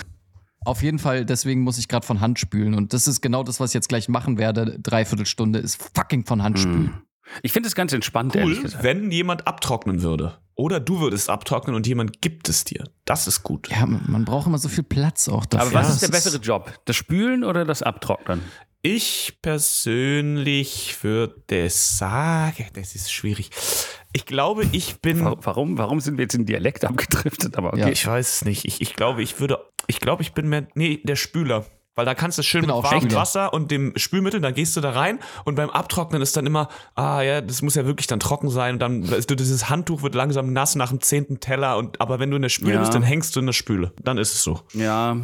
Auf 0.65 0.83
jeden 0.83 0.99
Fall, 0.99 1.27
deswegen 1.27 1.61
muss 1.61 1.77
ich 1.77 1.89
gerade 1.89 2.07
von 2.07 2.21
Hand 2.21 2.39
spülen. 2.39 2.73
Und 2.75 2.95
das 2.95 3.07
ist 3.07 3.21
genau 3.21 3.43
das, 3.43 3.61
was 3.61 3.71
ich 3.71 3.75
jetzt 3.75 3.89
gleich 3.91 4.09
machen 4.09 4.39
werde. 4.39 4.79
Dreiviertel 4.81 5.27
Stunde 5.27 5.59
ist 5.59 5.83
fucking 5.95 6.25
von 6.25 6.43
Hand 6.43 6.59
spülen. 6.59 6.95
Ich 7.43 7.53
finde 7.53 7.67
es 7.67 7.75
ganz 7.75 7.93
entspannt, 7.93 8.35
Cool, 8.37 8.63
wenn 8.81 9.11
jemand 9.11 9.47
abtrocknen 9.47 10.01
würde. 10.03 10.39
Oder 10.55 10.79
du 10.81 11.01
würdest 11.01 11.29
abtrocknen 11.29 11.75
und 11.75 11.87
jemand 11.87 12.23
gibt 12.23 12.49
es 12.49 12.65
dir. 12.65 12.85
Das 13.05 13.27
ist 13.27 13.43
gut. 13.43 13.69
Ja, 13.71 13.85
man 13.87 14.25
braucht 14.25 14.47
immer 14.47 14.59
so 14.59 14.69
viel 14.69 14.85
Platz 14.85 15.29
auch 15.29 15.45
dafür. 15.45 15.67
Aber 15.67 15.75
was 15.81 15.89
ist 15.95 16.03
Das 16.03 16.11
der 16.11 16.17
bessere 16.17 16.37
Job? 16.41 16.73
Das 16.87 16.97
Spülen 16.97 17.45
oder 17.45 17.65
das 17.67 17.83
Abtrocknen? 17.83 18.41
Ich 18.87 19.39
persönlich 19.41 20.95
würde 21.03 21.71
sagen, 21.71 22.67
das 22.75 22.95
ist 22.95 23.11
schwierig. 23.11 23.49
Ich 24.13 24.27
glaube, 24.27 24.67
ich 24.73 25.01
bin. 25.01 25.25
Wa- 25.25 25.37
Warum, 25.41 25.79
warum 25.79 26.01
sind 26.01 26.19
wir 26.19 26.25
jetzt 26.25 26.35
in 26.35 26.45
Dialekt 26.45 26.85
abgedriftet? 26.85 27.57
Aber 27.57 27.69
okay. 27.73 27.81
Ja. 27.81 27.89
Ich 27.89 28.07
weiß 28.07 28.31
es 28.31 28.45
nicht. 28.45 28.67
Ich, 28.67 28.83
ich 28.83 28.95
glaube, 28.95 29.23
ich 29.23 29.41
würde. 29.41 29.59
Ich 29.87 30.01
glaube, 30.01 30.21
ich 30.23 30.35
bin 30.35 30.51
mehr. 30.51 30.67
Nee, 30.75 31.01
der 31.03 31.17
Spüler. 31.17 31.65
Weil 31.95 32.05
da 32.05 32.15
kannst 32.15 32.37
du 32.37 32.43
schön 32.43 32.61
Genau, 32.61 32.83
mit 32.83 32.91
warmem. 32.93 33.13
Wasser 33.15 33.55
und 33.55 33.71
dem 33.71 33.95
Spülmittel, 33.97 34.41
dann 34.43 34.53
gehst 34.53 34.77
du 34.77 34.83
da 34.83 34.91
rein 34.91 35.19
und 35.47 35.55
beim 35.55 35.71
Abtrocknen 35.71 36.21
ist 36.21 36.37
dann 36.37 36.45
immer, 36.45 36.69
ah 36.95 37.23
ja, 37.23 37.41
das 37.41 37.63
muss 37.63 37.77
ja 37.77 37.87
wirklich 37.87 38.07
dann 38.09 38.19
trocken 38.21 38.51
sein 38.51 38.75
und 38.75 38.79
dann, 38.81 39.03
dieses 39.03 39.71
Handtuch 39.71 40.03
wird 40.03 40.15
langsam 40.17 40.53
nass 40.53 40.75
nach 40.75 40.91
dem 40.91 41.01
zehnten 41.01 41.39
Teller 41.39 41.79
und, 41.79 42.01
aber 42.01 42.19
wenn 42.19 42.31
du 42.31 42.37
in 42.37 42.43
der 42.43 42.49
Spüle 42.49 42.75
Ja. 42.75 42.81
bist, 42.81 42.93
dann 42.95 43.05
hängst 43.05 43.37
du 43.37 43.41
in 43.41 43.47
der 43.47 43.53
Spüle. 43.55 43.93
Dann 44.03 44.19
ist 44.19 44.35
es 44.35 44.43
so. 44.43 44.61
Ja. 44.73 45.17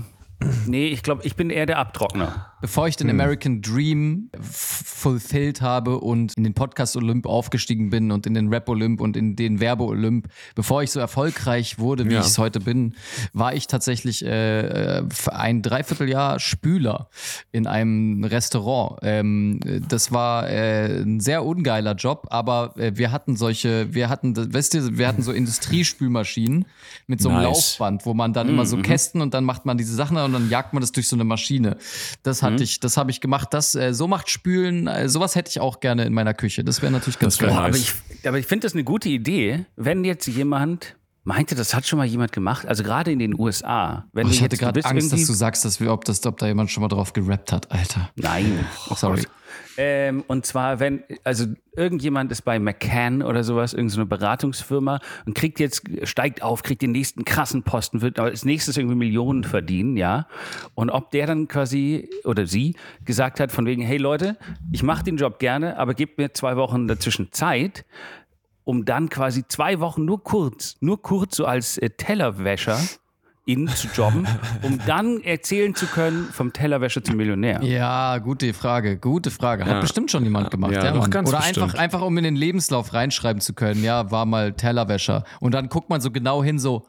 Nee, 0.67 0.87
ich 0.87 1.03
glaube, 1.03 1.23
ich 1.25 1.35
bin 1.35 1.51
eher 1.51 1.67
der 1.67 1.79
Abtrockner. 1.79 2.50
Bevor 2.61 2.89
ich 2.89 2.97
den 2.97 3.09
Hm. 3.09 3.19
American 3.21 3.63
Dream 3.63 4.31
fulfilled 4.41 5.61
habe 5.63 5.99
und 5.99 6.35
in 6.37 6.45
den 6.45 6.55
Podcast 6.55 6.97
Olymp 6.97 7.27
aufgestiegen 7.27 7.91
bin 7.91 8.13
und 8.13 8.27
in 8.27 8.35
den 8.35 8.49
Rap 8.49 8.69
Olymp 8.69 9.01
und 9.01 9.17
in 9.17 9.35
den 9.37 9.61
Werbe 9.61 9.85
Olymp, 9.85 10.29
bevor 10.55 10.83
ich 10.83 10.91
so 10.91 11.01
erfolgreich 11.01 11.79
wurde, 11.79 12.07
wie 12.09 12.15
Ja. 12.15 12.21
ich 12.21 12.27
es 12.27 12.39
heute 12.39 12.61
bin, 12.61 12.95
war 13.33 13.55
ich 13.55 13.67
tatsächlich 13.67 14.25
äh, 14.25 14.99
äh, 14.99 15.05
ein 15.31 15.63
Dreivierteljahr 15.63 16.39
Spüler 16.39 17.09
in 17.53 17.67
einem 17.67 18.25
Restaurant. 18.25 18.99
Ähm, 19.03 19.61
das 19.89 20.13
war 20.13 20.49
äh, 20.51 21.01
ein 21.03 21.21
sehr 21.21 21.45
ungeiler 21.45 21.95
Job, 21.95 22.27
aber 22.31 22.75
äh, 22.77 22.93
wir 22.97 23.11
hatten 23.11 23.37
solche, 23.37 23.93
wir 23.95 24.09
hatten, 24.09 24.37
weißt 24.53 24.75
du, 24.75 24.99
wir 24.99 25.09
hatten 25.09 25.23
so 25.23 25.33
Industriespülmaschinen 25.33 26.67
mit 27.07 27.21
so 27.23 27.29
einem 27.31 27.39
Nice. 27.39 27.47
Laufband, 27.79 28.05
wo 28.07 28.15
man 28.15 28.33
dann 28.33 28.49
immer 28.49 28.67
so 28.67 28.77
Kästen 28.79 29.21
und 29.21 29.33
dann 29.35 29.45
macht 29.45 29.65
man 29.65 29.79
diese 29.79 29.95
Sachen 29.95 30.17
und 30.19 30.33
dann 30.33 30.51
jagt 30.51 30.73
man 30.75 30.81
das 30.81 30.93
durch 30.93 31.09
so 31.09 31.17
eine 31.17 31.25
Maschine. 31.25 31.77
Das 32.23 32.43
hatte 32.53 32.65
ich, 32.65 32.81
das 32.81 32.97
habe 32.97 33.11
ich 33.11 33.21
gemacht. 33.21 33.49
Das 33.53 33.75
äh, 33.75 33.93
so 33.93 34.07
macht 34.07 34.31
Spülen, 34.31 34.87
äh, 34.87 35.09
sowas 35.09 35.35
hätte 35.35 35.51
ich 35.51 35.61
auch 35.61 35.81
gerne 35.81 36.05
in 36.05 36.13
meiner 36.13 36.35
Küche. 36.35 36.65
Das 36.65 36.83
wäre 36.83 36.93
natürlich 36.93 37.19
ganz 37.19 37.39
Das 37.39 37.49
geil. 37.49 37.57
Aber 37.57 37.77
ich, 37.77 37.93
aber 38.25 38.39
ich 38.39 38.47
finde 38.47 38.67
das 38.67 38.75
eine 38.75 38.85
gute 38.85 39.09
Idee, 39.09 39.67
wenn 39.77 40.05
jetzt 40.05 40.27
jemand 40.27 40.97
meinte, 41.25 41.55
das 41.55 41.75
hat 41.75 41.87
schon 41.87 41.99
mal 41.99 42.07
jemand 42.07 42.33
gemacht, 42.33 42.67
also 42.67 42.83
gerade 42.83 43.13
in 43.13 43.19
den 43.19 43.39
USA. 43.39 44.07
Wenn 44.13 44.27
Oh, 44.27 44.31
ich 44.31 44.43
hatte 44.43 44.57
gerade 44.57 44.85
Angst, 44.85 45.13
dass 45.13 45.27
du 45.27 45.33
sagst, 45.33 45.65
dass 45.65 45.81
wir, 45.81 45.93
ob, 45.93 46.05
das, 46.05 46.25
ob 46.27 46.39
da 46.39 46.47
jemand 46.47 46.71
schon 46.71 46.83
mal 46.83 46.89
drauf 46.89 47.13
gerappt 47.13 47.53
hat, 47.53 47.71
Alter. 47.71 48.11
Nein, 48.17 48.65
Sorry. 48.95 49.23
Ähm, 49.77 50.25
und 50.27 50.47
zwar, 50.47 50.81
wenn, 50.81 51.03
also 51.25 51.47
irgendjemand 51.75 52.31
ist 52.33 52.43
bei 52.43 52.59
McCann 52.59 53.23
oder 53.23 53.45
sowas, 53.45 53.73
irgendeine 53.73 54.07
Beratungsfirma 54.07 55.01
und 55.27 55.35
kriegt 55.35 55.61
jetzt, 55.61 55.83
steigt 56.05 56.43
auf, 56.43 56.63
kriegt 56.63 56.83
den 56.83 56.93
nächsten 56.93 57.25
krassen 57.25 57.63
Posten, 57.63 58.03
wird 58.03 58.19
als 58.19 58.45
nächstes 58.45 58.77
irgendwie 58.77 58.97
Millionen 58.97 59.45
verdienen, 59.45 59.97
ja. 59.97 60.27
Und 60.75 60.91
ob 60.91 61.11
der 61.13 61.27
dann 61.27 61.49
quasi 61.49 62.11
oder 62.25 62.47
sie 62.47 62.75
gesagt 63.05 63.41
hat, 63.41 63.53
von 63.53 63.67
wegen, 63.67 63.83
hey 63.83 63.97
Leute, 63.97 64.37
ich 64.73 64.83
mache 64.83 65.05
den 65.05 65.17
Job 65.17 65.39
gerne, 65.39 65.79
aber 65.79 65.95
gebt 65.95 66.19
mir 66.19 66.33
zwei 66.35 66.57
Wochen 66.57 66.87
dazwischen 66.87 67.33
Zeit, 67.33 67.85
um 68.71 68.85
dann 68.85 69.09
quasi 69.09 69.43
zwei 69.49 69.81
Wochen 69.81 70.05
nur 70.05 70.23
kurz, 70.23 70.77
nur 70.81 71.03
kurz 71.03 71.35
so 71.37 71.45
als 71.45 71.77
äh, 71.79 71.91
Tellerwäscher 71.91 72.79
in 73.45 73.67
zu 73.67 73.89
jobben, 73.89 74.29
um 74.63 74.79
dann 74.87 75.21
erzählen 75.25 75.75
zu 75.75 75.87
können, 75.87 76.27
vom 76.31 76.53
Tellerwäscher 76.53 77.03
zum 77.03 77.17
Millionär. 77.17 77.61
Ja, 77.65 78.19
gute 78.19 78.55
Frage, 78.55 78.97
gute 78.97 79.33
Frage. 79.33 79.65
Hat 79.65 79.73
Ja. 79.73 79.81
bestimmt 79.81 80.13
schon 80.13 80.23
jemand 80.23 80.53
gemacht, 80.53 80.71
Ja, 80.73 80.85
ja, 80.85 80.95
Oder 80.95 81.09
bestimmt. 81.09 81.37
einfach, 81.37 81.75
einfach, 81.75 82.03
um 82.03 82.17
in 82.17 82.23
den 82.23 82.37
Lebenslauf 82.37 82.93
reinschreiben 82.95 83.41
zu 83.41 83.53
können, 83.55 83.83
ja, 83.83 84.13
war 84.13 84.25
mal 84.25 84.53
Tellerwäscher. 84.53 85.25
Und 85.41 85.53
dann 85.55 85.69
guckt 85.69 85.91
man 85.91 86.01
so 86.01 86.13
genau 86.13 86.45
hin, 86.45 86.61
so 86.61 86.87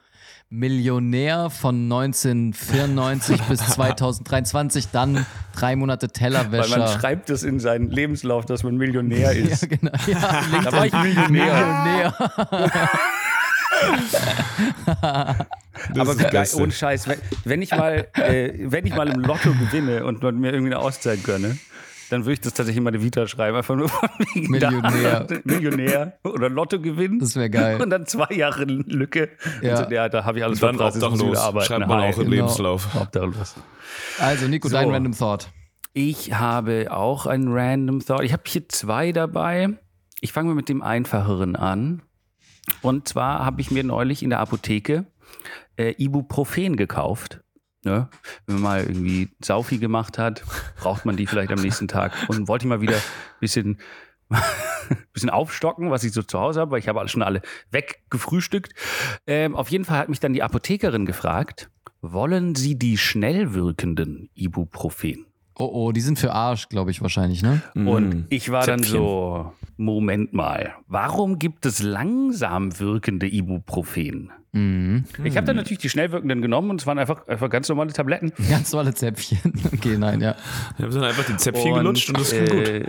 Millionär 0.54 1.50
von 1.50 1.84
1994 1.84 3.42
bis 3.50 3.60
2023, 3.68 4.90
dann 4.92 5.26
drei 5.56 5.78
Monate 5.78 6.10
Weil 6.52 6.68
man 6.68 7.00
schreibt 7.00 7.30
es 7.30 7.44
in 7.44 7.62
seinen 7.62 7.90
Lebenslauf, 7.90 8.46
dass 8.46 8.64
man 8.64 8.76
Millionär 8.76 9.32
Ja, 9.38 9.48
ist. 9.48 9.70
genau. 9.70 9.94
Ja, 10.08 10.44
Da 10.66 10.72
war 10.74 10.86
ich 10.86 10.92
Millionär. 10.92 11.30
Millionär. 11.30 12.14
Aber 15.98 16.16
ohne 16.56 16.72
Scheiß, 16.74 17.08
wenn, 17.08 17.20
wenn 17.46 17.62
ich 17.62 17.72
mal, 17.72 18.08
äh, 18.16 18.52
wenn 18.66 18.86
ich 18.86 18.94
mal 18.94 19.08
im 19.08 19.22
Lotto 19.22 19.52
gewinne 19.54 20.04
und 20.04 20.22
mir 20.22 20.52
irgendwie 20.52 20.74
eine 20.74 20.80
Auszeit 20.84 21.24
gönne, 21.24 21.58
dann 22.12 22.22
würde 22.26 22.34
ich 22.34 22.42
das 22.42 22.54
tatsächlich 22.54 22.78
in 22.78 22.84
meine 22.84 23.02
Vita 23.02 23.28
schreiben. 23.28 23.56
Einfach 23.58 23.76
nur 23.76 23.90
von 23.90 24.10
wegen 24.34 24.52
Millionär. 24.52 25.24
Da, 25.24 25.36
Millionär 25.44 26.20
oder 26.24 26.50
Lotto 26.50 26.80
gewinnen. 26.80 27.20
Das 27.20 27.36
wäre 27.36 27.50
geil. 27.50 27.82
Und 27.82 27.90
dann 27.90 28.06
zwei 28.06 28.34
Jahre 28.34 28.66
Lücke. 28.66 29.30
Ja. 29.62 29.80
Und 29.80 29.86
so, 29.90 29.92
ja 29.96 30.10
da 30.10 30.26
habe 30.26 30.40
ich 30.40 30.44
alles 30.44 30.60
Dann 30.60 30.76
muss 30.76 30.96
ich 30.96 31.04
obdachlos. 31.04 31.38
arbeiten. 31.38 31.66
Schreibt 31.68 31.88
man 31.88 32.02
Hi. 32.02 32.10
auch 32.14 32.18
im 32.18 32.24
Genau. 32.26 32.36
Lebenslauf. 32.36 32.96
Obdachlos. 33.00 33.56
Also, 34.20 34.48
Nico, 34.48 34.68
So. 34.68 34.76
dein 34.76 34.90
Random 34.90 35.18
Thought. 35.18 35.50
Ich 35.94 36.34
habe 36.34 36.88
auch 36.90 37.26
einen 37.26 37.48
Random 37.52 38.00
Thought. 38.06 38.24
Ich 38.24 38.34
habe 38.34 38.44
hier 38.46 38.68
zwei 38.70 39.12
dabei. 39.12 39.70
Ich 40.22 40.34
fange 40.34 40.50
mal 40.50 40.56
mit 40.56 40.70
dem 40.70 40.82
einfacheren 40.82 41.56
an. 41.56 42.02
Und 42.82 43.08
zwar 43.08 43.44
habe 43.46 43.60
ich 43.62 43.72
mir 43.72 43.84
neulich 43.84 44.22
in 44.24 44.30
der 44.30 44.40
Apotheke 44.40 45.06
äh, 45.78 45.94
Ibuprofen 45.98 46.76
gekauft. 46.78 47.42
Ne? 47.84 48.10
Wenn 48.46 48.56
man 48.56 48.64
mal 48.64 48.84
irgendwie 48.84 49.30
Saufi 49.44 49.78
gemacht 49.78 50.18
hat, 50.18 50.44
braucht 50.78 51.06
man 51.06 51.18
die 51.18 51.26
vielleicht 51.26 51.52
am 51.52 51.60
nächsten 51.60 51.88
Tag. 51.88 52.14
Und 52.28 52.48
wollte 52.48 52.66
ich 52.66 52.70
mal 52.70 52.82
wieder 52.82 52.98
ein 52.98 53.40
bisschen, 53.40 53.80
bisschen 55.14 55.30
aufstocken, 55.30 55.90
was 55.90 56.04
ich 56.04 56.14
so 56.14 56.22
zu 56.22 56.40
Hause 56.40 56.60
habe, 56.60 56.72
weil 56.72 56.80
ich 56.80 56.88
habe 56.88 57.08
schon 57.08 57.24
alle 57.24 57.42
weggefrühstückt. 57.72 58.74
Ähm, 59.26 59.56
auf 59.56 59.70
jeden 59.70 59.86
Fall 59.86 59.98
hat 59.98 60.10
mich 60.10 60.20
dann 60.20 60.34
die 60.34 60.44
Apothekerin 60.44 61.06
gefragt, 61.06 61.72
wollen 62.02 62.56
Sie 62.56 62.78
die 62.78 62.98
schnell 62.98 63.54
wirkenden 63.54 64.30
Ibuprofen? 64.36 65.26
Oh, 65.58 65.70
oh, 65.72 65.92
die 65.92 66.02
sind 66.02 66.18
für 66.18 66.32
Arsch, 66.34 66.70
glaube 66.70 66.92
ich, 66.92 67.02
wahrscheinlich, 67.02 67.44
ne? 67.44 67.62
Und 67.76 68.26
ich 68.30 68.50
war 68.52 68.66
dann 68.66 68.80
Zäpfchen. 68.80 68.98
so, 69.00 69.54
Moment 69.78 70.34
mal, 70.34 70.74
warum 70.88 71.40
gibt 71.40 71.66
es 71.66 71.84
langsam 71.84 72.80
wirkende 72.80 73.28
Ibuprofen? 73.28 74.32
Mhm. 74.54 75.06
Ich 75.24 75.38
habe 75.38 75.48
dann 75.48 75.56
natürlich 75.56 75.80
die 75.80 75.90
schnell 75.90 76.12
wirkenden 76.12 76.42
genommen 76.42 76.72
und 76.72 76.82
es 76.82 76.88
waren 76.88 77.00
einfach, 77.00 77.28
einfach 77.28 77.50
ganz 77.50 77.70
normale 77.70 77.94
Tabletten. 77.94 78.32
Ganz 78.50 78.72
tolle 78.72 78.94
Zäpfchen. 78.94 79.54
Okay, 79.74 79.98
nein, 79.98 80.20
ja. 80.22 80.36
Ich 80.78 80.84
habe 80.84 80.94
dann 80.94 81.04
einfach 81.04 81.26
die 81.26 81.38
Zäpfchen 81.38 81.74
gelutscht 81.74 82.10
und 82.10 82.20
das 82.20 82.32
ging 82.32 82.46
gut. 82.46 82.68
äh, 82.68 82.86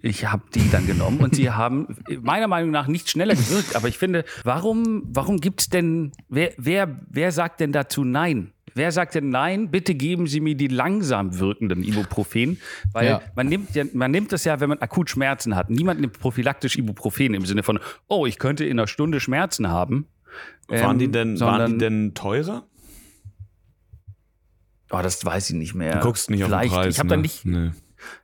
Ich 0.00 0.24
habe 0.26 0.44
die 0.54 0.70
dann 0.70 0.86
genommen 0.86 1.18
und 1.20 1.34
sie 1.34 1.50
haben 1.50 1.96
meiner 2.22 2.48
Meinung 2.48 2.70
nach 2.70 2.86
nicht 2.86 3.10
schneller 3.10 3.34
gewirkt. 3.34 3.76
Aber 3.76 3.88
ich 3.88 3.98
finde, 3.98 4.24
warum, 4.44 5.02
warum 5.12 5.38
gibt 5.38 5.60
es 5.60 5.68
denn, 5.68 6.12
wer, 6.28 6.52
wer, 6.56 7.00
wer 7.10 7.32
sagt 7.32 7.60
denn 7.60 7.72
dazu 7.72 8.04
Nein? 8.04 8.52
Wer 8.78 8.92
sagt 8.92 9.14
denn 9.16 9.28
nein, 9.30 9.70
bitte 9.70 9.94
geben 9.94 10.26
Sie 10.28 10.40
mir 10.40 10.54
die 10.54 10.68
langsam 10.68 11.38
wirkenden 11.38 11.82
Ibuprofen? 11.82 12.60
Weil 12.92 13.06
Ja. 13.08 13.22
man, 13.34 13.48
nimmt 13.48 13.74
ja, 13.74 13.84
man 13.92 14.10
nimmt 14.10 14.32
das 14.32 14.44
ja, 14.44 14.60
wenn 14.60 14.68
man 14.68 14.78
akut 14.78 15.10
Schmerzen 15.10 15.56
hat. 15.56 15.68
Niemand 15.68 16.00
nimmt 16.00 16.18
prophylaktisch 16.18 16.76
Ibuprofen 16.76 17.34
im 17.34 17.44
Sinne 17.44 17.62
von, 17.64 17.80
oh, 18.06 18.24
ich 18.24 18.38
könnte 18.38 18.64
in 18.64 18.78
einer 18.78 18.86
Stunde 18.86 19.18
Schmerzen 19.20 19.68
haben. 19.68 20.06
Waren 20.68 20.92
Ähm, 20.92 20.98
die 20.98 21.10
denn, 21.10 21.40
waren 21.40 21.72
die 21.72 21.78
denn 21.78 22.14
teurer? 22.14 22.66
Oh, 24.90 25.00
das 25.02 25.24
weiß 25.24 25.50
ich 25.50 25.56
nicht 25.56 25.74
mehr. 25.74 25.96
Du 25.96 26.00
guckst 26.00 26.30
nicht 26.30 26.42
auf 26.44 26.48
den 26.50 26.58
Vielleicht. 26.58 26.72
Preis. 26.72 26.94
Ich 26.94 26.98
habe 26.98 27.08
ne? 27.08 27.12
dann 27.14 27.20
nicht, 27.22 27.44
Nee. 27.44 27.70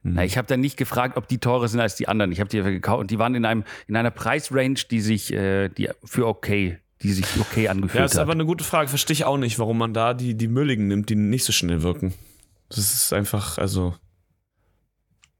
Na, 0.05 0.25
ich 0.25 0.39
habe 0.39 0.47
dann 0.47 0.61
nicht 0.61 0.77
gefragt, 0.77 1.17
ob 1.17 1.27
die 1.27 1.39
teurer 1.39 1.67
sind 1.67 1.81
als 1.81 1.97
die 1.97 2.07
anderen. 2.07 2.31
Ich 2.31 2.39
habe 2.39 2.49
die 2.49 2.59
einfach 2.59 2.71
gekauft 2.71 3.01
und 3.01 3.11
die 3.11 3.19
waren 3.19 3.35
in 3.35 3.45
einem 3.45 3.65
in 3.89 3.97
einer 3.97 4.13
Preisrange, 4.13 4.77
die 4.89 5.01
sich 5.01 5.33
äh, 5.33 5.69
die 5.69 5.89
für 6.05 6.29
okay, 6.29 6.79
die 7.03 7.13
sich 7.13 7.27
okay 7.41 7.69
angefühlt 7.69 7.99
Ja, 8.01 8.05
ist 8.07 8.15
hat. 8.15 8.21
aber 8.23 8.33
eine 8.33 8.47
gute 8.47 8.65
Frage. 8.65 8.89
Verstehe 8.89 9.13
ich 9.15 9.25
auch 9.25 9.37
nicht, 9.37 9.59
warum 9.59 9.79
man 9.79 9.93
da 9.95 10.15
die, 10.15 10.35
die 10.37 10.49
Mülligen 10.49 10.89
nimmt, 10.89 11.09
die 11.11 11.17
nicht 11.17 11.45
so 11.45 11.53
schnell 11.53 11.83
wirken. 11.83 12.15
Das 12.71 12.79
ist 12.79 13.13
einfach, 13.13 13.59
also. 13.59 13.95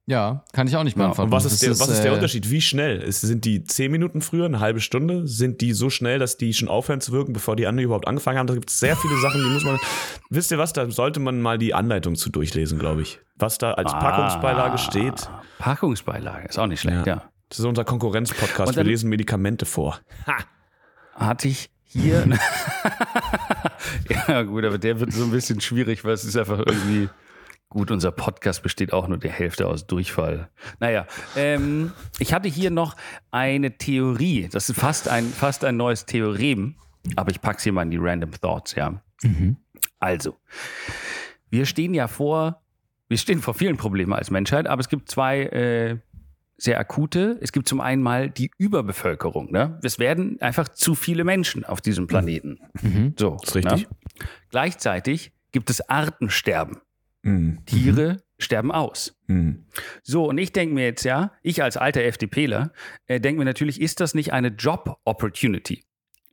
Ja, 0.07 0.45
kann 0.53 0.67
ich 0.67 0.77
auch 0.77 0.85
nicht 0.85 0.99
Ja, 0.99 1.05
beantworten. 1.05 1.29
und 1.31 1.33
was 1.33 1.47
ist, 1.47 1.63
der, 1.63 1.71
was 1.81 1.89
ist 1.89 2.03
der 2.03 2.13
äh, 2.13 2.15
Unterschied? 2.15 2.51
Wie 2.51 2.61
schnell? 2.61 3.01
Ist, 3.01 3.23
sind 3.23 3.47
die 3.47 3.65
10 3.65 3.91
Minuten 3.91 4.21
früher, 4.21 4.45
eine 4.45 4.61
halbe 4.61 4.81
Stunde? 4.81 5.27
Sind 5.27 5.63
die 5.63 5.73
so 5.73 5.89
schnell, 5.89 6.19
dass 6.19 6.37
die 6.37 6.53
schon 6.53 6.69
aufhören 6.69 7.01
zu 7.01 7.13
wirken, 7.13 7.33
bevor 7.33 7.57
die 7.57 7.67
anderen 7.67 7.87
überhaupt 7.87 8.07
angefangen 8.07 8.39
haben? 8.39 8.47
Da 8.47 8.53
gibt 8.53 8.69
es 8.69 8.79
sehr 8.79 8.97
viele 8.97 9.19
Sachen, 9.23 9.43
die 9.43 9.49
muss 9.49 9.65
man. 9.65 9.79
Wisst 10.29 10.51
ihr 10.51 10.59
was? 10.59 10.75
Da 10.75 10.91
sollte 10.91 11.21
man 11.21 11.41
mal 11.41 11.57
die 11.57 11.73
Anleitung 11.73 12.17
zu 12.17 12.29
durchlesen, 12.29 12.79
glaube 12.79 13.01
ich. 13.01 13.19
Was 13.37 13.57
da 13.57 13.73
als 13.73 13.93
Packungsbeilage 13.93 14.77
steht. 14.77 15.31
Packungsbeilage 15.59 16.49
ist 16.49 16.59
auch 16.59 16.67
nicht 16.67 16.81
schlecht, 16.83 17.07
ja. 17.07 17.23
Das 17.49 17.59
ist 17.61 17.65
unser 17.65 17.85
Konkurrenzpodcast. 17.85 18.77
Wir 18.77 18.85
lesen 18.85 19.09
Medikamente 19.09 19.65
vor. 19.65 20.01
Hatte 21.15 21.49
ich 21.49 21.71
hier. 21.85 22.27
ja, 24.29 24.43
gut, 24.43 24.65
aber 24.65 24.79
der 24.79 25.01
wird 25.01 25.13
so 25.13 25.25
ein 25.25 25.31
bisschen 25.31 25.61
schwierig, 25.61 26.05
weil 26.05 26.13
es 26.13 26.25
ist 26.25 26.37
einfach 26.37 26.59
irgendwie. 26.59 27.09
Gut, 27.71 27.91
unser 27.91 28.13
Podcast 28.13 28.63
besteht 28.63 28.93
auch 28.93 29.09
nur 29.09 29.19
der 29.19 29.33
Hälfte 29.33 29.67
aus 29.67 29.89
Durchfall. 29.89 30.49
Naja, 30.79 31.09
ähm, 31.35 31.93
ich 32.21 32.33
hatte 32.33 32.49
hier 32.49 32.71
noch 32.71 32.95
eine 33.33 33.77
Theorie. 33.79 34.49
Das 34.49 34.69
ist 34.69 34.79
fast 34.79 35.09
ein, 35.09 35.25
fast 35.25 35.65
ein 35.65 35.77
neues 35.77 36.07
Theorem, 36.07 36.77
aber 37.17 37.33
ich 37.33 37.41
pack's 37.41 37.65
hier 37.65 37.73
mal 37.73 37.83
in 37.83 37.91
die 37.91 37.97
Random 37.97 38.31
Thoughts, 38.31 38.77
ja. 38.77 39.03
Also, 39.99 40.37
wir 41.51 41.67
stehen 41.67 41.95
ja 41.95 42.07
vor, 42.07 42.63
wir 43.09 43.19
stehen 43.19 43.41
vor 43.41 43.55
vielen 43.55 43.77
Problemen 43.77 44.13
als 44.13 44.31
Menschheit, 44.31 44.69
aber 44.69 44.81
es 44.81 44.89
gibt 44.89 45.11
zwei 45.11 45.41
äh, 45.43 45.99
sehr 46.57 46.79
akute. 46.79 47.39
Es 47.41 47.53
gibt 47.53 47.69
zum 47.69 47.81
einen 47.81 48.03
mal 48.03 48.31
die 48.31 48.51
Überbevölkerung. 48.59 49.51
Ne? 49.51 49.79
Es 49.83 49.99
werden 49.99 50.41
einfach 50.41 50.69
zu 50.69 50.95
viele 50.95 51.25
Menschen 51.25 51.65
auf 51.65 51.81
diesem 51.81 52.07
Planeten. 52.07 52.59
So, 53.19 53.37
Ist 53.43 53.55
richtig. 53.55 53.89
Ne? 53.89 53.97
Gleichzeitig 54.51 55.33
gibt 55.53 55.71
es 55.71 55.89
Artensterben. 55.89 56.79
Mhm. 57.23 57.65
Tiere 57.67 58.23
sterben 58.39 58.71
aus. 58.71 59.17
Mhm. 59.27 59.65
So, 60.03 60.29
und 60.29 60.39
ich 60.39 60.53
denke 60.53 60.75
mir 60.75 60.85
jetzt 60.85 61.05
ja, 61.05 61.33
ich 61.43 61.63
als 61.63 61.77
alter 61.77 62.03
FDPler, 62.03 62.73
äh, 63.07 63.21
denke 63.21 63.39
mir 63.39 63.45
natürlich, 63.45 63.81
ist 63.81 64.01
das 64.01 64.15
nicht 64.15 64.33
eine 64.33 64.49
Job-Opportunity? 64.49 65.85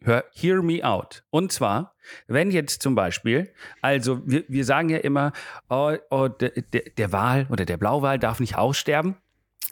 Hör, 0.03 0.25
hear 0.33 0.63
me 0.63 0.83
out. 0.83 1.23
Und 1.29 1.51
zwar, 1.51 1.95
wenn 2.27 2.49
jetzt 2.49 2.81
zum 2.81 2.95
Beispiel, 2.95 3.53
also 3.81 4.21
wir, 4.25 4.43
wir 4.47 4.65
sagen 4.65 4.89
ja 4.89 4.97
immer, 4.97 5.31
oh, 5.69 5.95
oh, 6.09 6.27
der, 6.27 6.49
der, 6.49 6.81
der 6.97 7.11
Wal 7.11 7.47
oder 7.51 7.65
der 7.65 7.77
Blauwal 7.77 8.17
darf 8.17 8.39
nicht 8.39 8.57
aussterben, 8.57 9.15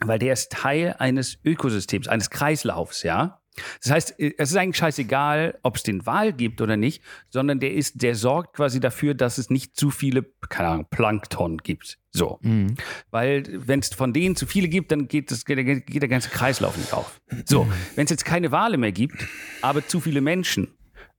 weil 0.04 0.18
der 0.18 0.32
ist 0.32 0.50
Teil 0.52 0.94
eines 0.98 1.38
Ökosystems, 1.44 2.08
eines 2.08 2.30
Kreislaufs, 2.30 3.02
ja. 3.02 3.36
Das 3.82 3.90
heißt, 3.92 4.14
es 4.18 4.50
ist 4.50 4.56
eigentlich 4.56 4.76
scheißegal, 4.76 5.58
ob 5.62 5.76
es 5.76 5.82
den 5.82 6.06
Wal 6.06 6.32
gibt 6.32 6.60
oder 6.62 6.76
nicht, 6.76 7.02
sondern 7.28 7.58
der 7.60 7.74
ist, 7.74 8.00
der 8.00 8.14
sorgt 8.14 8.56
quasi 8.56 8.80
dafür, 8.80 9.12
dass 9.14 9.38
es 9.38 9.50
nicht 9.50 9.76
zu 9.76 9.90
viele, 9.90 10.24
keine 10.48 10.68
Ahnung, 10.68 10.86
Plankton 10.88 11.58
gibt. 11.58 11.98
So. 12.12 12.38
Mhm. 12.42 12.76
Weil 13.10 13.42
wenn 13.66 13.80
es 13.80 13.88
von 13.88 14.12
denen 14.12 14.36
zu 14.36 14.46
viele 14.46 14.68
gibt, 14.68 14.92
dann 14.92 15.08
geht, 15.08 15.30
das, 15.30 15.44
geht, 15.44 15.58
der- 15.58 15.64
geht 15.80 16.00
der 16.00 16.08
ganze 16.08 16.30
Kreislauf 16.30 16.76
nicht 16.76 16.94
auf. 16.94 17.20
So, 17.44 17.66
wenn 17.96 18.04
es 18.04 18.10
jetzt 18.10 18.24
keine 18.24 18.52
Wale 18.52 18.78
mehr 18.78 18.92
gibt, 18.92 19.26
aber 19.62 19.86
zu 19.86 20.00
viele 20.00 20.20
Menschen, 20.20 20.68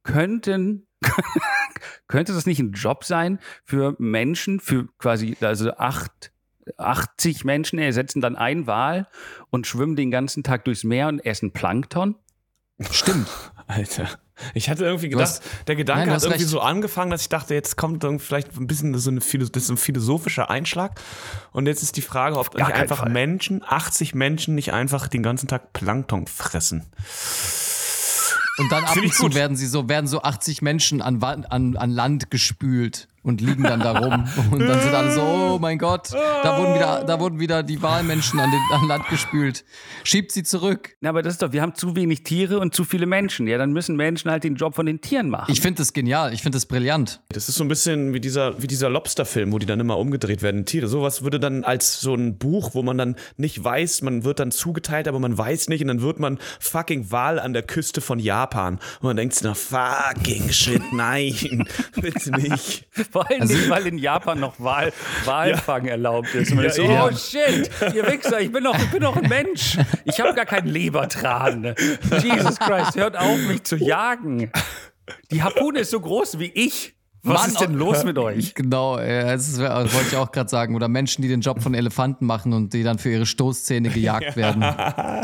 könnten, 0.03 0.88
könnte 2.07 2.34
das 2.34 2.45
nicht 2.45 2.59
ein 2.59 2.71
Job 2.71 3.03
sein 3.03 3.39
für 3.65 3.95
Menschen, 3.99 4.59
für 4.59 4.88
quasi, 4.97 5.36
also 5.41 5.71
acht, 5.73 6.30
80 6.78 7.43
Menschen 7.43 7.80
ersetzen 7.80 8.22
dann 8.22 8.36
einen 8.36 8.68
Wal 8.68 9.07
und 9.49 9.68
schwimmen 9.68 9.95
den 9.95 10.12
ganzen 10.12 10.43
Tag 10.43 10.66
durchs 10.66 10.84
Meer 10.84 11.07
und 11.07 11.20
essen 11.26 11.51
Plankton? 11.51 12.16
Stimmt. 12.91 13.28
Alter. 13.68 14.09
Ich 14.53 14.70
hatte 14.70 14.86
irgendwie 14.86 15.09
gedacht, 15.09 15.28
hast- 15.28 15.43
der 15.68 15.76
Gedanke 15.76 16.07
Nein, 16.07 16.16
hat 16.16 16.24
irgendwie 16.24 16.41
recht. 16.41 16.49
so 16.49 16.59
angefangen, 16.62 17.12
dass 17.12 17.22
ich 17.22 17.30
dachte, 17.30 17.53
jetzt 17.53 17.78
kommt 17.78 18.03
dann 18.03 18.20
vielleicht 18.20 18.57
ein 18.57 18.66
bisschen 18.68 18.97
so, 18.97 19.12
eine, 19.12 19.20
ist 19.20 19.70
ein 19.70 19.78
philosophischer 19.78 20.49
Einschlag. 20.49 20.99
Und 21.51 21.68
jetzt 21.68 21.84
ist 21.84 21.95
die 21.95 22.01
Frage, 22.01 22.38
ob 22.38 22.55
nicht 22.55 22.66
einfach 22.66 22.99
Fall. 22.99 23.12
Menschen, 23.12 23.62
80 23.64 24.16
Menschen, 24.16 24.55
nicht 24.55 24.74
einfach 24.74 25.07
den 25.07 25.22
ganzen 25.24 25.47
Tag 25.47 25.74
Plankton 25.74 26.26
fressen. 26.28 26.86
Und 28.57 28.72
dann 28.72 28.84
ab 28.84 28.97
und 28.97 29.14
zu 29.14 29.24
gut. 29.24 29.36
werden 29.36 29.55
sie 29.55 29.68
so, 29.68 29.88
werden 29.88 30.07
so 30.07 30.22
80 30.24 30.62
Menschen 30.62 31.01
an, 31.01 31.22
an, 31.24 31.78
an 31.78 31.89
Land 31.91 32.32
gespült 32.32 33.07
und 33.24 33.41
liegen 33.41 33.63
dann 33.63 33.80
da 33.80 33.97
rum. 33.97 34.28
Und 34.51 34.59
dann 34.59 34.80
sind 34.82 34.93
alle 34.93 35.11
so, 35.11 35.22
oh 35.22 35.59
mein 35.59 35.78
Gott, 35.78 36.11
da 36.11 36.57
wurden 36.57 36.76
wieder, 36.76 37.03
da 37.05 37.19
wurden 37.19 37.39
wieder 37.39 37.63
die 37.63 37.82
Wahlmenschen 37.82 38.39
an, 38.39 38.49
den, 38.49 38.80
an 38.80 38.88
Land 38.88 39.07
gespült. 39.09 39.63
Schiebt 40.03 40.32
sie 40.32 40.43
zurück. 40.43 40.95
Na, 41.01 41.09
aber 41.09 41.22
das 41.22 41.34
ist 41.34 41.41
doch, 41.41 41.51
wir 41.51 41.61
haben 41.61 41.76
zu 41.76 41.95
wenig 41.95 42.24
Tiere 42.24 42.59
und 42.59 42.74
zu 42.74 42.84
viele 42.84 43.05
Menschen. 43.05 43.47
Ja, 43.47 43.57
dann 43.57 43.72
müssen 43.72 43.95
Menschen 43.95 44.32
halt 44.32 44.43
den 44.43 44.55
Job 44.55 44.76
von 44.76 44.86
den 44.86 45.01
Tieren 45.01 45.30
machen. 45.30 45.51
Ich 45.51 45.61
finde 45.61 45.78
das 45.78 45.93
genial, 45.93 46.34
ich 46.34 46.41
finde 46.41 46.55
das 46.55 46.65
brillant. 46.65 47.22
Das 47.30 47.47
ist 47.47 47.55
so 47.55 47.63
ein 47.63 47.67
bisschen 47.67 48.13
wie 48.13 48.19
dieser, 48.19 48.61
wie 48.61 48.67
dieser 48.67 48.89
Lobster-Film, 48.89 49.51
wo 49.51 49.59
die 49.59 49.65
dann 49.65 49.80
immer 49.80 49.97
umgedreht 49.97 50.41
werden, 50.41 50.65
Tiere. 50.65 50.88
Sowas 50.88 51.24
würde 51.24 51.39
dann 51.39 51.63
als 51.63 52.01
so 52.01 52.15
ein 52.15 52.38
Buch, 52.38 52.72
wo 52.74 52.82
man 52.82 52.97
dann 52.97 53.15
nicht 53.38 53.63
weiß, 53.63 54.01
man 54.01 54.24
wird 54.24 54.39
dann 54.39 54.51
zugeteilt, 54.51 55.07
aber 55.07 55.19
man 55.19 55.38
weiß 55.38 55.69
nicht 55.69 55.82
und 55.82 55.88
dann 55.88 56.01
wird 56.01 56.19
man 56.19 56.39
fucking 56.59 57.11
Wal 57.11 57.39
an 57.39 57.53
der 57.53 57.63
Küste 57.63 58.01
von 58.01 58.19
Japan. 58.19 58.76
Und 59.01 59.03
man 59.03 59.17
denkt 59.17 59.36
sich, 59.36 59.43
na 59.43 59.53
fucking 59.53 60.51
shit, 60.51 60.82
nein, 60.93 61.67
bitte 62.01 62.32
nicht. 62.32 62.88
Vor 63.12 63.30
allem 63.30 63.41
Also- 63.41 63.53
nicht, 63.53 63.70
weil 63.70 63.88
in 63.88 63.97
Japan 63.97 64.39
noch 64.39 64.55
Wal, 64.59 64.91
Walfang 65.26 65.86
erlaubt 65.86 66.34
ist. 66.34 66.51
Ja, 66.51 66.70
so, 66.70 66.84
ja. 66.84 67.05
oh 67.05 67.12
shit, 67.16 67.70
ihr 67.93 68.07
Wichser, 68.07 68.39
ich 68.41 68.51
bin 68.51 68.64
doch, 68.64 68.76
ich 68.78 68.89
bin 68.91 69.01
doch 69.01 69.16
ein 69.16 69.28
Mensch. 69.30 69.78
Ich 70.05 70.20
habe 70.20 70.34
gar 70.34 70.45
keinen 70.45 70.68
Lebertran. 70.68 71.76
Jesus 72.24 72.57
Christ, 72.59 72.95
hört 72.95 73.18
auf, 73.18 73.38
mich 73.47 73.64
zu 73.64 73.76
jagen. 73.76 74.51
Die 75.32 75.43
Harpune 75.43 75.80
ist 75.80 75.91
so 75.91 75.99
groß 75.99 76.39
wie 76.39 76.51
ich. 76.53 76.95
Was 77.24 77.41
Mann, 77.41 77.49
ist 77.51 77.62
denn 77.62 77.74
los 77.76 78.03
mit 78.03 78.18
euch? 78.18 78.55
Genau, 78.55 78.97
äh, 78.97 79.24
das 79.26 79.55
das 79.55 79.93
wollte 79.93 80.07
ich 80.09 80.16
auch 80.18 80.32
gerade 80.32 80.49
sagen. 80.49 80.76
Oder 80.76 80.88
Menschen, 80.88 81.22
die 81.22 81.28
den 81.28 81.41
Job 81.41 81.62
von 81.62 81.76
Elefanten 81.76 82.26
machen 82.26 82.51
und 82.51 82.74
die 82.74 82.82
dann 82.82 82.97
für 82.97 83.12
ihre 83.12 83.28
Stoßzähne 83.28 83.89
gejagt 83.89 84.36
werden. 84.36 84.64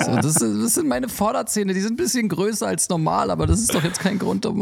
So, 0.06 0.16
das, 0.16 0.36
das 0.36 0.74
sind 0.76 0.88
meine 0.88 1.10
Vorderzähne, 1.10 1.74
die 1.74 1.82
sind 1.82 1.94
ein 1.94 1.98
bisschen 1.98 2.30
größer 2.30 2.68
als 2.68 2.88
normal, 2.90 3.32
aber 3.32 3.48
das 3.48 3.62
ist 3.62 3.74
doch 3.74 3.84
jetzt 3.84 4.00
kein 4.00 4.20
Grund, 4.20 4.46
um. 4.46 4.62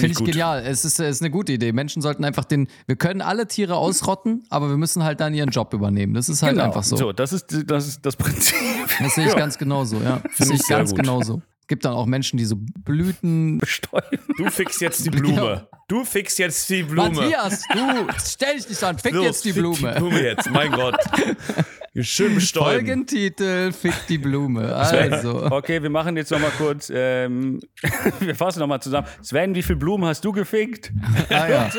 Finde 0.00 0.18
ich, 0.18 0.24
genial. 0.24 0.62
Es 0.66 0.84
ist, 0.84 1.00
ist 1.00 1.22
eine 1.22 1.30
gute 1.30 1.52
Idee. 1.52 1.72
Menschen 1.72 2.02
sollten 2.02 2.24
einfach 2.24 2.44
den. 2.44 2.68
Wir 2.86 2.96
können 2.96 3.20
alle 3.20 3.46
Tiere 3.48 3.76
ausrotten, 3.76 4.44
aber 4.50 4.68
wir 4.68 4.76
müssen 4.76 5.04
halt 5.04 5.20
dann 5.20 5.34
ihren 5.34 5.50
Job 5.50 5.72
übernehmen. 5.74 6.14
Das 6.14 6.28
ist 6.28 6.42
halt 6.42 6.58
einfach 6.58 6.82
so. 6.82 6.96
Genau. 6.96 7.08
So, 7.08 7.12
das 7.12 7.32
ist, 7.32 7.46
das 7.66 7.86
ist 7.88 8.06
das 8.06 8.16
Prinzip. 8.16 8.54
Das 9.00 9.14
sehe 9.14 9.26
ich 9.26 9.36
ganz 9.36 9.58
genauso, 9.58 10.00
ja. 10.00 10.20
Das 10.38 10.48
sehe 10.48 10.56
ich 10.56 10.62
ich 10.62 10.68
ganz 10.68 10.90
gut. 10.90 11.00
genauso. 11.00 11.42
Es 11.60 11.68
gibt 11.68 11.84
dann 11.86 11.94
auch 11.94 12.04
Menschen, 12.04 12.36
die 12.36 12.44
so 12.44 12.56
Blüten. 12.58 13.58
Bestäuben. 13.58 14.18
Du 14.36 14.50
fixst 14.50 14.80
jetzt 14.80 15.04
die 15.06 15.10
Blume. 15.10 15.66
Du 15.88 16.04
fixst 16.04 16.38
jetzt 16.38 16.68
die 16.68 16.82
Blume. 16.82 17.10
Matthias, 17.10 17.62
du 17.72 18.06
stell 18.22 18.56
dich 18.56 18.68
nicht 18.68 18.82
an, 18.82 18.98
fick 18.98 19.14
So, 19.14 19.22
jetzt 19.22 19.44
die 19.44 19.52
fick 19.52 19.62
Blume. 19.62 19.92
Die 19.94 19.98
Blume 19.98 20.22
jetzt, 20.22 20.50
mein 20.50 20.72
Gott. 20.72 20.96
Schön 22.00 22.34
bestäuben. 22.34 22.70
Folgentitel, 22.70 23.72
fick 23.72 23.94
die 24.08 24.18
Blume. 24.18 24.64
Also. 24.94 25.50
Okay, 25.50 25.82
wir 25.82 25.90
machen 25.90 26.16
jetzt 26.16 26.30
nochmal 26.30 26.50
kurz, 26.56 26.90
ähm, 26.94 27.60
wir 28.20 28.34
fassen 28.34 28.60
nochmal 28.60 28.80
zusammen. 28.80 29.06
Sven, 29.22 29.54
wie 29.54 29.62
viele 29.62 29.76
Blumen 29.78 30.04
hast 30.06 30.24
du 30.24 30.32
gefickt? 30.32 30.92
Ah, 31.30 31.48
ja. 31.48 31.70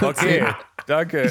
Okay, 0.00 0.44
danke. 0.86 1.30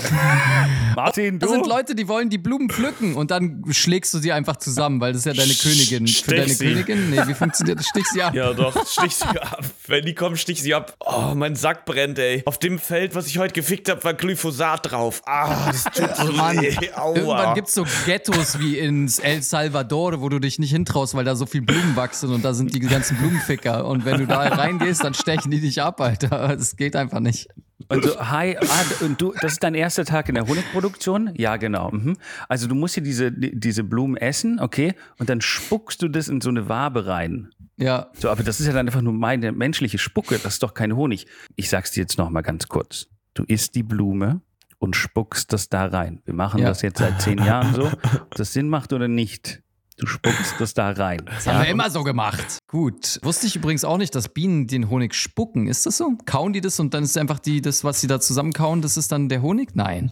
Martin, 0.95 1.39
du? 1.39 1.45
Das 1.45 1.51
sind 1.55 1.65
Leute, 1.67 1.95
die 1.95 2.07
wollen 2.07 2.29
die 2.29 2.37
Blumen 2.37 2.69
pflücken 2.69 3.15
und 3.15 3.31
dann 3.31 3.63
schlägst 3.71 4.13
du 4.13 4.19
sie 4.19 4.31
einfach 4.31 4.57
zusammen, 4.57 5.01
weil 5.01 5.13
das 5.13 5.25
ist 5.25 5.25
ja 5.25 5.33
deine 5.33 5.53
Königin. 5.53 6.07
Für 6.07 6.13
Stich 6.13 6.35
deine 6.35 6.49
sie. 6.49 6.65
Königin? 6.65 7.09
Nee, 7.09 7.21
wie 7.27 7.33
funktioniert 7.33 7.79
das? 7.79 7.87
Stich 7.87 8.05
sie 8.13 8.21
ab. 8.21 8.33
Ja, 8.33 8.53
doch, 8.53 8.87
stich 8.87 9.15
sie 9.15 9.25
ab. 9.25 9.63
Wenn 9.87 10.05
die 10.05 10.13
kommen, 10.13 10.37
stich 10.37 10.61
sie 10.61 10.73
ab. 10.73 10.95
Oh, 10.99 11.33
mein 11.35 11.55
Sack 11.55 11.85
brennt, 11.85 12.19
ey. 12.19 12.43
Auf 12.45 12.59
dem 12.59 12.79
Feld, 12.79 13.15
was 13.15 13.27
ich 13.27 13.37
heute 13.37 13.53
gefickt 13.53 13.89
habe, 13.89 14.03
war 14.03 14.13
Glyphosat 14.13 14.91
drauf. 14.91 15.21
Ah, 15.25 15.71
das 15.71 15.83
tut 15.85 16.15
so 16.15 16.31
Mann, 16.33 16.61
weh. 16.61 16.75
Aua. 16.95 17.15
irgendwann 17.15 17.55
gibt's 17.55 17.73
so 17.73 17.85
Ghettos 18.05 18.59
wie 18.59 18.77
ins 18.77 19.19
El 19.19 19.41
Salvador, 19.41 20.21
wo 20.21 20.29
du 20.29 20.39
dich 20.39 20.59
nicht 20.59 20.71
hintraust, 20.71 21.13
weil 21.15 21.25
da 21.25 21.35
so 21.35 21.45
viel 21.45 21.61
Blumen 21.61 21.95
wachsen 21.95 22.33
und 22.33 22.43
da 22.43 22.53
sind 22.53 22.73
die 22.73 22.79
ganzen 22.79 23.17
Blumenficker. 23.17 23.85
Und 23.85 24.05
wenn 24.05 24.19
du 24.19 24.27
da 24.27 24.39
reingehst, 24.39 25.03
dann 25.03 25.13
stechen 25.13 25.51
die 25.51 25.61
dich 25.61 25.81
ab, 25.81 26.01
Alter. 26.01 26.55
Das 26.55 26.75
geht 26.75 26.95
einfach 26.95 27.19
nicht. 27.19 27.47
Und 27.87 28.05
so, 28.05 28.19
hi, 28.19 28.57
ah, 28.57 29.03
und 29.03 29.19
du, 29.21 29.33
das 29.41 29.53
ist 29.53 29.63
dein 29.63 29.75
erster 29.75 30.05
Tag 30.05 30.29
in 30.29 30.35
der 30.35 30.47
Honigproduktion? 30.47 31.31
Ja, 31.35 31.57
genau. 31.57 31.91
Mhm. 31.91 32.15
Also 32.47 32.67
du 32.67 32.75
musst 32.75 32.93
hier 32.93 33.03
diese, 33.03 33.31
diese 33.31 33.83
Blumen 33.83 34.17
essen, 34.17 34.59
okay, 34.59 34.93
und 35.17 35.29
dann 35.29 35.41
spuckst 35.41 36.01
du 36.01 36.07
das 36.07 36.27
in 36.27 36.41
so 36.41 36.49
eine 36.49 36.69
Wabe 36.69 37.07
rein. 37.07 37.49
Ja, 37.77 38.09
So, 38.13 38.29
aber 38.29 38.43
das 38.43 38.59
ist 38.59 38.67
ja 38.67 38.73
dann 38.73 38.87
einfach 38.87 39.01
nur 39.01 39.13
meine 39.13 39.51
menschliche 39.51 39.97
Spucke, 39.97 40.37
das 40.37 40.53
ist 40.53 40.63
doch 40.63 40.73
kein 40.73 40.95
Honig. 40.95 41.25
Ich 41.55 41.69
sag's 41.69 41.91
dir 41.91 42.01
jetzt 42.01 42.17
noch 42.17 42.29
mal 42.29 42.41
ganz 42.41 42.67
kurz. 42.67 43.07
Du 43.33 43.43
isst 43.43 43.75
die 43.75 43.83
Blume 43.83 44.41
und 44.81 44.95
spuckst 44.95 45.53
das 45.53 45.69
da 45.69 45.85
rein. 45.85 46.21
Wir 46.25 46.33
machen 46.33 46.59
Ja. 46.59 46.67
das 46.69 46.81
jetzt 46.81 46.97
seit 46.99 47.21
zehn 47.21 47.37
Jahren 47.43 47.73
so. 47.75 47.83
Ob 47.85 48.35
das 48.35 48.51
Sinn 48.51 48.67
macht 48.67 48.91
oder 48.93 49.07
nicht, 49.07 49.61
du 49.97 50.07
spuckst 50.07 50.55
das 50.59 50.73
da 50.73 50.89
rein. 50.89 51.21
das 51.25 51.45
haben 51.47 51.61
wir 51.63 51.69
immer 51.69 51.89
so 51.91 52.03
gemacht. 52.03 52.57
Gut. 52.67 53.19
Wusste 53.21 53.45
ich 53.45 53.55
übrigens 53.55 53.85
auch 53.85 53.97
nicht, 53.97 54.15
dass 54.15 54.29
Bienen 54.29 54.65
den 54.67 54.89
Honig 54.89 55.13
spucken. 55.13 55.67
Ist 55.67 55.85
das 55.85 55.97
so? 55.97 56.13
Kauen 56.25 56.51
die 56.53 56.61
das 56.61 56.79
und 56.79 56.93
dann 56.95 57.03
ist 57.03 57.17
einfach 57.17 57.37
die, 57.39 57.61
das, 57.61 57.83
was 57.83 58.01
sie 58.01 58.07
da 58.07 58.19
zusammenkauen, 58.19 58.81
das 58.81 58.97
ist 58.97 59.11
dann 59.11 59.29
der 59.29 59.41
Honig? 59.43 59.69
Nein. 59.75 60.11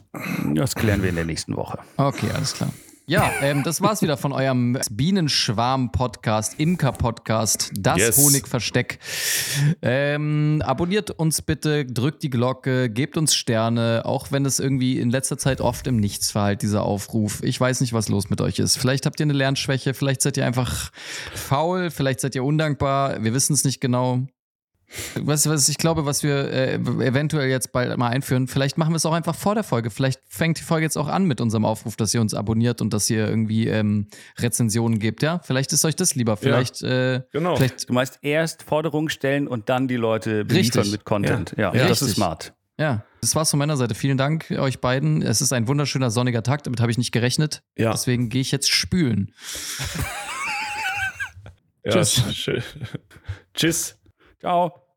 Das 0.54 0.76
klären 0.76 1.02
wir 1.02 1.10
in 1.10 1.16
der 1.16 1.26
nächsten 1.26 1.56
Woche. 1.56 1.80
Okay, 1.98 2.30
alles 2.34 2.54
klar. 2.54 2.72
Ja, 3.10 3.34
ähm, 3.42 3.64
das 3.64 3.82
war's 3.82 4.04
wieder 4.04 4.18
von 4.18 4.32
eurem 4.32 4.78
Bienenschwarm-Podcast, 4.92 6.60
Imker-Podcast, 6.60 7.72
das 7.74 7.98
Yes. 7.98 8.18
Honigversteck. 8.18 9.00
Ähm, 9.82 10.62
abonniert 10.64 11.10
uns 11.10 11.42
bitte, 11.42 11.88
drückt 11.88 12.22
die 12.22 12.30
Glocke, 12.30 12.88
gebt 12.88 13.18
uns 13.18 13.34
Sterne, 13.34 14.04
auch 14.06 14.32
wenn 14.32 14.46
es 14.46 14.60
irgendwie 14.60 15.00
in 15.00 15.10
letzter 15.10 15.40
Zeit 15.40 15.60
oft 15.60 15.88
im 15.88 15.98
Nichts 15.98 16.30
verhallt, 16.30 16.62
dieser 16.62 16.84
Aufruf. 16.84 17.42
Ich 17.42 17.60
weiß 17.60 17.82
nicht, 17.82 17.94
was 17.94 18.10
los 18.10 18.30
mit 18.30 18.42
euch 18.42 18.60
ist. 18.60 18.78
Vielleicht 18.78 19.08
habt 19.08 19.20
ihr 19.20 19.26
eine 19.26 19.34
Lernschwäche, 19.34 19.96
vielleicht 19.96 20.22
seid 20.22 20.38
ihr 20.38 20.46
einfach 20.46 20.92
faul, 21.34 21.90
vielleicht 21.90 22.20
seid 22.20 22.36
ihr 22.36 22.44
undankbar, 22.44 23.24
wir 23.24 23.34
wissen 23.34 23.54
es 23.54 23.64
nicht 23.64 23.82
genau. 23.82 24.28
Was, 25.22 25.48
was 25.48 25.70
ich 25.70 25.78
glaube, 25.78 26.06
was 26.06 26.24
wir 26.24 26.52
äh, 26.52 26.74
eventuell 26.76 27.48
jetzt 27.50 27.72
bald 27.72 27.96
mal 27.98 28.08
einführen, 28.10 28.48
vielleicht 28.48 28.78
machen 28.78 28.92
wir 28.92 28.96
es 28.98 29.06
auch 29.06 29.14
einfach 29.14 29.36
vor 29.36 29.54
der 29.54 29.64
Folge. 29.64 29.90
Vielleicht 29.92 30.20
fängt 30.28 30.58
die 30.60 30.64
Folge 30.64 30.86
jetzt 30.86 30.98
auch 30.98 31.08
an 31.08 31.26
mit 31.26 31.42
unserem 31.42 31.64
Aufruf, 31.66 31.96
dass 31.96 32.14
ihr 32.14 32.22
uns 32.22 32.34
abonniert 32.34 32.82
und 32.82 32.92
dass 32.94 33.10
ihr 33.10 33.28
irgendwie 33.28 33.68
ähm, 33.68 34.08
Rezensionen 34.40 34.98
gebt, 35.00 35.22
ja? 35.22 35.40
Vielleicht 35.44 35.74
ist 35.74 35.86
euch 35.86 35.96
das 35.96 36.16
lieber. 36.16 36.38
Vielleicht, 36.38 36.82
äh, 36.82 37.22
Genau. 37.32 37.56
vielleicht, 37.56 37.88
Du 37.90 37.94
meinst 37.94 38.20
erst 38.24 38.64
Forderungen 38.64 39.10
stellen 39.10 39.48
und 39.48 39.70
dann 39.70 39.88
die 39.88 39.96
Leute 39.96 40.44
beliefern 40.46 40.90
mit 40.90 41.06
Content. 41.06 41.54
Ja, 41.58 41.74
Ja. 41.74 41.88
das 41.88 42.02
ist 42.02 42.16
smart. 42.16 42.54
ja. 42.78 43.04
Das 43.22 43.36
war's 43.36 43.50
von 43.50 43.60
meiner 43.60 43.76
Seite. 43.76 43.96
Vielen 43.96 44.18
Dank 44.18 44.50
euch 44.52 44.80
beiden. 44.80 45.22
Es 45.22 45.42
ist 45.42 45.52
ein 45.52 45.68
wunderschöner 45.68 46.10
sonniger 46.10 46.42
Tag, 46.42 46.64
damit 46.64 46.80
habe 46.80 46.90
ich 46.90 46.98
nicht 46.98 47.12
gerechnet. 47.12 47.64
Ja. 47.78 47.92
Deswegen 47.92 48.30
gehe 48.30 48.40
ich 48.42 48.52
jetzt 48.52 48.72
spülen. 48.72 49.34
Ja, 51.86 51.92
Tschüss. 52.04 52.24
Tschüss. 53.54 53.99
Ciao. 54.42 54.89